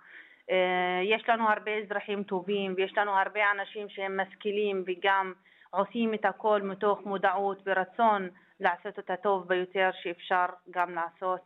אה, 0.51 1.01
יש 1.03 1.29
לנו 1.29 1.49
הרבה 1.49 1.71
אזרחים 1.71 2.23
טובים 2.23 2.73
ויש 2.77 2.97
לנו 2.97 3.11
הרבה 3.11 3.39
אנשים 3.51 3.89
שהם 3.89 4.19
משכילים 4.19 4.83
וגם 4.87 5.33
עושים 5.71 6.13
את 6.13 6.25
הכל 6.25 6.61
מתוך 6.61 6.99
מודעות 7.05 7.63
ורצון 7.65 8.29
לעשות 8.59 8.99
את 8.99 9.09
הטוב 9.09 9.47
ביותר 9.47 9.89
שאפשר 10.01 10.45
גם 10.71 10.95
לעשות. 10.95 11.41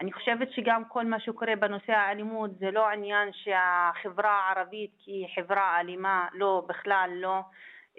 אני 0.00 0.12
חושבת 0.12 0.52
שגם 0.52 0.84
כל 0.84 1.04
מה 1.04 1.20
שקורה 1.20 1.56
בנושא 1.56 1.92
האלימות 1.92 2.50
זה 2.58 2.70
לא 2.70 2.88
עניין 2.88 3.28
שהחברה 3.32 4.30
הערבית 4.30 4.90
היא 5.06 5.26
חברה 5.34 5.80
אלימה, 5.80 6.28
לא, 6.32 6.62
בכלל 6.68 7.10
לא. 7.14 7.40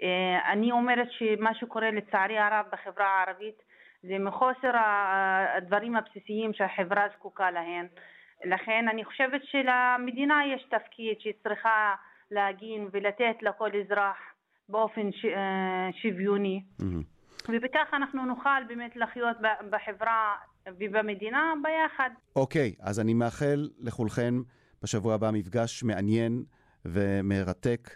אה, 0.02 0.52
אני 0.52 0.72
אומרת 0.72 1.08
שמה 1.10 1.54
שקורה 1.54 1.90
לצערי 1.90 2.38
הרב 2.38 2.66
בחברה 2.72 3.06
הערבית 3.06 3.62
זה 4.02 4.18
מחוסר 4.18 4.72
הדברים 5.56 5.96
הבסיסיים 5.96 6.52
שהחברה 6.52 7.06
זקוקה 7.16 7.50
להן. 7.50 7.86
לכן 8.44 8.88
אני 8.88 9.04
חושבת 9.04 9.40
שלמדינה 9.44 10.40
יש 10.46 10.62
תפקיד 10.70 11.20
שהיא 11.20 11.34
צריכה 11.42 11.94
להגין 12.30 12.88
ולתת 12.92 13.36
לכל 13.42 13.70
אזרח 13.80 14.16
באופן 14.70 15.12
ש, 15.12 15.24
אה, 15.24 15.88
שוויוני. 16.02 16.62
ובכך 17.48 17.88
אנחנו 17.92 18.26
נוכל 18.26 18.64
באמת 18.68 18.96
לחיות 18.96 19.36
בחברה 19.70 20.34
ובמדינה 20.66 21.52
ביחד. 21.62 22.10
אוקיי, 22.36 22.74
okay, 22.78 22.82
אז 22.82 23.00
אני 23.00 23.14
מאחל 23.14 23.68
לכולכן 23.78 24.34
בשבוע 24.82 25.14
הבא 25.14 25.30
מפגש 25.30 25.82
מעניין 25.82 26.44
ומרתק. 26.84 27.90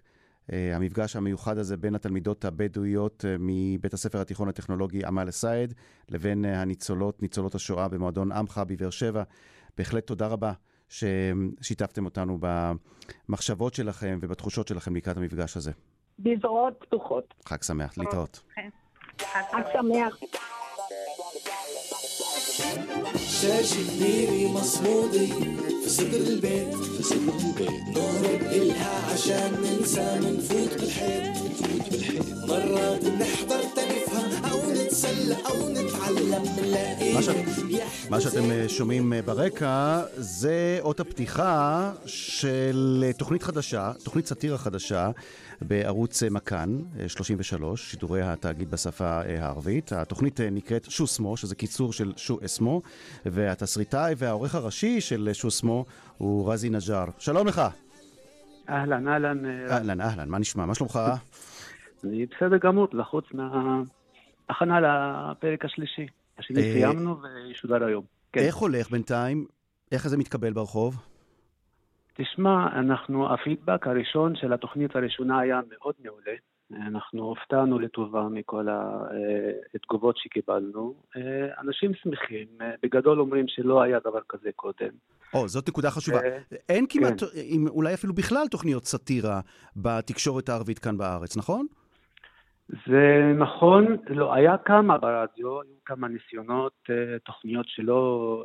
Uh, 0.50 0.54
המפגש 0.74 1.16
המיוחד 1.16 1.58
הזה 1.58 1.76
בין 1.76 1.94
התלמידות 1.94 2.44
הבדואיות 2.44 3.24
uh, 3.24 3.28
מבית 3.40 3.94
הספר 3.94 4.20
התיכון 4.20 4.48
הטכנולוגי 4.48 5.04
עמל 5.04 5.28
א-סייד 5.28 5.74
לבין 6.08 6.44
uh, 6.44 6.48
הניצולות, 6.48 7.22
ניצולות 7.22 7.54
השואה 7.54 7.88
במועדון 7.88 8.32
עמך 8.32 8.62
בבאר 8.66 8.90
שבע. 8.90 9.22
בהחלט 9.78 10.06
תודה 10.06 10.26
רבה 10.26 10.52
ששיתפתם 10.88 12.04
אותנו 12.04 12.38
במחשבות 12.40 13.74
שלכם 13.74 14.18
ובתחושות 14.22 14.68
שלכם 14.68 14.96
לקראת 14.96 15.16
המפגש 15.16 15.56
הזה. 15.56 15.72
בזרועות 16.19 16.73
פתוחות. 16.79 17.33
חג 17.45 17.63
שמח, 17.63 17.97
להתראות. 17.97 18.41
חג 19.21 19.63
שמח. 19.73 20.19
شاشة 23.41 23.81
كبيرة 23.89 24.51
مصمودة 24.53 25.25
في 25.83 25.89
صدر 25.89 26.17
البيت 26.17 26.75
في 26.75 27.03
صدر 27.03 27.33
البيت 27.47 27.97
نهرب 27.97 28.41
إلها 28.41 29.13
عشان 29.13 29.51
ننسى 29.63 30.19
منفوت 30.19 30.79
بالحيط 30.81 31.37
منفوت 31.37 31.89
بالحيط 31.91 32.25
مرات 32.49 33.05
بنحضر 33.05 33.63
تنفهم 33.63 33.92
מה 38.10 38.20
שאתם 38.20 38.50
אה, 38.50 38.68
שומעים 38.68 39.12
אה, 39.12 39.22
ברקע 39.22 40.02
זה 40.16 40.78
אות 40.80 41.00
הפתיחה 41.00 41.92
של 42.06 43.04
אה, 43.06 43.12
תוכנית 43.12 43.42
חדשה, 43.42 43.92
תוכנית 44.04 44.26
סאטירה 44.26 44.58
חדשה 44.58 45.10
בערוץ 45.62 46.22
מכאן 46.22 46.78
33, 47.06 47.90
שידורי 47.90 48.22
התאגיד 48.22 48.70
בשפה 48.70 49.20
הערבית. 49.20 49.92
התוכנית 49.92 50.40
נקראת 50.40 50.90
שוסמו, 50.90 51.36
שזה 51.36 51.54
קיצור 51.54 51.92
של 51.92 52.12
שו 52.16 52.38
אסמו, 52.44 52.82
והתסריטאי 53.26 54.14
והעורך 54.16 54.54
הראשי 54.54 55.00
של 55.00 55.30
שוסמו 55.32 55.84
הוא 56.18 56.52
רזי 56.52 56.70
נג'אר. 56.70 57.06
שלום 57.18 57.46
לך. 57.46 57.62
אהלן, 58.68 59.08
אהלן. 59.08 59.44
אהלן, 59.70 60.00
אהלן, 60.00 60.28
מה 60.28 60.38
נשמע? 60.38 60.66
מה 60.66 60.74
שלומך? 60.74 61.00
אני 62.04 62.26
בסדר 62.26 62.56
גמור, 62.56 62.88
לחוץ 62.92 63.24
מה... 63.34 63.82
מההכנה 64.48 64.80
לפרק 64.80 65.64
השלישי. 65.64 66.06
השני 66.38 66.62
סיימנו 66.62 67.16
וישודר 67.22 67.84
היום. 67.84 68.04
כן. 68.32 68.40
איך 68.40 68.56
הולך 68.56 68.90
בינתיים? 68.90 69.46
איך 69.92 70.08
זה 70.08 70.16
מתקבל 70.16 70.52
ברחוב? 70.52 71.02
תשמע, 72.14 72.66
אנחנו, 72.78 73.34
הפידבק 73.34 73.86
הראשון 73.86 74.36
של 74.36 74.52
התוכנית 74.52 74.96
הראשונה 74.96 75.38
היה 75.38 75.60
מאוד 75.70 75.94
מעולה. 76.04 76.32
אנחנו 76.86 77.22
הופתענו 77.22 77.78
לטובה 77.78 78.28
מכל 78.30 78.66
התגובות 79.74 80.16
שקיבלנו. 80.18 80.94
אנשים 81.60 81.94
שמחים, 81.94 82.46
בגדול 82.82 83.20
אומרים 83.20 83.44
שלא 83.48 83.82
היה 83.82 83.98
דבר 84.00 84.20
כזה 84.28 84.50
קודם. 84.56 84.88
או, 85.34 85.48
זאת 85.48 85.68
נקודה 85.68 85.90
חשובה. 85.90 86.18
אין 86.68 86.86
כמעט, 86.88 87.20
כן. 87.20 87.66
אולי 87.68 87.94
אפילו 87.94 88.14
בכלל 88.14 88.48
תוכניות 88.50 88.84
סאטירה 88.84 89.40
בתקשורת 89.76 90.48
הערבית 90.48 90.78
כאן 90.78 90.98
בארץ, 90.98 91.36
נכון? 91.36 91.66
זה 92.68 93.32
נכון, 93.38 93.96
לא, 94.08 94.34
היה 94.34 94.56
כמה 94.64 94.98
ברדיו, 94.98 95.60
היו 95.60 95.74
כמה 95.84 96.08
ניסיונות, 96.08 96.72
תוכניות 97.24 97.66
שלא, 97.68 98.44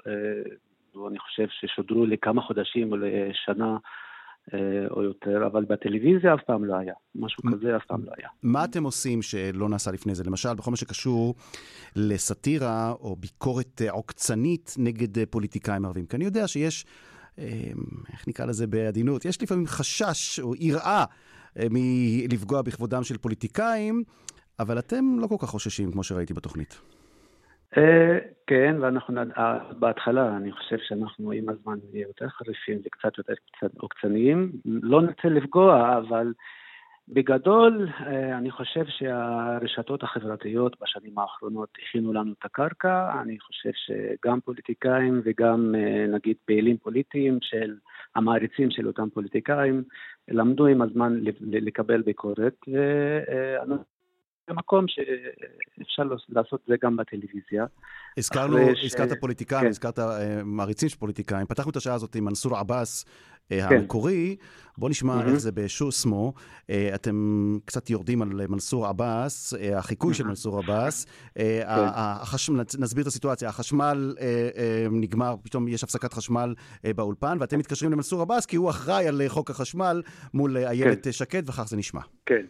אני 1.07 1.19
חושב 1.19 1.45
ששודרו 1.49 2.05
לכמה 2.05 2.41
חודשים 2.41 2.91
או 2.91 2.97
לשנה 2.97 3.77
או 4.91 5.03
יותר, 5.03 5.47
אבל 5.47 5.65
בטלוויזיה 5.65 6.33
אף 6.33 6.43
פעם 6.47 6.65
לא 6.65 6.75
היה. 6.75 6.93
משהו 7.15 7.43
כזה 7.51 7.77
אף 7.77 7.85
פעם 7.85 8.03
לא 8.03 8.11
היה. 8.17 8.29
מה 8.43 8.65
אתם 8.65 8.83
עושים 8.83 9.21
שלא 9.21 9.69
נעשה 9.69 9.91
לפני 9.91 10.15
זה? 10.15 10.23
למשל, 10.23 10.53
בכל 10.53 10.71
מה 10.71 10.77
שקשור 10.77 11.35
לסאטירה 11.95 12.91
או 12.91 13.15
ביקורת 13.15 13.81
עוקצנית 13.89 14.75
נגד 14.79 15.25
פוליטיקאים 15.29 15.85
ערבים. 15.85 16.05
כי 16.05 16.15
אני 16.15 16.25
יודע 16.25 16.47
שיש, 16.47 16.85
איך 18.13 18.27
נקרא 18.27 18.45
לזה 18.45 18.67
בעדינות, 18.67 19.25
יש 19.25 19.41
לפעמים 19.41 19.67
חשש 19.67 20.39
או 20.39 20.55
יראה 20.55 21.05
מלפגוע 21.69 22.61
בכבודם 22.61 23.03
של 23.03 23.17
פוליטיקאים, 23.17 24.03
אבל 24.59 24.79
אתם 24.79 25.05
לא 25.19 25.27
כל 25.27 25.35
כך 25.39 25.47
חוששים, 25.47 25.91
כמו 25.91 26.03
שראיתי 26.03 26.33
בתוכנית. 26.33 26.81
כן, 28.47 28.75
ואנחנו 28.81 29.21
בהתחלה, 29.79 30.37
אני 30.37 30.51
חושב 30.51 30.77
שאנחנו 30.87 31.31
עם 31.31 31.49
הזמן 31.49 31.77
נהיה 31.91 32.07
יותר 32.07 32.29
חריפים 32.29 32.79
וקצת 32.85 33.17
יותר 33.17 33.33
עוקצניים. 33.77 34.51
לא 34.65 35.01
נרצה 35.01 35.29
לפגוע, 35.29 35.97
אבל 35.97 36.33
בגדול, 37.07 37.87
אני 38.37 38.51
חושב 38.51 38.85
שהרשתות 38.87 40.03
החברתיות 40.03 40.75
בשנים 40.81 41.19
האחרונות 41.19 41.69
הכינו 41.81 42.13
לנו 42.13 42.33
את 42.39 42.45
הקרקע. 42.45 43.21
אני 43.21 43.39
חושב 43.39 43.69
שגם 43.73 44.39
פוליטיקאים 44.41 45.21
וגם 45.25 45.75
נגיד 46.09 46.37
פעילים 46.45 46.77
פוליטיים 46.77 47.37
של 47.41 47.75
המעריצים 48.15 48.71
של 48.71 48.87
אותם 48.87 49.09
פוליטיקאים 49.13 49.83
למדו 50.27 50.67
עם 50.67 50.81
הזמן 50.81 51.19
לקבל 51.41 52.01
ביקורת. 52.01 52.55
במקום 54.49 54.85
שאפשר 54.87 56.03
לעשות 56.29 56.61
זה 56.67 56.75
גם 56.83 56.97
בטלוויזיה. 56.97 57.65
הזכרנו, 58.17 58.57
ש... 58.75 58.85
הזכרת 58.85 59.19
פוליטיקאים, 59.19 59.61
כן. 59.61 59.67
הזכרת 59.67 59.99
uh, 59.99 60.01
מעריצים 60.43 60.89
של 60.89 60.97
פוליטיקאים. 60.97 61.45
פתחנו 61.47 61.71
את 61.71 61.75
השעה 61.75 61.93
הזאת 61.93 62.15
עם 62.15 62.25
מנסור 62.25 62.57
עבאס 62.57 63.05
אה, 63.51 63.69
כן. 63.69 63.75
המקורי. 63.75 64.35
בואו 64.77 64.89
נשמע 64.89 65.21
mm-hmm. 65.21 65.27
איך 65.27 65.37
זה 65.37 65.51
בשוסמו. 65.51 66.33
אה, 66.69 66.91
אתם 66.95 67.57
קצת 67.65 67.89
יורדים 67.89 68.21
על 68.21 68.41
אה, 68.41 68.47
מנסור 68.47 68.87
עבאס, 68.87 69.53
החיקוי 69.75 70.13
של 70.13 70.23
מנסור 70.23 70.57
עבאס. 70.57 71.05
כן. 71.35 71.41
נסביר 72.79 73.01
את 73.01 73.07
הסיטואציה, 73.07 73.49
החשמל 73.49 74.15
נגמר, 74.91 75.35
פתאום 75.43 75.67
יש 75.67 75.83
הפסקת 75.83 76.13
חשמל 76.13 76.55
באולפן, 76.95 77.37
ואתם 77.39 77.55
כן. 77.55 77.59
מתקשרים 77.59 77.91
למנסור 77.91 78.21
עבאס 78.21 78.45
כי 78.45 78.55
הוא 78.55 78.69
אחראי 78.69 79.07
על 79.07 79.21
חוק 79.27 79.49
החשמל 79.49 80.01
מול 80.33 80.57
איילת 80.57 81.07
שקד, 81.11 81.49
וכך 81.49 81.67
זה 81.67 81.77
נשמע. 81.77 82.01
כן. 82.25 82.45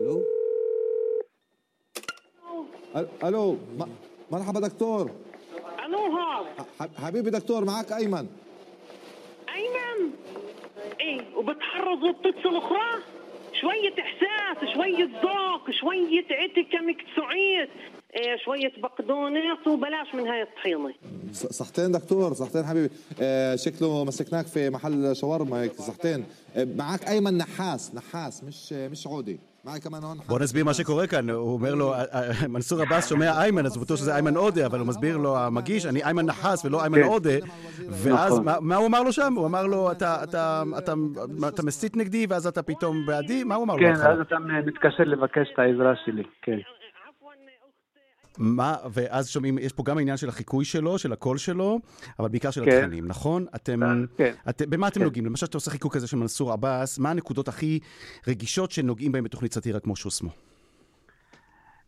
הלו, 0.00 0.22
הלו, 3.20 3.56
מה? 3.76 3.84
مرحبا 4.30 4.60
دكتور. 4.60 5.10
ألو 5.86 6.18
حبيبي 6.98 7.30
دكتور 7.30 7.64
معك 7.64 7.92
أيمن. 7.92 8.26
أيمن؟ 9.54 10.10
إيه 11.00 11.36
وبتحرض 11.36 12.02
وبتتصل 12.02 12.56
أخرى 12.56 13.02
شوية 13.60 13.94
إحساس 14.00 14.74
شوية 14.74 15.04
ذوق 15.04 15.70
شوية 15.70 16.26
اتيكا 16.30 16.78
سعيد 17.16 17.68
إيه 18.16 18.36
شوية 18.44 18.72
بقدونس 18.82 19.66
وبلاش 19.66 20.14
من 20.14 20.26
هاي 20.26 20.42
الطحينة. 20.42 20.94
صحتين 21.32 21.92
دكتور 21.92 22.34
صحتين 22.34 22.66
حبيبي. 22.66 22.94
آه 23.20 23.56
شكله 23.56 24.04
مسكناك 24.04 24.46
في 24.46 24.70
محل 24.70 25.16
شاورما 25.16 25.62
هيك 25.62 25.72
صحتين. 25.72 26.24
آه 26.56 26.64
معك 26.64 27.08
أيمن 27.08 27.38
نحاس 27.38 27.94
نحاس 27.94 28.44
مش 28.44 28.72
مش 28.72 29.06
عودي. 29.06 29.38
בוא 30.28 30.38
נסביר 30.38 30.64
מה 30.64 30.74
שקורה 30.74 31.06
כאן, 31.06 31.30
הוא 31.30 31.52
אומר 31.52 31.74
לו, 31.74 31.94
מנסור 32.48 32.80
עבאס 32.82 33.08
שומע 33.08 33.42
איימן, 33.42 33.66
אז 33.66 33.76
הוא 33.76 33.84
בטוח 33.84 33.96
שזה 33.96 34.14
איימן 34.14 34.36
עודה, 34.36 34.66
אבל 34.66 34.78
הוא 34.78 34.86
מסביר 34.86 35.16
לו, 35.16 35.38
המגיש, 35.38 35.86
אני 35.86 36.04
איימן 36.04 36.26
נחס 36.26 36.64
ולא 36.64 36.82
איימן 36.82 37.02
עודה, 37.02 37.30
ואז 37.88 38.40
מה 38.60 38.76
הוא 38.76 38.86
אמר 38.86 39.02
לו 39.02 39.12
שם? 39.12 39.34
הוא 39.36 39.46
אמר 39.46 39.66
לו, 39.66 39.92
אתה 39.92 41.62
מסית 41.62 41.96
נגדי, 41.96 42.26
ואז 42.28 42.46
אתה 42.46 42.62
פתאום 42.62 43.06
בעדי? 43.06 43.44
מה 43.44 43.54
הוא 43.54 43.64
אמר 43.64 43.74
לו? 43.74 43.80
כן, 43.80 43.92
אז 43.92 44.20
אתה 44.20 44.36
מתקשר 44.66 45.04
לבקש 45.04 45.48
את 45.54 45.58
העזרה 45.58 45.92
שלי, 46.04 46.22
כן. 46.42 46.58
מה, 48.38 48.74
ואז 48.92 49.28
שומעים, 49.28 49.58
יש 49.58 49.72
פה 49.72 49.82
גם 49.82 49.98
העניין 49.98 50.16
של 50.16 50.28
החיקוי 50.28 50.64
שלו, 50.64 50.98
של 50.98 51.12
הקול 51.12 51.38
שלו, 51.38 51.80
אבל 52.18 52.28
בעיקר 52.28 52.50
של 52.50 52.64
כן. 52.64 52.70
התכנים, 52.70 53.06
נכון? 53.08 53.46
אתם, 53.54 53.80
כן. 54.16 54.32
את, 54.48 54.62
במה 54.68 54.88
אתם 54.88 55.00
כן. 55.00 55.04
נוגעים? 55.04 55.26
למשל, 55.26 55.46
שאתה 55.46 55.56
עושה 55.56 55.70
חיקוי 55.70 55.90
כזה 55.90 56.06
של 56.06 56.16
מנסור 56.16 56.52
עבאס, 56.52 56.98
מה 56.98 57.10
הנקודות 57.10 57.48
הכי 57.48 57.78
רגישות 58.28 58.70
שנוגעים 58.70 59.12
בהן 59.12 59.24
בתוכנית 59.24 59.52
סאטירה 59.52 59.80
כמו 59.80 59.96
שוסמו? 59.96 60.30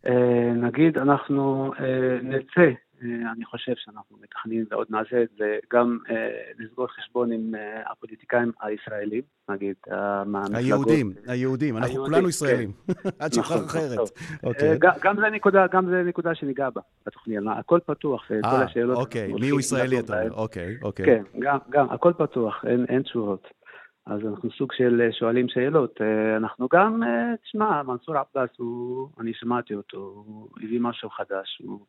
אה, 0.06 0.52
נגיד, 0.54 0.98
אנחנו 0.98 1.72
אה, 1.80 2.18
נרצה 2.22 2.60
אה, 2.60 2.72
אני 3.02 3.44
חושב 3.44 3.72
שאנחנו 3.76 4.16
מתכננים 4.22 4.64
ועוד 4.70 4.86
נעשה 4.90 5.22
את 5.22 5.28
זה, 5.38 5.58
גם 5.72 5.98
אה, 6.10 6.28
לסגור 6.58 6.86
חשבון 6.86 7.32
עם 7.32 7.54
אה, 7.54 7.90
הפוליטיקאים 7.90 8.52
הישראלים, 8.60 9.22
נגיד, 9.48 9.74
מהמפלגות. 10.26 10.54
היהודים, 10.54 11.12
היהודים, 11.26 11.76
אנחנו 11.76 12.04
כולנו 12.04 12.28
ישראלים, 12.28 12.72
עד 13.20 13.32
שיוכח 13.32 13.52
נכון, 13.52 13.64
אחרת. 13.64 13.98
אוקיי. 14.44 14.78
גם 14.78 15.16
זה 15.16 15.30
נקודה, 15.30 15.66
גם 15.72 15.86
זה 15.90 16.02
נקודה 16.02 16.34
שניגע 16.34 16.70
בה 16.70 16.80
בתוכנית, 17.06 17.38
הכל 17.58 17.78
פתוח, 17.86 18.28
כל 18.28 18.62
השאלות. 18.62 18.98
אוקיי, 18.98 19.32
מי 19.32 19.48
הוא 19.48 19.60
ישראלי 19.60 20.00
אתה 20.00 20.22
אומר, 20.22 20.34
אוקיי, 20.34 20.76
אוקיי. 20.82 21.06
כן, 21.06 21.22
גם, 21.70 21.90
הכל 21.90 22.12
פתוח, 22.18 22.64
אין 22.88 23.02
תשובות. 23.02 23.48
אז 24.06 24.20
אנחנו 24.26 24.50
סוג 24.58 24.72
של 24.72 25.08
שואלים 25.10 25.48
שאלות. 25.48 26.00
אנחנו 26.36 26.68
גם, 26.72 27.02
תשמע, 27.42 27.82
מנסור 27.82 28.16
עבאס, 28.16 28.50
אני 29.20 29.34
שמעתי 29.34 29.74
אותו, 29.74 29.98
הוא 29.98 30.48
הביא 30.62 30.80
משהו 30.80 31.10
חדש, 31.10 31.60
הוא... 31.64 31.86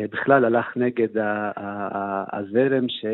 בכלל 0.00 0.44
הלך 0.44 0.76
נגד 0.76 1.08
הזרם 2.32 2.88
ש... 2.88 3.04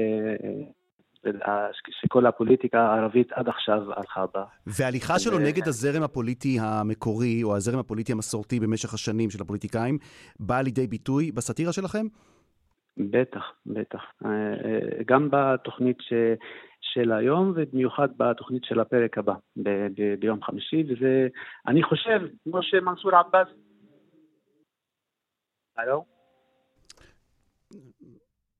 שכל 1.90 2.26
הפוליטיקה 2.26 2.80
הערבית 2.80 3.32
עד 3.32 3.48
עכשיו 3.48 3.92
הלכה 3.96 4.24
בה. 4.34 4.44
והליכה 4.66 5.18
שלו 5.18 5.38
נגד 5.38 5.68
הזרם 5.68 6.02
הפוליטי 6.02 6.58
המקורי, 6.60 7.42
או 7.42 7.56
הזרם 7.56 7.78
הפוליטי 7.78 8.12
המסורתי 8.12 8.60
במשך 8.60 8.94
השנים 8.94 9.30
של 9.30 9.42
הפוליטיקאים, 9.42 9.98
באה 10.40 10.62
לידי 10.62 10.86
ביטוי 10.86 11.32
בסאטירה 11.32 11.72
שלכם? 11.72 12.06
בטח, 12.96 13.44
בטח. 13.66 14.00
גם 15.06 15.28
בתוכנית 15.30 15.96
ש... 16.00 16.12
של 16.80 17.12
היום, 17.12 17.52
ובמיוחד 17.56 18.08
בתוכנית 18.16 18.64
של 18.64 18.80
הפרק 18.80 19.18
הבא, 19.18 19.34
ב- 19.56 19.68
ב- 19.68 20.14
ביום 20.20 20.42
חמישי, 20.42 20.84
וזה, 20.88 21.28
אני 21.66 21.82
חושב, 21.82 22.20
כמו 22.44 22.62
שמנסור 22.62 23.16
עבאס... 23.16 23.48
הלו? 25.76 26.04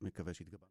מקווה 0.01 0.35
שיתגבר. 0.35 0.70